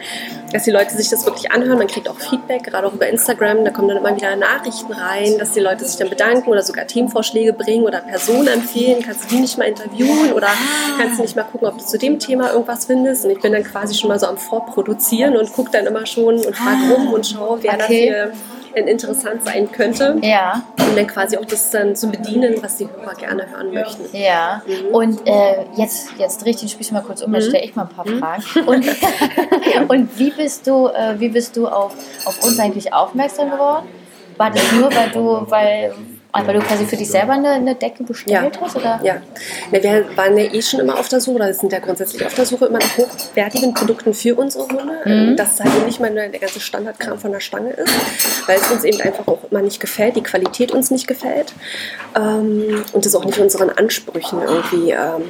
dass 0.52 0.64
die 0.64 0.70
Leute 0.70 0.94
sich 0.96 1.08
das 1.08 1.24
wirklich 1.26 1.50
anhören. 1.50 1.78
Man 1.78 1.86
kriegt 1.88 2.08
auch 2.08 2.18
Feedback, 2.18 2.64
gerade 2.64 2.86
auch 2.86 2.92
über 2.92 3.08
Instagram. 3.08 3.64
Da 3.64 3.70
kommen 3.70 3.88
dann 3.88 3.96
immer 3.98 4.14
wieder 4.14 4.36
Nachrichten 4.36 4.92
rein, 4.92 5.38
dass 5.38 5.52
die 5.52 5.60
Leute 5.60 5.84
sich 5.84 5.96
dann 5.98 6.10
bedanken 6.10 6.48
oder 6.50 6.62
sogar 6.62 6.86
Themenvorschläge 6.86 7.52
bringen 7.54 7.84
oder 7.84 8.00
Personen 8.00 8.46
empfehlen. 8.48 9.02
Kannst 9.04 9.24
du 9.24 9.28
die 9.34 9.40
nicht 9.40 9.58
mal 9.58 9.64
interviewen 9.64 10.32
oder 10.34 10.48
kannst 10.98 11.18
du 11.18 11.22
nicht 11.22 11.34
mal 11.34 11.44
gucken, 11.44 11.66
ob 11.68 11.78
du 11.78 11.84
zu 11.84 11.98
dem 11.98 12.18
Thema 12.20 12.52
irgendwas 12.52 12.84
findest? 12.84 13.24
Und 13.24 13.32
ich 13.32 13.40
bin 13.40 13.52
dann 13.52 13.64
quasi 13.64 13.94
schon 13.94 14.08
mal 14.08 14.18
so 14.18 14.26
am 14.26 14.38
Vorproduzieren 14.38 15.36
und 15.36 15.52
gucke 15.52 15.70
dann 15.72 15.86
immer 15.86 16.06
schon 16.06 16.36
und 16.36 16.54
frage 16.56 16.94
rum 16.94 17.12
und 17.12 17.26
schaue, 17.26 17.58
wer 17.62 17.74
Okay. 17.74 18.08
dafür 18.10 18.32
interessant 18.72 19.44
sein 19.44 19.68
könnte 19.72 20.16
Ja, 20.22 20.62
um 20.78 20.94
dann 20.94 21.08
quasi 21.08 21.36
auch 21.36 21.44
das 21.44 21.70
dann 21.70 21.96
zu 21.96 22.06
bedienen, 22.08 22.54
was 22.62 22.76
die 22.76 22.86
Hörer 22.86 23.14
gerne 23.16 23.44
hören 23.50 23.72
möchten. 23.74 24.04
ja. 24.16 24.62
Und 24.92 25.26
äh, 25.26 25.64
jetzt, 25.74 26.10
jetzt 26.18 26.44
drehe 26.44 26.52
ich 26.52 26.60
den 26.60 26.68
Spieß 26.68 26.92
mal 26.92 27.00
kurz 27.02 27.20
um, 27.22 27.32
dann 27.32 27.42
stelle 27.42 27.64
ich 27.64 27.74
mal 27.74 27.82
ein 27.82 27.88
paar 27.88 28.06
Fragen. 28.06 28.68
Und, 28.68 28.86
und 29.88 30.18
wie 30.18 30.30
bist 30.30 30.68
du, 30.68 30.86
äh, 30.86 31.18
wie 31.18 31.30
bist 31.30 31.56
du 31.56 31.66
auf, 31.66 31.94
auf 32.24 32.44
uns 32.44 32.60
eigentlich 32.60 32.92
aufmerksam 32.94 33.50
geworden? 33.50 33.88
War 34.36 34.50
das 34.52 34.62
nur, 34.72 34.94
weil 34.94 35.10
du, 35.10 35.50
weil, 35.50 35.92
weil 36.32 36.54
du 36.54 36.60
quasi 36.60 36.86
für 36.86 36.96
dich 36.96 37.10
selber 37.10 37.32
eine, 37.32 37.50
eine 37.50 37.74
Decke 37.74 38.04
bestellt 38.04 38.60
hast? 38.60 38.76
Oder? 38.76 39.00
Ja, 39.02 39.16
Na, 39.70 39.82
wir 39.82 40.04
waren 40.16 40.36
ja 40.36 40.44
eh 40.44 40.62
schon 40.62 40.80
immer 40.80 40.98
auf 40.98 41.08
der 41.08 41.20
Suche, 41.20 41.36
oder 41.36 41.54
sind 41.54 41.72
ja 41.72 41.78
grundsätzlich 41.78 42.24
auf 42.24 42.34
der 42.34 42.46
Suche 42.46 42.66
immer 42.66 42.78
nach 42.78 42.98
hochwertigen 42.98 43.74
Produkten 43.74 44.14
für 44.14 44.34
unsere 44.34 44.64
Hunde. 44.68 45.00
Mhm. 45.04 45.36
Dass 45.36 45.54
es 45.54 45.60
halt 45.60 45.74
eben 45.74 45.86
nicht 45.86 46.00
mal 46.00 46.10
nur 46.10 46.26
der 46.26 46.40
ganze 46.40 46.60
Standardkram 46.60 47.18
von 47.18 47.32
der 47.32 47.40
Stange 47.40 47.70
ist, 47.70 47.92
weil 48.46 48.58
es 48.58 48.70
uns 48.70 48.84
eben 48.84 49.00
einfach 49.00 49.26
auch 49.26 49.40
immer 49.50 49.62
nicht 49.62 49.80
gefällt, 49.80 50.16
die 50.16 50.22
Qualität 50.22 50.72
uns 50.72 50.90
nicht 50.90 51.06
gefällt 51.06 51.52
ähm, 52.16 52.84
und 52.92 53.04
das 53.04 53.14
auch 53.14 53.24
nicht 53.24 53.38
unseren 53.38 53.70
Ansprüchen 53.70 54.40
irgendwie 54.42 54.90
ähm, 54.90 55.22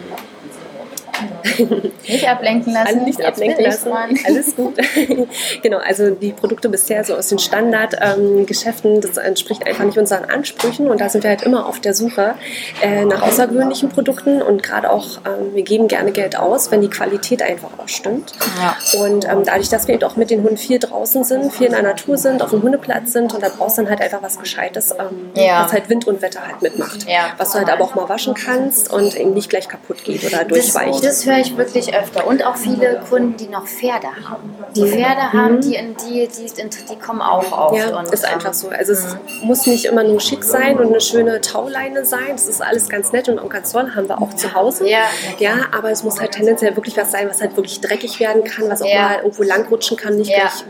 Nicht 2.06 2.28
ablenken 2.28 2.72
lassen. 2.72 2.86
Alle 2.88 3.02
nicht 3.04 3.24
ablenken 3.24 3.64
lassen. 3.64 3.92
Alles 4.26 4.56
gut. 4.56 4.74
genau, 5.62 5.78
also 5.78 6.10
die 6.10 6.32
Produkte 6.32 6.68
bisher 6.68 7.04
so 7.04 7.14
aus 7.14 7.28
den 7.28 7.38
Standardgeschäften, 7.38 9.00
das 9.00 9.16
entspricht 9.16 9.66
einfach 9.66 9.84
nicht 9.84 9.98
unseren 9.98 10.24
Ansprüchen 10.24 10.88
und 10.88 11.00
da 11.00 11.08
sind 11.08 11.24
wir 11.24 11.30
halt 11.30 11.42
immer 11.42 11.66
auf 11.66 11.80
der 11.80 11.94
Suche 11.94 12.34
äh, 12.82 13.04
nach 13.04 13.22
außergewöhnlichen 13.22 13.88
Produkten 13.88 14.42
und 14.42 14.62
gerade 14.62 14.90
auch, 14.90 15.18
ähm, 15.26 15.54
wir 15.54 15.62
geben 15.62 15.88
gerne 15.88 16.12
Geld 16.12 16.36
aus, 16.38 16.70
wenn 16.70 16.80
die 16.80 16.90
Qualität 16.90 17.42
einfach 17.42 17.70
auch 17.78 17.88
stimmt. 17.88 18.32
Ja. 18.60 18.76
Und 19.00 19.24
ähm, 19.26 19.42
dadurch, 19.44 19.68
dass 19.68 19.86
wir 19.88 19.94
eben 19.94 20.04
auch 20.04 20.16
mit 20.16 20.30
den 20.30 20.42
Hunden 20.42 20.56
viel 20.56 20.78
draußen 20.78 21.24
sind, 21.24 21.52
viel 21.52 21.66
in 21.66 21.72
der 21.72 21.82
Natur 21.82 22.16
sind, 22.16 22.42
auf 22.42 22.50
dem 22.50 22.62
Hundeplatz 22.62 23.12
sind 23.12 23.34
und 23.34 23.42
da 23.42 23.48
brauchst 23.48 23.78
du 23.78 23.82
dann 23.82 23.90
halt 23.90 24.00
einfach 24.00 24.22
was 24.22 24.38
Gescheites, 24.38 24.92
ähm, 24.92 25.30
Ja. 25.34 25.64
was 25.64 25.72
halt 25.72 25.88
Wind 25.88 26.06
und 26.06 26.22
Wetter 26.22 26.40
halt 26.46 26.62
mitmacht. 26.62 27.06
Ja. 27.08 27.32
Was 27.38 27.52
du 27.52 27.58
halt 27.58 27.70
aber 27.70 27.84
auch 27.84 27.94
mal 27.94 28.08
waschen 28.08 28.34
kannst 28.34 28.92
und 28.92 29.16
eben 29.16 29.34
nicht 29.34 29.50
gleich 29.50 29.68
kaputt 29.68 30.04
geht 30.04 30.24
oder 30.24 30.44
durchweicht. 30.44 30.99
Das 31.00 31.26
höre 31.26 31.38
ich 31.38 31.56
wirklich 31.56 31.94
öfter. 31.94 32.26
Und 32.26 32.44
auch 32.44 32.56
viele 32.56 33.00
Kunden, 33.08 33.36
die 33.36 33.48
noch 33.48 33.66
Pferde 33.66 34.08
haben. 34.28 34.54
Die 34.74 34.86
Pferde 34.86 35.32
haben, 35.32 35.60
die, 35.60 35.74
in 35.74 35.96
die, 35.96 36.28
die, 36.28 36.46
die 36.88 36.98
kommen 36.98 37.20
auch 37.20 37.52
auf. 37.52 37.72
Mhm. 37.72 37.78
Ja, 37.78 37.98
und, 37.98 38.12
ist 38.12 38.24
ähm, 38.24 38.34
einfach 38.34 38.54
so. 38.54 38.68
Also 38.68 38.92
es 38.92 39.16
muss 39.42 39.66
nicht 39.66 39.84
immer 39.86 40.04
nur 40.04 40.20
schick 40.20 40.44
sein 40.44 40.78
und 40.78 40.88
eine 40.88 41.00
schöne 41.00 41.40
Tauleine 41.40 42.04
sein. 42.04 42.28
Das 42.32 42.46
ist 42.46 42.62
alles 42.62 42.88
ganz 42.88 43.12
nett 43.12 43.28
und 43.28 43.38
toll. 43.38 43.94
Haben 43.94 44.08
wir 44.08 44.20
auch 44.20 44.34
zu 44.34 44.54
Hause. 44.54 44.88
Ja. 44.88 45.04
ja, 45.38 45.54
aber 45.76 45.90
es 45.90 46.02
muss 46.04 46.20
halt 46.20 46.32
tendenziell 46.32 46.76
wirklich 46.76 46.96
was 46.96 47.10
sein, 47.10 47.28
was 47.28 47.40
halt 47.40 47.56
wirklich 47.56 47.80
dreckig 47.80 48.20
werden 48.20 48.44
kann, 48.44 48.68
was 48.68 48.82
auch 48.82 48.86
Ja. 48.86 49.02
mal 49.02 49.16
irgendwo 49.18 49.42
langrutschen 49.42 49.96
kann, 49.96 50.16
nicht 50.16 50.30
Ja. 50.30 50.38
gleich 50.40 50.64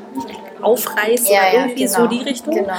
aufreißen 0.62 1.26
Ja, 1.32 1.40
oder 1.40 1.52
irgendwie 1.60 1.84
genau. 1.84 1.96
so 2.00 2.06
die 2.06 2.20
Richtung. 2.22 2.54
Genau. 2.54 2.72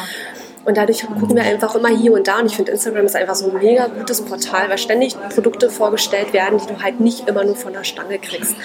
Und 0.66 0.78
dadurch 0.78 1.06
gucken 1.08 1.36
wir 1.36 1.44
einfach 1.44 1.74
immer 1.76 1.90
hier 1.90 2.14
und 2.14 2.28
da. 2.28 2.40
Und 2.40 2.46
ich 2.46 2.56
finde, 2.56 2.72
Instagram 2.72 3.06
ist 3.06 3.16
einfach 3.16 3.36
so 3.36 3.50
ein 3.50 3.58
mega 3.58 3.88
gutes 3.88 4.22
Portal, 4.22 4.70
weil 4.70 4.78
ständig 4.78 5.16
Produkte 5.34 5.70
vorgestellt 5.70 6.34
werden, 6.34 6.60
die 6.60 6.74
du 6.74 6.82
halt 6.82 7.00
nicht 7.00 7.28
immer 7.28 7.44
nur 7.44 7.56
von 7.56 7.74
der 7.74 7.84
Stange 7.84 8.20
kriegst. 8.20 8.56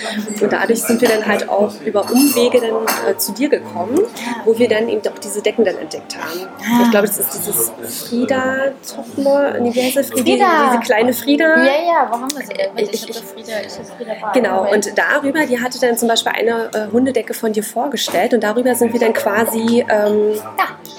Und 0.40 0.52
dadurch 0.52 0.82
sind 0.82 1.00
wir 1.00 1.08
dann 1.08 1.24
halt 1.26 1.48
auch 1.48 1.72
über 1.84 2.02
Umwege 2.10 2.60
dann 2.60 2.84
äh, 3.10 3.16
zu 3.16 3.32
dir 3.32 3.48
gekommen, 3.48 4.00
wo 4.44 4.58
wir 4.58 4.68
dann 4.68 4.88
eben 4.88 5.00
auch 5.08 5.18
diese 5.18 5.40
Decken 5.42 5.64
dann 5.64 5.78
entdeckt 5.78 6.16
haben. 6.16 6.40
Ah. 6.60 6.82
Ich 6.84 6.90
glaube, 6.90 7.06
das 7.06 7.18
ist 7.18 7.30
dieses 7.34 7.72
Frida 8.08 8.72
Toffler, 8.94 9.58
nee, 9.60 9.74
wie 9.74 9.82
heißt 9.82 9.96
das? 9.96 10.10
Frieda. 10.10 10.70
Diese 10.70 10.80
kleine 10.84 11.12
Frida. 11.12 11.56
Ja, 11.58 11.64
ja, 11.64 12.08
wo 12.10 12.14
haben 12.20 12.28
wir 12.36 12.46
sie? 12.46 12.52
Ich, 12.76 12.92
Ich- 12.92 13.08
ich, 13.08 13.10
ich, 13.10 13.16
Frieda, 13.24 13.52
ich 13.66 13.72
Frieda. 13.96 14.32
Genau, 14.32 14.70
und 14.72 14.92
darüber, 14.96 15.46
die 15.46 15.60
hatte 15.62 15.78
dann 15.80 15.96
zum 15.96 16.08
Beispiel 16.08 16.32
eine 16.36 16.70
äh, 16.74 16.92
Hundedecke 16.92 17.34
von 17.34 17.52
dir 17.52 17.62
vorgestellt 17.62 18.34
und 18.34 18.42
darüber 18.42 18.74
sind 18.74 18.92
wir 18.92 19.00
dann 19.00 19.12
quasi, 19.12 19.84
ähm, 19.88 20.32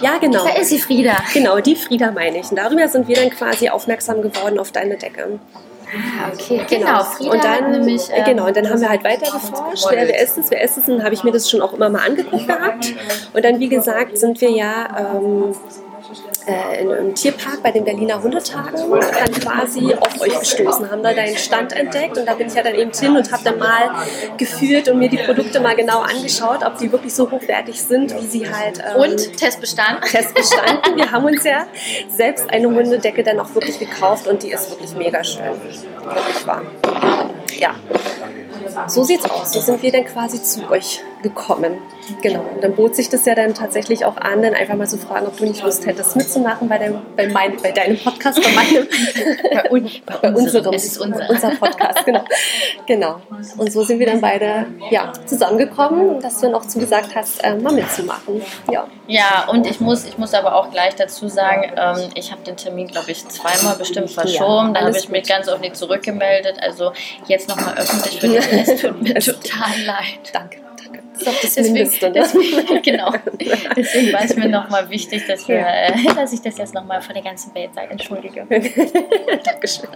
ja 0.01 0.17
genau, 0.19 0.43
Da 0.45 0.53
ist 0.59 0.69
sie, 0.69 0.79
Frieda. 0.87 1.17
genau, 1.33 1.59
die 1.59 1.75
Frieda 1.75 2.11
meine 2.11 2.39
ich. 2.39 2.49
Und 2.49 2.57
darüber 2.57 2.87
sind 2.87 3.07
wir 3.07 3.15
dann 3.15 3.29
quasi 3.29 3.69
aufmerksam 3.69 4.21
geworden 4.21 4.59
auf 4.59 4.71
deine 4.71 4.97
Decke. 4.97 5.39
Ah, 5.87 6.31
okay. 6.33 6.61
Genau, 6.69 7.03
Frieda 7.03 7.31
und 7.31 7.43
dann, 7.43 7.71
nämlich... 7.71 8.09
äh, 8.09 8.17
ähm, 8.17 8.25
genau, 8.25 8.47
und 8.47 8.57
dann 8.57 8.69
haben 8.69 8.81
wir 8.81 8.89
halt 8.89 9.03
weiter 9.05 9.31
geforscht, 9.31 9.85
wer, 9.89 10.07
wer 10.07 10.21
ist 10.21 10.37
es, 10.37 10.51
wer 10.51 10.61
ist 10.61 10.77
es, 10.77 10.87
und 10.89 10.97
dann 10.97 11.05
habe 11.05 11.13
ich 11.13 11.23
mir 11.23 11.31
das 11.31 11.49
schon 11.49 11.61
auch 11.61 11.73
immer 11.73 11.89
mal 11.89 12.05
angeguckt 12.05 12.45
gehabt. 12.45 12.93
Und 13.33 13.45
dann, 13.45 13.59
wie 13.59 13.69
gesagt, 13.69 14.17
sind 14.17 14.41
wir 14.41 14.51
ja 14.51 15.15
ähm, 15.15 15.55
äh, 16.47 16.81
in 16.81 16.91
einem 16.91 17.13
Tierpark 17.13 17.61
bei 17.61 17.71
den 17.71 17.83
Berliner 17.83 18.21
Hundetagen 18.23 18.89
dann 18.89 19.31
quasi 19.31 19.93
auf 19.93 20.21
euch 20.21 20.39
gestoßen, 20.39 20.89
haben 20.89 21.03
da 21.03 21.13
deinen 21.13 21.37
Stand 21.37 21.73
entdeckt 21.73 22.17
und 22.17 22.25
da 22.25 22.33
bin 22.33 22.47
ich 22.47 22.53
ja 22.53 22.63
dann 22.63 22.75
eben 22.75 22.91
hin 22.91 23.15
und 23.15 23.31
habe 23.31 23.43
dann 23.43 23.59
mal 23.59 24.05
geführt 24.37 24.87
und 24.87 24.99
mir 24.99 25.09
die 25.09 25.17
Produkte 25.17 25.59
mal 25.59 25.75
genau 25.75 25.99
angeschaut, 25.99 26.63
ob 26.65 26.77
die 26.77 26.91
wirklich 26.91 27.13
so 27.13 27.29
hochwertig 27.29 27.81
sind, 27.81 28.15
wie 28.15 28.25
sie 28.25 28.49
halt 28.49 28.79
ähm, 28.79 29.01
Und 29.01 29.37
Test 29.37 29.59
bestanden. 29.59 30.01
Test 30.09 30.33
bestanden. 30.33 30.95
Wir 30.95 31.11
haben 31.11 31.25
uns 31.25 31.43
ja 31.43 31.67
selbst 32.09 32.49
eine 32.49 32.67
Hundedecke 32.67 33.23
dann 33.23 33.39
auch 33.39 33.53
wirklich 33.53 33.79
gekauft 33.79 34.27
und 34.27 34.43
die 34.43 34.51
ist 34.51 34.69
wirklich 34.71 34.95
mega 34.95 35.23
schön. 35.23 35.43
Wirklich 35.45 36.47
wahr. 36.47 36.61
Ja. 37.57 37.75
So 38.87 39.03
sieht's 39.03 39.29
aus. 39.29 39.51
So 39.51 39.59
sind 39.59 39.81
wir 39.81 39.91
dann 39.91 40.05
quasi 40.05 40.41
zu 40.41 40.69
euch 40.69 41.01
gekommen. 41.21 41.77
Genau. 42.21 42.41
Und 42.55 42.63
dann 42.63 42.75
bot 42.75 42.95
sich 42.95 43.09
das 43.09 43.25
ja 43.25 43.35
dann 43.35 43.53
tatsächlich 43.53 44.05
auch 44.05 44.17
an, 44.17 44.41
dann 44.41 44.53
einfach 44.53 44.75
mal 44.75 44.87
zu 44.87 44.97
fragen, 44.97 45.27
ob 45.27 45.37
du 45.37 45.45
nicht 45.45 45.63
Lust 45.63 45.85
hättest 45.85 46.15
mitzumachen 46.15 46.69
bei 46.69 46.77
deinem, 46.77 47.01
bei 47.15 47.27
mein, 47.27 47.57
bei 47.61 47.71
deinem 47.71 47.97
Podcast, 47.97 48.41
bei 48.41 48.51
meinem, 48.51 48.87
Bei, 49.53 49.71
un, 49.71 49.89
bei 50.05 50.33
unserem, 50.33 50.73
Es 50.73 50.85
ist 50.85 50.97
unser. 50.97 51.29
unser 51.29 51.49
Podcast, 51.51 52.05
genau. 52.05 52.23
genau. 52.85 53.21
Und 53.57 53.71
so 53.71 53.83
sind 53.83 53.99
wir 53.99 54.05
dann 54.05 54.21
beide 54.21 54.67
ja, 54.89 55.11
zusammengekommen, 55.25 56.19
dass 56.21 56.39
du 56.39 56.47
dann 56.47 56.55
auch 56.55 56.65
zugesagt 56.65 57.15
hast, 57.15 57.43
äh, 57.43 57.55
mal 57.55 57.73
mitzumachen. 57.73 58.41
Ja. 58.71 58.87
Ja, 59.07 59.47
und 59.49 59.65
ich 59.65 59.79
muss, 59.79 60.05
ich 60.05 60.17
muss 60.17 60.33
aber 60.33 60.55
auch 60.55 60.69
gleich 60.71 60.95
dazu 60.95 61.27
sagen, 61.27 61.71
ähm, 61.77 62.09
ich 62.15 62.31
habe 62.31 62.43
den 62.43 62.57
Termin, 62.57 62.87
glaube 62.87 63.11
ich, 63.11 63.27
zweimal 63.27 63.75
bestimmt 63.77 64.11
verschoben. 64.11 64.73
Dann 64.73 64.85
habe 64.85 64.97
ich 64.97 65.09
mich 65.09 65.27
ganz 65.27 65.47
oft 65.47 65.61
nicht 65.61 65.75
zurückgemeldet. 65.77 66.57
Also 66.61 66.91
jetzt 67.27 67.47
nochmal 67.47 67.75
öffentlich 67.77 68.19
für 68.19 68.27
dich. 68.27 68.37
Es 68.57 68.81
tut 68.81 69.01
mir 69.01 69.15
total 69.15 69.81
leid. 69.85 70.31
Danke. 70.33 70.66
Das 71.19 71.21
ist 71.21 71.27
auch 71.27 71.41
das 71.41 71.53
Deswegen, 71.55 71.73
Mindeste. 71.73 72.05
Ne? 72.07 72.11
deswegen, 72.15 72.81
genau. 72.81 73.11
Deswegen 73.75 74.13
war 74.13 74.23
es 74.23 74.35
mir 74.35 74.47
nochmal 74.49 74.89
wichtig, 74.89 75.25
dass, 75.27 75.47
wir, 75.47 75.59
äh, 75.59 75.91
dass 76.15 76.33
ich 76.33 76.41
das 76.41 76.57
jetzt 76.57 76.73
nochmal 76.73 77.01
vor 77.01 77.13
der 77.13 77.23
ganzen 77.23 77.53
Welt 77.55 77.73
sage. 77.73 77.91
Entschuldige. 77.91 78.45
Dankeschön. 79.43 79.89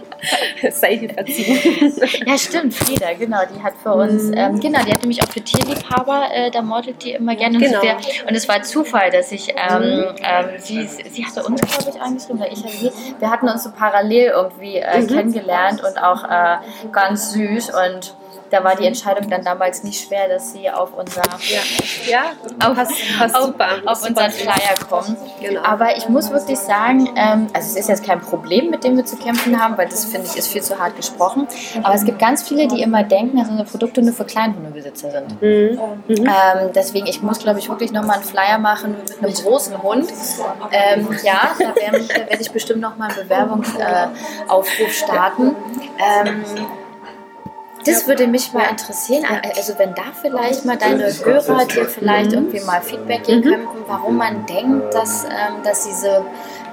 Es 0.62 0.80
sei 0.80 0.96
dir 0.96 1.10
verziehen. 1.12 1.92
Ja, 2.26 2.38
stimmt, 2.38 2.74
Frieda, 2.74 3.12
genau. 3.18 3.40
Die 3.54 3.62
hat 3.62 3.74
für 3.82 3.92
uns, 3.94 4.24
Mhm. 4.24 4.34
ähm, 4.36 4.60
genau, 4.60 4.80
die 4.84 4.92
hat 4.92 5.00
nämlich 5.02 5.22
auch 5.22 5.28
für 5.28 5.40
Tierliebhaber, 5.40 6.28
äh, 6.32 6.50
da 6.50 6.62
modelt 6.62 7.02
die 7.02 7.12
immer 7.12 7.34
gerne. 7.36 7.56
Und, 7.58 7.64
Genau. 7.64 7.80
der, 7.80 7.96
und 8.28 8.34
es 8.34 8.48
war 8.48 8.62
Zufall, 8.62 9.10
dass 9.10 9.32
ich, 9.32 9.48
ähm, 9.50 10.04
ähm, 10.22 10.46
sie, 10.58 10.86
sie 10.86 11.24
hatte 11.24 11.42
uns, 11.44 11.60
glaube 11.60 11.90
ich, 11.94 12.00
angeschrieben, 12.00 12.40
oder 12.40 12.50
ich 12.52 12.58
hatte 12.62 12.76
sie. 12.76 12.90
Wir 13.18 13.30
hatten 13.30 13.48
uns 13.48 13.64
so 13.64 13.70
parallel 13.72 14.28
irgendwie 14.34 14.76
äh, 14.76 15.00
Mhm. 15.00 15.06
kennengelernt 15.08 15.82
und 15.82 15.98
auch 16.02 16.24
äh, 16.24 16.56
ganz 16.92 17.32
süß. 17.32 17.70
Und 17.70 18.14
da 18.52 18.62
war 18.62 18.76
die 18.76 18.86
Entscheidung 18.86 19.30
dann 19.30 19.42
damals 19.42 19.82
nicht 19.82 20.06
schwer, 20.06 20.28
dass 20.28 20.52
sie 20.52 20.70
auf 20.70 20.90
unser 20.94 21.22
Ja, 21.48 21.62
ja 22.06 22.68
auf, 22.68 22.78
auf, 22.78 23.42
super. 23.46 23.66
auf 23.86 24.06
unseren 24.06 24.30
Flyer 24.30 24.76
kommen. 24.88 25.16
Genau. 25.40 25.62
Aber 25.62 25.96
ich 25.96 26.08
muss 26.10 26.30
wirklich 26.30 26.58
sagen, 26.58 27.08
ähm, 27.16 27.46
also 27.54 27.70
es 27.70 27.76
ist 27.76 27.88
jetzt 27.88 28.04
kein 28.04 28.20
Problem, 28.20 28.68
mit 28.68 28.84
dem 28.84 28.96
wir 28.98 29.06
zu 29.06 29.16
kämpfen 29.16 29.58
haben, 29.58 29.78
weil 29.78 29.88
das 29.88 30.04
finde 30.04 30.26
ich 30.30 30.36
ist 30.36 30.48
viel 30.48 30.62
zu 30.62 30.78
hart 30.78 30.96
gesprochen. 30.96 31.48
Aber 31.82 31.94
es 31.94 32.04
gibt 32.04 32.18
ganz 32.18 32.46
viele, 32.46 32.68
die 32.68 32.82
immer 32.82 33.02
denken, 33.04 33.38
dass 33.38 33.48
unsere 33.48 33.66
Produkte 33.66 34.02
nur 34.02 34.12
für 34.12 34.26
Kleinhundebesitzer 34.26 35.10
sind. 35.10 35.40
Mhm. 35.40 35.78
Ähm, 36.08 36.70
deswegen, 36.74 37.06
ich 37.06 37.22
muss 37.22 37.38
glaube 37.38 37.58
ich 37.58 37.70
wirklich 37.70 37.90
nochmal 37.90 38.16
einen 38.16 38.24
Flyer 38.24 38.58
machen 38.58 38.96
mit 39.22 39.24
einem 39.24 39.34
großen 39.34 39.82
Hund. 39.82 40.12
Ähm, 40.72 41.08
ja, 41.22 41.52
da, 41.58 41.74
werde 41.74 42.38
ich 42.38 42.50
bestimmt 42.50 42.82
nochmal 42.82 43.08
einen 43.08 43.22
Bewerbungsaufruf 43.22 44.78
äh, 44.78 44.90
starten. 44.90 45.56
Das 47.84 48.06
würde 48.06 48.26
mich 48.26 48.52
mal 48.52 48.68
interessieren. 48.70 49.24
Also 49.56 49.78
wenn 49.78 49.94
da 49.94 50.02
vielleicht 50.20 50.64
mal 50.64 50.76
deine 50.76 51.04
Hörer 51.04 51.64
dir 51.66 51.86
vielleicht 51.86 52.32
irgendwie 52.32 52.60
mal 52.60 52.80
Feedback 52.80 53.24
geben 53.24 53.42
könnten, 53.42 53.84
warum 53.86 54.16
man 54.16 54.46
denkt, 54.46 54.94
dass, 54.94 55.24
ähm, 55.24 55.62
dass 55.64 55.84
diese 55.84 56.24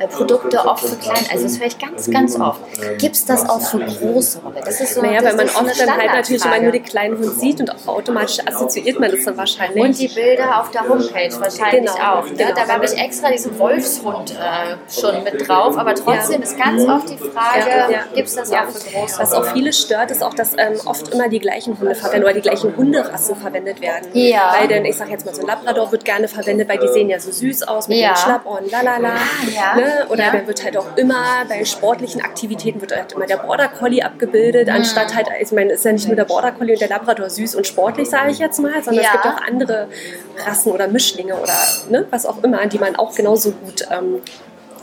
Produkte 0.07 0.59
oft 0.65 0.85
für 0.85 0.95
klein, 0.95 1.25
also 1.31 1.43
das 1.45 1.59
höre 1.59 1.67
ich 1.67 1.77
ganz, 1.77 2.09
ganz 2.09 2.39
oft. 2.39 2.59
Gibt 2.97 3.15
es 3.15 3.25
das 3.25 3.47
auch 3.49 3.61
für 3.61 3.79
große 3.79 4.41
Hunde? 4.43 4.61
Das 4.63 4.79
ist 4.81 4.95
so, 4.95 5.01
Naja, 5.01 5.23
weil 5.23 5.35
man 5.35 5.47
oft 5.47 5.79
dann 5.79 5.97
halt 5.97 6.11
natürlich 6.13 6.43
immer 6.45 6.59
nur 6.59 6.71
den 6.71 6.83
kleinen 6.83 7.17
Hund 7.17 7.39
sieht 7.39 7.59
und 7.59 7.87
automatisch 7.87 8.37
assoziiert 8.45 8.99
man 8.99 9.11
das 9.11 9.23
dann 9.25 9.37
wahrscheinlich. 9.37 9.83
Und 9.83 9.97
die 9.99 10.07
Bilder 10.07 10.59
auf 10.61 10.71
der 10.71 10.81
Homepage 10.87 11.29
wahrscheinlich 11.39 11.91
Genau, 11.91 12.19
auch. 12.19 12.25
Ne? 12.25 12.33
genau. 12.35 12.53
Da 12.55 12.67
habe 12.73 12.85
ich 12.85 12.97
extra 12.97 13.29
diesen 13.31 13.57
Wolfshund 13.59 14.31
äh, 14.31 14.75
schon 14.91 15.23
mit 15.23 15.47
drauf. 15.47 15.77
Aber 15.77 15.93
trotzdem 15.95 16.41
ist 16.41 16.57
ganz 16.57 16.87
oft 16.87 17.09
die 17.09 17.17
Frage, 17.17 17.69
Ja, 17.69 17.89
ja. 17.89 17.99
gibt 18.13 18.27
es 18.27 18.35
das 18.35 18.49
Ja. 18.49 18.63
auch 18.65 18.69
für 18.69 18.89
große 18.91 19.19
Was 19.19 19.33
auch 19.33 19.39
Hunde? 19.39 19.51
viele 19.53 19.73
stört, 19.73 20.11
ist 20.11 20.23
auch, 20.23 20.33
dass 20.33 20.53
ähm, 20.57 20.79
oft 20.85 21.13
immer 21.13 21.27
die 21.29 21.39
gleichen 21.39 21.77
Hunde 21.79 21.95
verwendet 21.95 22.23
oder 22.25 22.33
die 22.33 22.41
gleichen 22.41 22.75
Hunderassen 22.75 23.35
verwendet 23.35 23.81
werden. 23.81 24.07
Ja. 24.13 24.53
Weil 24.57 24.67
dann, 24.67 24.85
ich 24.85 24.95
sag 24.97 25.09
jetzt 25.09 25.25
mal, 25.25 25.33
so 25.35 25.41
ein 25.41 25.47
Labrador 25.47 25.91
wird 25.91 26.05
gerne 26.05 26.27
verwendet, 26.27 26.67
weil 26.69 26.77
die 26.79 26.87
sehen 26.87 27.09
ja 27.09 27.19
so 27.19 27.31
süß 27.31 27.63
aus 27.67 27.87
mit 27.87 27.97
Ja. 27.97 28.13
den 28.13 28.17
Schlappohren, 28.17 28.69
lalala. 28.69 29.13
ja. 29.53 29.75
Ne? 29.75 29.88
Oder 30.09 30.23
Ja. 30.25 30.31
dann 30.31 30.47
wird 30.47 30.63
halt 30.63 30.77
auch 30.77 30.95
immer 30.97 31.45
bei 31.47 31.63
sportlichen 31.65 32.21
Aktivitäten 32.21 32.81
wird 32.81 32.95
halt 32.95 33.11
immer 33.13 33.25
der 33.25 33.37
Border 33.37 33.67
Collie 33.67 34.01
abgebildet, 34.03 34.67
Mhm. 34.67 34.73
anstatt 34.75 35.15
halt, 35.15 35.27
ich 35.41 35.51
meine, 35.51 35.73
ist 35.73 35.85
ja 35.85 35.91
nicht 35.91 36.07
nur 36.07 36.15
der 36.15 36.25
Border 36.25 36.51
Collie 36.51 36.73
und 36.73 36.81
der 36.81 36.89
Labrador 36.89 37.29
süß 37.29 37.55
und 37.55 37.67
sportlich, 37.67 38.09
sage 38.09 38.31
ich 38.31 38.39
jetzt 38.39 38.59
mal, 38.59 38.81
sondern 38.83 39.03
Ja. 39.03 39.11
es 39.15 39.21
gibt 39.21 39.25
auch 39.25 39.41
andere 39.47 39.87
Rassen 40.45 40.71
oder 40.71 40.87
Mischlinge 40.87 41.35
oder 41.35 41.53
ne, 41.89 42.05
was 42.09 42.25
auch 42.25 42.43
immer, 42.43 42.65
die 42.67 42.79
man 42.79 42.95
auch 42.95 43.13
genauso 43.15 43.51
gut 43.51 43.85
ähm, 43.91 44.21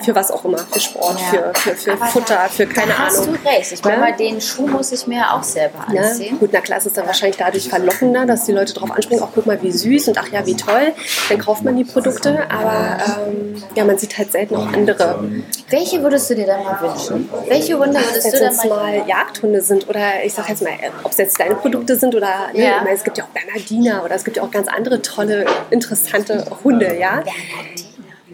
für 0.03 0.15
was 0.15 0.31
auch 0.31 0.45
immer, 0.45 0.59
für 0.59 0.81
Sport, 0.81 1.19
Ja. 1.33 1.53
für, 1.55 1.75
für, 1.75 1.77
für 1.77 1.97
Futter, 2.07 2.39
für 2.51 2.67
keine 2.67 2.93
da 2.93 2.99
hast 2.99 3.21
Ahnung. 3.21 3.39
du 3.43 3.49
recht. 3.49 3.73
Ich 3.73 3.83
meine, 3.85 3.97
Ne? 3.97 4.03
mal 4.03 4.13
den 4.17 4.41
Schuh 4.41 4.67
muss 4.67 4.93
ich 4.93 5.07
mir 5.07 5.33
auch 5.33 5.43
selber 5.43 5.87
Ne? 5.93 6.01
anziehen. 6.01 6.39
Gut, 6.39 6.51
na 6.53 6.61
klar, 6.61 6.79
es 6.79 6.87
ist 6.87 6.97
dann 6.97 7.07
wahrscheinlich 7.07 7.37
dadurch 7.37 7.69
verlockender, 7.69 8.27
dass 8.27 8.45
die 8.45 8.53
Leute 8.53 8.75
drauf 8.75 8.91
anspringen, 8.91 9.23
auch 9.23 9.31
guck 9.35 9.47
mal, 9.47 9.61
wie 9.63 9.73
süß 9.73 10.09
und 10.09 10.19
ach 10.19 10.29
ja, 10.29 10.45
wie 10.47 10.57
toll. 10.57 10.93
Dann 11.29 11.39
kauft 11.39 11.65
man 11.65 11.77
die 11.77 11.85
Produkte, 11.85 12.39
aber 12.51 12.99
ähm, 13.29 13.63
ja, 13.75 13.85
man 13.85 13.99
sieht 13.99 14.17
halt 14.19 14.33
selten 14.33 14.57
auch 14.57 14.67
andere. 14.73 15.25
Welche 15.71 16.03
würdest 16.03 16.29
du 16.31 16.35
dir 16.35 16.47
dann 16.47 16.63
mal 16.63 16.81
wünschen? 16.81 17.29
Welche 17.49 17.79
Hunde 17.79 17.99
würdest 17.99 18.27
du 18.27 18.31
dann 18.39 18.43
jetzt 18.53 18.65
mal... 18.65 18.77
mal 19.01 19.09
Jagdhunde 19.09 19.61
sind 19.61 19.89
oder 19.89 20.25
ich 20.25 20.33
sag 20.35 20.49
jetzt 20.49 20.63
mal, 20.63 20.71
äh, 20.71 20.91
ob 21.03 21.11
es 21.13 21.19
jetzt 21.19 21.41
deine 21.41 21.55
Produkte 21.57 21.97
sind 21.97 22.15
oder 22.15 22.29
ne, 22.53 22.63
Ja. 22.63 22.77
ich 22.79 22.83
meine, 22.85 22.91
es 22.97 23.05
gibt 23.05 23.19
ja 23.19 23.25
auch 23.25 23.29
Bernardiner 23.29 24.05
oder 24.05 24.15
es 24.15 24.25
gibt 24.25 24.37
ja 24.37 24.43
auch 24.43 24.51
ganz 24.51 24.69
andere 24.69 25.03
tolle, 25.03 25.47
interessante 25.71 26.45
Hunde, 26.65 26.97
ja. 26.99 27.23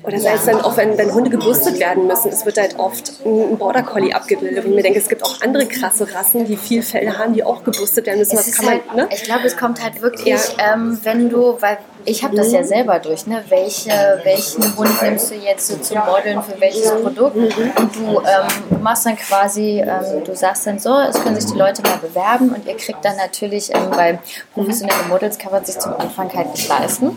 Oder 0.04 0.18
sei 0.18 0.34
es 0.34 0.44
dann 0.44 0.60
auch, 0.60 0.76
wenn, 0.76 0.98
wenn 0.98 1.14
Hunde 1.14 1.30
gebürstet 1.30 1.78
werden 1.78 2.06
müssen. 2.08 2.30
Es 2.32 2.44
wird 2.44 2.58
halt 2.58 2.78
oft 2.78 3.12
ein 3.24 3.56
Border 3.56 3.82
Collie 3.82 4.12
abgebildet. 4.12 4.64
Und 4.64 4.70
ich 4.70 4.76
mir 4.76 4.82
denke, 4.82 4.98
es 4.98 5.08
gibt 5.08 5.22
auch 5.24 5.40
andere 5.40 5.66
krasse 5.66 6.12
Rassen, 6.12 6.44
die 6.44 6.56
viel 6.56 6.82
Fell 6.82 7.16
haben, 7.16 7.34
die 7.34 7.44
auch 7.44 7.62
gebürstet 7.62 8.06
werden 8.06 8.18
müssen. 8.18 8.36
Es 8.36 8.48
Was 8.48 8.56
kann 8.56 8.64
man, 8.64 8.74
halt, 8.74 8.94
ne? 8.96 9.08
Ich 9.12 9.22
glaube, 9.22 9.46
es 9.46 9.56
kommt 9.56 9.82
halt 9.82 10.02
wirklich, 10.02 10.26
Ja. 10.58 10.74
ähm, 10.74 10.98
wenn 11.04 11.28
du, 11.28 11.56
weil 11.60 11.78
ich 12.04 12.24
habe 12.24 12.34
das 12.34 12.50
ja 12.50 12.64
selber 12.64 12.98
durch, 12.98 13.28
ne? 13.28 13.44
Welche, 13.48 13.90
welchen 14.24 14.76
Hund 14.76 14.90
nimmst 15.02 15.30
du 15.30 15.36
jetzt 15.36 15.68
so 15.68 15.76
zum 15.76 15.98
Modeln 15.98 16.42
für 16.42 16.60
welches 16.60 16.90
Produkt? 16.90 17.36
Und 17.36 17.56
du, 17.96 18.20
ähm, 18.20 18.82
machst 18.82 19.06
dann 19.06 19.16
quasi, 19.16 19.80
ähm, 19.80 20.24
du 20.24 20.34
sagst 20.34 20.66
dann 20.66 20.80
so, 20.80 20.98
es 20.98 21.22
können 21.22 21.36
sich 21.40 21.50
die 21.52 21.56
Leute 21.58 21.80
mal 21.82 21.98
bewerben 21.98 22.48
und 22.48 22.66
ihr 22.66 22.76
kriegt 22.76 23.04
dann 23.04 23.16
natürlich, 23.16 23.72
ähm, 23.72 23.86
weil 23.90 24.18
professionelle 24.52 25.04
Models 25.08 25.38
kann 25.38 25.52
man 25.52 25.64
sich 25.64 25.78
zum 25.78 25.92
Anfang 25.94 26.32
halt 26.34 26.50
nicht 26.50 26.68
leisten. 26.68 27.16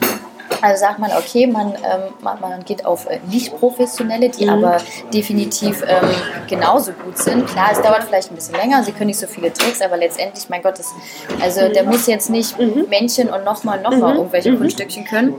Also 0.61 0.81
sagt 0.81 0.99
man, 0.99 1.11
okay, 1.11 1.47
man, 1.47 1.73
ähm, 1.73 2.13
man, 2.21 2.39
man 2.39 2.63
geht 2.65 2.85
auf 2.85 3.07
äh, 3.07 3.19
nicht 3.27 3.57
professionelle, 3.57 4.29
die 4.29 4.47
aber 4.47 4.77
definitiv 5.13 5.83
ähm, 5.87 6.09
genauso 6.47 6.91
gut 6.93 7.17
sind. 7.17 7.47
Klar, 7.47 7.69
es 7.71 7.81
dauert 7.81 8.03
vielleicht 8.03 8.31
ein 8.31 8.35
bisschen 8.35 8.55
länger, 8.55 8.83
sie 8.83 8.91
können 8.91 9.07
nicht 9.07 9.19
so 9.19 9.27
viele 9.27 9.51
Tricks, 9.51 9.81
aber 9.81 9.97
letztendlich, 9.97 10.49
mein 10.49 10.61
Gott, 10.61 10.79
das, 10.79 10.93
also 11.41 11.69
der 11.69 11.83
muss 11.83 12.07
jetzt 12.07 12.29
nicht 12.29 12.55
Männchen 12.89 13.29
und 13.29 13.43
nochmal, 13.43 13.81
nochmal 13.81 14.15
irgendwelche 14.15 14.55
Kunststückchen 14.55 15.05
können. 15.05 15.35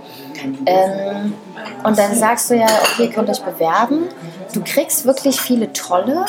Ähm, 0.67 1.35
und 1.83 1.99
dann 1.99 2.15
sagst 2.15 2.51
du 2.51 2.55
ja, 2.55 2.67
okay, 2.67 3.05
ihr 3.05 3.11
könnt 3.11 3.31
euch 3.31 3.43
bewerben. 3.43 4.09
Du 4.53 4.63
kriegst 4.63 5.07
wirklich 5.07 5.41
viele 5.41 5.73
tolle. 5.73 6.25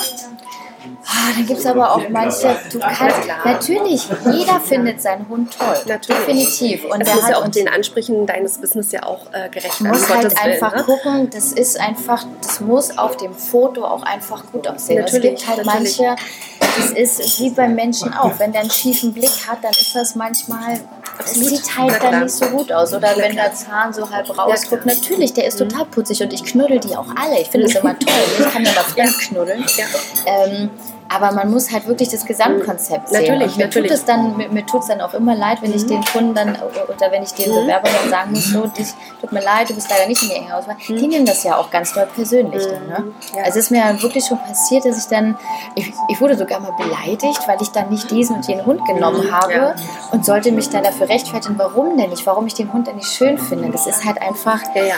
Ah, 1.06 1.32
dann 1.36 1.46
gibt 1.46 1.60
es 1.60 1.66
aber 1.66 1.96
auch 1.96 2.10
manche, 2.10 2.56
du 2.72 2.80
kannst, 2.80 3.20
natürlich, 3.46 4.08
jeder 4.32 4.60
findet 4.60 5.02
seinen 5.02 5.28
Hund 5.30 5.58
toll. 5.58 5.76
Natürlich. 5.86 6.26
Definitiv. 6.26 6.86
Und 6.86 7.06
der 7.06 7.16
muss 7.16 7.24
hat 7.24 7.32
ja 7.32 7.38
auch 7.38 7.48
den 7.48 7.68
Ansprüchen 7.68 8.26
deines 8.26 8.58
Business 8.58 8.92
ja 8.92 9.04
auch 9.04 9.28
äh, 9.32 9.50
gerecht 9.50 9.80
Du 9.80 9.86
werden. 9.86 9.98
musst 9.98 10.14
halt 10.14 10.38
einfach 10.38 10.76
ne? 10.76 10.84
gucken, 10.84 11.30
das 11.30 11.54
ist 11.54 11.80
einfach, 11.80 12.26
das 12.42 12.60
muss 12.60 12.98
auf 12.98 13.18
dem 13.18 13.34
Foto 13.34 13.86
auch 13.86 14.04
einfach 14.04 14.44
gut 14.52 14.68
aussehen. 14.68 15.00
Natürlich, 15.02 15.34
es 15.34 15.40
gibt 15.40 15.48
halt 15.48 15.66
natürlich. 15.66 16.00
manche, 16.00 16.16
das 16.60 16.92
ist 16.92 17.40
wie 17.40 17.50
beim 17.50 17.76
Menschen 17.76 18.14
auch. 18.14 18.38
Wenn 18.40 18.52
der 18.52 18.62
einen 18.62 18.70
schiefen 18.72 19.14
Blick 19.14 19.48
hat, 19.48 19.64
dann 19.64 19.72
ist 19.72 19.96
das 19.96 20.16
manchmal, 20.16 20.80
das 21.18 21.34
sieht 21.34 21.78
halt 21.78 22.02
dann 22.02 22.24
nicht 22.24 22.36
so 22.36 22.46
gut 22.48 22.72
aus. 22.72 22.94
Oder 22.94 23.16
wenn 23.18 23.36
der 23.36 23.54
Zahn 23.54 23.94
so 23.94 24.10
halb 24.10 24.38
rausguckt. 24.38 24.86
Natürlich, 24.86 25.34
der 25.34 25.48
ist 25.48 25.58
total 25.58 25.86
putzig 25.86 26.22
und 26.22 26.34
ich 26.34 26.44
knuddel 26.44 26.80
die 26.80 26.96
auch 26.96 27.08
alle. 27.16 27.40
Ich 27.42 27.50
finde 27.50 27.68
es 27.68 27.76
immer 27.76 27.98
toll. 27.98 28.14
Ich 28.40 28.52
kann 28.52 28.64
ja 28.64 28.72
mal 28.74 28.84
fremd 28.84 29.18
knuddeln. 29.20 29.66
Ja. 29.78 29.86
Ähm, 30.26 30.70
aber 31.10 31.32
man 31.34 31.50
muss 31.52 31.72
halt 31.72 31.88
wirklich 31.88 32.10
das 32.10 32.26
Gesamtkonzept 32.26 33.10
sehen. 33.10 33.22
Natürlich, 33.22 33.52
und 33.52 33.58
mir 33.58 33.66
natürlich. 33.66 33.92
tut 33.92 33.98
es 34.00 34.06
dann, 34.06 34.38
mir, 34.38 34.50
mir 34.50 34.66
tut 34.66 34.82
es 34.82 34.88
dann 34.88 35.02
auch 35.02 35.14
immer 35.14 35.36
leid, 35.36 35.60
wenn 35.62 35.74
ich 35.74 35.86
den 35.86 36.04
Kunden 36.04 36.34
dann 36.34 36.56
oder 36.56 37.12
wenn 37.12 37.24
ich 37.24 37.34
den 37.34 37.50
Bewerbern 37.50 37.92
dann 38.02 38.10
sagen 38.10 38.32
muss, 38.32 38.46
so, 38.46 38.66
dich, 38.68 38.88
tut 39.22 39.32
mir 39.32 39.42
leid, 39.42 39.70
du 39.70 39.76
bist 39.76 39.90
leider 39.90 40.08
nicht 40.08 40.22
in 40.24 40.30
die 40.30 40.36
enge 40.36 40.56
Auswahl. 40.56 40.76
Die 40.88 41.08
nehmen 41.08 41.26
das 41.26 41.44
ja 41.44 41.58
auch 41.58 41.70
ganz 41.72 41.94
doll 41.94 42.08
persönlich. 42.14 42.64
Dann, 42.66 42.88
ne? 42.88 43.12
Ja. 43.36 43.44
Also 43.44 43.60
es 43.60 43.66
ist 43.66 43.72
mir 43.72 43.82
dann 43.82 44.02
wirklich 44.02 44.26
schon 44.26 44.38
passiert, 44.40 44.86
dass 44.86 44.98
ich 44.98 45.06
dann, 45.08 45.38
ich, 45.76 45.94
ich 46.10 46.22
wurde 46.22 46.38
sogar 46.38 46.60
mal 46.60 46.74
beleidigt, 46.78 47.48
weil 47.48 47.62
ich 47.62 47.70
dann 47.72 47.90
nicht 47.90 48.10
diesen 48.12 48.38
und 48.38 48.48
jenen 48.48 48.66
Hund 48.66 48.86
genommen 48.86 49.32
habe 49.32 49.54
Ja. 49.54 49.76
und 50.12 50.26
sollte 50.26 50.52
mich 50.52 50.70
dann 50.70 50.84
dafür 50.84 51.10
rechtfertigen, 51.10 51.58
warum 51.58 51.98
denn 51.98 52.10
nicht, 52.10 52.26
warum 52.26 52.48
ich 52.48 52.54
den 52.54 52.72
Hund 52.74 52.88
denn 52.88 52.96
nicht 52.98 53.10
schön 53.12 53.38
finde. 53.38 53.70
Das 53.70 53.88
ist 53.88 54.06
halt 54.06 54.22
einfach, 54.22 54.62
Ja, 54.76 54.84
ja. 54.84 54.96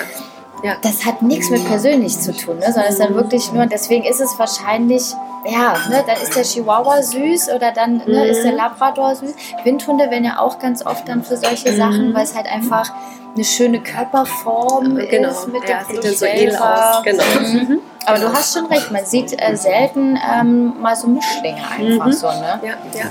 ja. 0.64 0.74
das 0.82 1.06
hat 1.06 1.22
nichts 1.22 1.50
mit 1.50 1.66
persönlich 1.68 2.20
zu 2.20 2.34
tun, 2.36 2.58
ne? 2.58 2.66
sondern 2.66 2.86
es 2.86 2.92
ist 2.92 3.00
dann 3.04 3.16
wirklich 3.16 3.52
nur, 3.54 3.66
deswegen 3.66 4.04
ist 4.06 4.20
es 4.22 4.38
wahrscheinlich, 4.40 5.14
ja, 5.46 5.74
ne, 5.90 6.04
dann 6.06 6.18
ist 6.22 6.36
der 6.36 6.44
Chihuahua 6.44 7.02
süß 7.02 7.50
oder 7.56 7.72
dann 7.72 8.02
ne, 8.06 8.28
ist 8.28 8.44
der 8.44 8.54
Labrador 8.54 9.16
süß. 9.16 9.34
Windhunde 9.64 10.10
werden 10.10 10.26
ja 10.26 10.40
auch 10.40 10.60
ganz 10.60 10.86
oft 10.86 11.08
dann 11.08 11.24
für 11.24 11.38
solche 11.38 11.74
Sachen, 11.76 12.14
weil 12.14 12.24
es 12.24 12.36
halt 12.36 12.48
einfach 12.48 12.92
eine 13.36 13.44
schöne 13.44 13.80
Körperform 13.82 14.96
Genau. 14.96 15.30
ist 15.30 15.48
mit 15.48 15.68
Ja, 15.68 15.84
dem 15.84 15.96
sieht 15.96 16.06
dann 16.06 16.14
so 16.16 16.26
edel 16.26 16.56
aus. 16.56 17.04
Genau. 17.04 17.24
Mhm. 17.42 17.80
Aber 18.06 18.18
du 18.18 18.32
hast 18.34 18.54
schon 18.54 18.66
recht, 18.68 18.90
man 18.92 19.06
sieht 19.06 19.34
äh, 19.40 19.56
selten 19.56 20.18
ähm, 20.18 20.74
mal 20.82 20.96
so 20.96 21.08
Mischlinge 21.08 21.60
einfach 21.78 22.08
Mhm. 22.08 22.12
so, 22.14 22.28
ne? 22.28 22.60
Ja, 22.64 22.70
ja. 22.98 23.06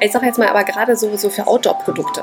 Ich 0.00 0.12
sage 0.12 0.26
jetzt 0.26 0.38
mal, 0.38 0.46
aber 0.48 0.62
gerade 0.64 0.94
so, 0.96 1.16
so 1.16 1.28
für 1.28 1.46
Outdoor-Produkte. 1.46 2.22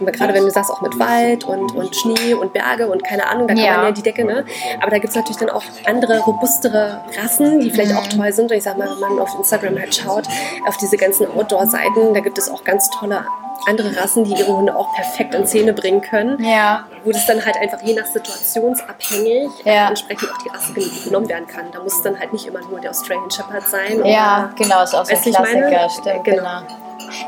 Gerade 0.00 0.34
wenn 0.34 0.44
du 0.44 0.50
sagst, 0.50 0.70
auch 0.70 0.80
mit 0.82 0.96
Wald 1.00 1.42
und, 1.44 1.74
und 1.74 1.96
Schnee 1.96 2.34
und 2.34 2.52
Berge 2.52 2.86
und 2.88 3.02
keine 3.02 3.26
Ahnung, 3.26 3.48
da 3.48 3.54
kann 3.54 3.64
Ja. 3.64 3.76
man 3.78 3.86
ja 3.86 3.92
die 3.92 4.02
Decke, 4.02 4.24
ne? 4.24 4.44
Aber 4.80 4.90
da 4.90 4.98
gibt 4.98 5.08
es 5.08 5.16
natürlich 5.16 5.38
dann 5.38 5.50
auch 5.50 5.62
andere, 5.84 6.20
robustere 6.20 7.00
Rassen, 7.20 7.58
die 7.60 7.70
vielleicht 7.70 7.92
Mhm. 7.92 7.98
auch 7.98 8.06
toll 8.06 8.32
sind. 8.32 8.50
Und 8.52 8.56
ich 8.58 8.62
sag 8.64 8.78
mal, 8.78 8.88
wenn 8.88 9.00
man 9.16 9.18
auf 9.18 9.34
Instagram 9.36 9.76
halt 9.78 9.94
schaut, 9.94 10.28
auf 10.68 10.76
diese 10.76 10.96
ganzen 10.96 11.26
Outdoor-Seiten, 11.36 12.14
da 12.14 12.20
gibt 12.20 12.38
es 12.38 12.48
auch 12.50 12.62
ganz 12.62 12.90
tolle 12.90 13.24
andere 13.66 13.96
Rassen, 13.96 14.24
die 14.24 14.32
ihre 14.34 14.56
Hunde 14.56 14.74
auch 14.76 14.92
perfekt 14.94 15.34
in 15.34 15.46
Szene 15.46 15.72
bringen 15.72 16.00
können. 16.00 16.42
Ja. 16.44 16.84
Wo 17.04 17.12
das 17.12 17.26
dann 17.26 17.44
halt 17.44 17.56
einfach 17.56 17.80
je 17.82 17.94
nach 17.94 18.06
situationsabhängig 18.06 19.50
Ja. 19.64 19.88
entsprechend 19.88 20.30
auch 20.32 20.38
die 20.38 20.48
Rasse 20.48 20.72
genommen 21.04 21.28
werden 21.28 21.46
kann. 21.46 21.66
Da 21.72 21.80
muss 21.80 21.94
es 21.94 22.02
dann 22.02 22.18
halt 22.18 22.32
nicht 22.32 22.46
immer 22.46 22.60
nur 22.60 22.80
der 22.80 22.90
Australian 22.90 23.30
Shepherd 23.30 23.68
sein. 23.68 24.04
Ja, 24.04 24.50
oder- 24.50 24.50
genau, 24.56 24.82
ist 24.82 24.94
auch 24.94 25.04
so 25.04 25.14
ein? 25.14 25.20
Klassiker, 25.22 25.88
stimmt, 25.90 26.24
Genau. 26.24 26.42
genau. 26.42 26.62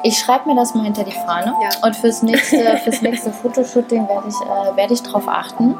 Ich 0.02 0.18
schreibe 0.18 0.48
mir 0.48 0.56
das 0.56 0.74
mal 0.74 0.84
hinter 0.84 1.04
die 1.04 1.12
Fahne 1.12 1.52
Ja. 1.62 1.68
und 1.86 1.94
fürs 1.96 2.22
nächste, 2.22 2.76
fürs 2.78 3.02
nächste 3.02 3.32
Fotoshooting 3.32 4.08
werde 4.08 4.28
ich, 4.28 4.34
äh, 4.36 4.76
werde 4.76 4.94
ich 4.94 5.02
darauf 5.02 5.28
achten, 5.28 5.76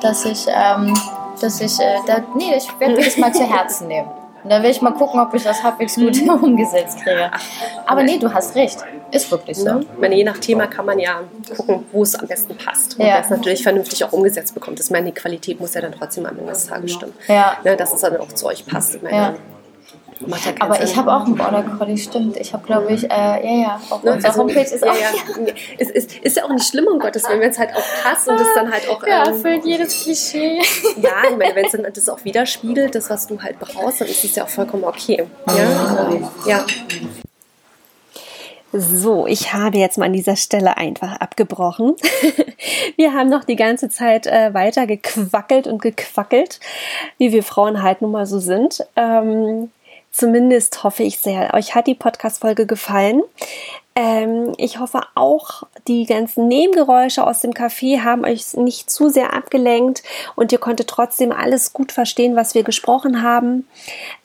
dass 0.00 0.24
ich, 0.24 0.46
ähm, 0.48 0.94
dass 1.40 1.60
ich, 1.60 1.78
äh, 1.80 1.96
da, 2.06 2.18
nee, 2.36 2.54
ich 2.56 2.68
werde 2.78 2.94
mir 2.94 3.04
das 3.04 3.16
mal 3.16 3.32
zu 3.32 3.42
Herzen 3.48 3.88
nehmen. 3.88 4.08
Und 4.44 4.50
dann 4.50 4.62
will 4.62 4.70
ich 4.70 4.80
mal 4.80 4.92
gucken, 4.92 5.20
ob 5.20 5.34
ich 5.34 5.42
das 5.42 5.62
halbwegs 5.62 5.96
gut 5.96 6.16
Mhm. 6.22 6.30
umgesetzt 6.42 6.98
kriege. 7.02 7.30
Aber 7.86 8.02
nee, 8.02 8.18
du 8.18 8.32
hast 8.32 8.54
recht. 8.54 8.78
Ist 9.10 9.30
wirklich 9.30 9.56
so. 9.56 9.64
Ne? 9.64 9.80
Ich 9.94 9.98
meine, 10.00 10.14
je 10.16 10.24
nach 10.24 10.38
Thema 10.38 10.66
kann 10.66 10.84
man 10.86 10.98
ja 10.98 11.20
gucken, 11.56 11.84
wo 11.92 12.02
es 12.02 12.14
am 12.14 12.26
besten 12.26 12.56
passt. 12.56 12.98
Und 12.98 13.04
Ja. 13.06 13.14
wer 13.14 13.20
es 13.20 13.30
natürlich 13.30 13.62
vernünftig 13.62 14.04
auch 14.04 14.12
umgesetzt 14.12 14.54
bekommt. 14.54 14.78
Ich 14.80 14.90
meine, 14.90 15.06
die 15.06 15.12
Qualität 15.12 15.58
muss 15.60 15.74
ja 15.74 15.80
dann 15.80 15.92
trotzdem 15.92 16.26
am 16.26 16.38
Ende 16.38 16.52
des 16.52 16.66
Tages 16.66 16.92
stimmen. 16.92 17.14
Ja. 17.26 17.56
Ne, 17.64 17.76
dass 17.76 17.92
es 17.92 18.00
dann 18.02 18.16
auch 18.18 18.28
zu 18.28 18.46
euch 18.46 18.64
passt. 18.66 18.94
Ich 18.96 19.02
meine, 19.02 19.16
Ja. 19.16 19.34
Macht 20.26 20.46
ja 20.46 20.52
Aber 20.60 20.82
ich 20.82 20.96
habe 20.96 21.12
auch 21.12 21.24
einen 21.24 21.36
Border 21.36 21.62
Collie, 21.62 21.96
stimmt. 21.96 22.36
Ich 22.36 22.52
habe, 22.52 22.66
glaube 22.66 22.92
ich, 22.92 23.04
äh, 23.04 23.08
ja, 23.08 23.62
ja, 23.62 23.80
auf 23.90 24.02
Ne? 24.02 24.12
unserer 24.12 24.30
Also, 24.30 24.40
Homepage 24.40 24.60
ist 24.60 24.84
ja, 24.84 24.90
auch. 24.90 24.96
ja. 24.96 25.08
Es 25.78 25.90
ist, 25.90 26.16
ist 26.18 26.36
ja 26.36 26.44
auch 26.44 26.50
nicht 26.50 26.66
schlimm, 26.66 26.86
um 26.86 26.98
Gottes 26.98 27.28
Willen, 27.28 27.40
wenn 27.40 27.50
es 27.50 27.58
halt 27.58 27.70
auch 27.74 28.02
passt 28.02 28.28
und 28.28 28.40
es 28.40 28.48
dann 28.54 28.70
halt 28.70 28.88
auch. 28.88 29.06
Ja, 29.06 29.26
ähm, 29.26 29.34
erfüllt 29.34 29.64
jedes 29.64 30.02
Klischee. 30.02 30.60
Ja, 30.96 31.22
ich 31.30 31.36
meine, 31.36 31.54
wenn 31.54 31.66
es 31.66 31.72
dann 31.72 31.86
das 31.92 32.08
auch 32.08 32.24
widerspiegelt, 32.24 32.94
das, 32.94 33.08
was 33.10 33.26
du 33.26 33.40
halt 33.40 33.58
brauchst, 33.60 34.00
dann 34.00 34.08
ist 34.08 34.24
es 34.24 34.34
ja 34.34 34.44
auch 34.44 34.48
vollkommen 34.48 34.84
okay. 34.84 35.26
Ja. 35.46 36.10
ja. 36.46 36.66
So, 38.72 39.26
ich 39.26 39.54
habe 39.54 39.78
jetzt 39.78 39.96
mal 39.96 40.06
an 40.06 40.12
dieser 40.12 40.36
Stelle 40.36 40.76
einfach 40.76 41.16
abgebrochen. 41.20 41.94
Wir 42.96 43.14
haben 43.14 43.30
noch 43.30 43.44
die 43.44 43.56
ganze 43.56 43.88
Zeit 43.88 44.26
äh, 44.26 44.52
weiter 44.52 44.86
gequackelt 44.86 45.66
und 45.66 45.80
gequackelt, 45.80 46.60
wie 47.16 47.32
wir 47.32 47.42
Frauen 47.42 47.82
halt 47.82 48.02
nun 48.02 48.10
mal 48.10 48.26
so 48.26 48.40
sind. 48.40 48.84
Ähm, 48.96 49.70
zumindest 50.10 50.84
hoffe 50.84 51.02
ich 51.02 51.18
sehr, 51.18 51.54
euch 51.54 51.74
hat 51.74 51.86
die 51.86 51.94
Podcast-Folge 51.94 52.66
gefallen. 52.66 53.22
Ähm, 53.98 54.52
ich 54.58 54.78
hoffe 54.78 55.00
auch, 55.16 55.64
die 55.88 56.06
ganzen 56.06 56.46
Nebengeräusche 56.46 57.26
aus 57.26 57.40
dem 57.40 57.50
Café 57.50 58.04
haben 58.04 58.24
euch 58.24 58.54
nicht 58.54 58.90
zu 58.90 59.08
sehr 59.08 59.34
abgelenkt 59.34 60.04
und 60.36 60.52
ihr 60.52 60.58
konntet 60.58 60.88
trotzdem 60.88 61.32
alles 61.32 61.72
gut 61.72 61.90
verstehen, 61.90 62.36
was 62.36 62.54
wir 62.54 62.62
gesprochen 62.62 63.22
haben. 63.22 63.66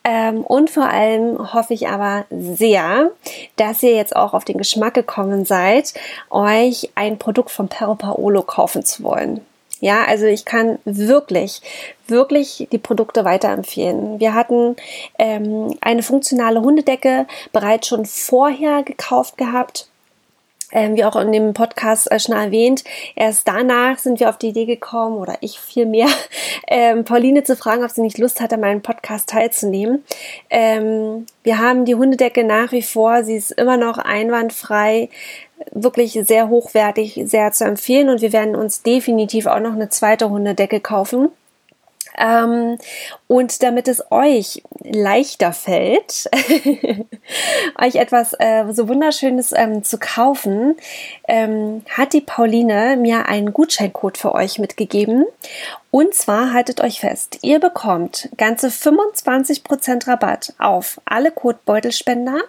Ähm, 0.04 0.42
und 0.42 0.70
vor 0.70 0.90
allem 0.90 1.54
hoffe 1.54 1.74
ich 1.74 1.88
aber 1.88 2.26
sehr, 2.30 3.10
dass 3.56 3.82
ihr 3.82 3.96
jetzt 3.96 4.16
auch 4.16 4.36
auf 4.36 4.46
den 4.46 4.60
Geschmack 4.60 4.94
gekommen 4.94 5.44
seid, 5.44 5.96
euch 6.30 6.92
ein 6.94 7.18
Produkt 7.18 7.50
von 7.50 7.68
Perro 7.68 7.96
Paolo 7.96 8.44
kaufen 8.44 8.86
zu 8.86 9.02
wollen. 9.02 9.42
Ja, 9.84 10.06
also 10.06 10.28
ich 10.28 10.46
kann 10.46 10.80
wirklich, 10.86 11.62
wirklich 12.08 12.70
die 12.72 12.78
Produkte 12.78 13.26
weiterempfehlen. 13.26 14.18
Wir 14.18 14.34
hatten 14.34 14.78
ähm, 15.20 15.76
eine 15.82 16.04
funktionale 16.04 16.62
Hundedecke 16.62 17.28
bereits 17.52 17.90
schon 17.90 18.06
vorher 18.06 18.84
gekauft 18.84 19.36
gehabt. 19.36 19.90
Ähm, 20.74 20.96
wie 20.98 21.06
auch 21.06 21.16
in 21.16 21.32
dem 21.32 21.54
Podcast 21.54 22.12
äh, 22.12 22.20
schon 22.20 22.36
erwähnt, 22.36 22.84
erst 23.16 23.48
danach 23.48 24.00
sind 24.00 24.20
wir 24.20 24.30
auf 24.30 24.38
die 24.38 24.50
Idee 24.50 24.66
gekommen, 24.66 25.18
oder 25.18 25.38
ich 25.42 25.60
vielmehr, 25.60 26.08
ähm, 26.68 27.06
Pauline 27.06 27.44
zu 27.44 27.56
fragen, 27.56 27.84
ob 27.84 27.92
sie 27.92 28.02
nicht 28.02 28.18
Lust 28.18 28.42
hat, 28.42 28.52
an 28.52 28.60
meinem 28.60 28.82
Podcast 28.82 29.30
teilzunehmen. 29.30 30.04
Ähm, 30.50 31.28
wir 31.44 31.60
haben 31.60 31.86
die 31.86 31.96
Hundedecke 31.96 32.44
nach 32.44 32.72
wie 32.72 32.82
vor, 32.82 33.24
sie 33.24 33.36
ist 33.36 33.52
immer 33.52 33.78
noch 33.78 34.00
einwandfrei, 34.00 35.10
wirklich 35.72 36.20
sehr 36.24 36.50
hochwertig, 36.50 37.22
sehr 37.26 37.52
zu 37.52 37.66
empfehlen 37.66 38.10
und 38.10 38.22
wir 38.22 38.34
werden 38.34 38.56
uns 38.56 38.82
definitiv 38.82 39.46
auch 39.46 39.60
noch 39.60 39.74
eine 39.74 39.90
zweite 39.90 40.30
Hundedecke 40.30 40.80
kaufen. 40.80 41.30
Ähm, 42.18 42.78
und 43.28 43.64
damit 43.64 43.88
es 43.88 44.12
euch 44.12 44.64
leichter 44.84 45.54
fällt, 45.54 46.30
euch 47.82 47.96
etwas 47.96 48.34
äh, 48.38 48.66
so 48.72 48.88
Wunderschönes 48.88 49.54
ähm, 49.56 49.84
zu 49.84 49.98
kaufen, 49.98 50.76
ähm, 51.28 51.84
hat 51.90 52.14
die 52.14 52.22
Pauline 52.22 52.98
mir 52.98 53.28
einen 53.28 53.54
Gutscheincode 53.54 54.18
für 54.18 54.34
euch 54.34 54.60
mitgegeben. 54.60 55.26
Und 55.90 56.16
zwar 56.16 56.54
haltet 56.54 56.82
euch 56.82 57.02
fest, 57.02 57.38
ihr 57.44 57.60
bekommt 57.60 58.30
ganze 58.38 58.70
25% 58.70 60.08
Rabatt 60.08 60.54
auf 60.58 61.00
alle 61.06 61.30
Kotbeutelspender, 61.30 62.40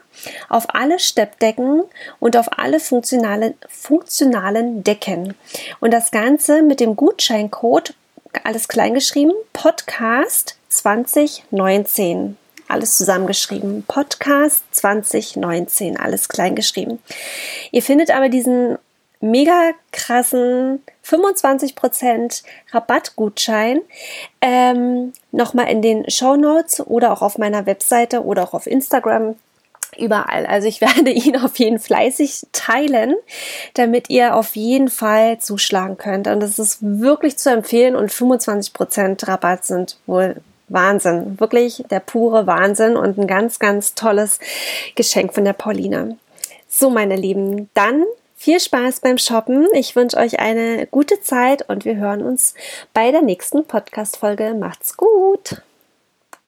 auf 0.48 0.74
alle 0.74 0.98
Steppdecken 0.98 1.82
und 2.20 2.38
auf 2.38 2.58
alle 2.58 2.80
funktionale, 2.80 3.54
funktionalen 3.68 4.82
Decken. 4.82 5.34
Und 5.80 5.92
das 5.92 6.10
Ganze 6.10 6.62
mit 6.62 6.80
dem 6.80 6.96
Gutscheincode 6.96 7.94
alles 8.44 8.68
kleingeschrieben, 8.68 9.32
Podcast 9.52 10.58
2019. 10.68 12.36
Alles 12.66 12.96
zusammengeschrieben. 12.96 13.84
Podcast 13.86 14.64
2019, 14.72 15.98
alles 15.98 16.28
kleingeschrieben. 16.28 16.98
Ihr 17.70 17.82
findet 17.82 18.10
aber 18.10 18.28
diesen 18.28 18.78
mega 19.20 19.72
krassen 19.92 20.82
25% 21.04 22.42
Rabattgutschein 22.72 23.80
ähm, 24.40 25.12
nochmal 25.32 25.70
in 25.70 25.82
den 25.82 26.10
Show 26.10 26.36
Notes 26.36 26.80
oder 26.80 27.12
auch 27.12 27.22
auf 27.22 27.38
meiner 27.38 27.66
Webseite 27.66 28.24
oder 28.24 28.42
auch 28.42 28.54
auf 28.54 28.66
Instagram 28.66 29.36
überall. 29.98 30.46
Also 30.46 30.68
ich 30.68 30.80
werde 30.80 31.10
ihn 31.10 31.36
auf 31.36 31.58
jeden 31.58 31.78
fleißig 31.78 32.46
teilen, 32.52 33.14
damit 33.74 34.10
ihr 34.10 34.34
auf 34.36 34.56
jeden 34.56 34.88
Fall 34.88 35.38
zuschlagen 35.38 35.96
könnt. 35.96 36.26
Und 36.28 36.40
das 36.40 36.58
ist 36.58 36.78
wirklich 36.80 37.38
zu 37.38 37.50
empfehlen 37.50 37.96
und 37.96 38.10
25% 38.10 39.28
Rabatt 39.28 39.64
sind 39.64 39.98
wohl 40.06 40.36
Wahnsinn. 40.68 41.38
Wirklich 41.38 41.84
der 41.90 42.00
pure 42.00 42.46
Wahnsinn 42.46 42.96
und 42.96 43.18
ein 43.18 43.26
ganz, 43.26 43.58
ganz 43.58 43.94
tolles 43.94 44.38
Geschenk 44.94 45.34
von 45.34 45.44
der 45.44 45.52
Pauline. 45.52 46.18
So, 46.68 46.90
meine 46.90 47.16
Lieben, 47.16 47.70
dann 47.74 48.04
viel 48.36 48.60
Spaß 48.60 49.00
beim 49.00 49.18
Shoppen. 49.18 49.66
Ich 49.74 49.96
wünsche 49.96 50.16
euch 50.16 50.40
eine 50.40 50.86
gute 50.86 51.20
Zeit 51.20 51.68
und 51.68 51.84
wir 51.84 51.96
hören 51.96 52.22
uns 52.22 52.54
bei 52.92 53.10
der 53.10 53.22
nächsten 53.22 53.64
Podcast-Folge. 53.64 54.54
Macht's 54.54 54.96
gut! 54.96 55.62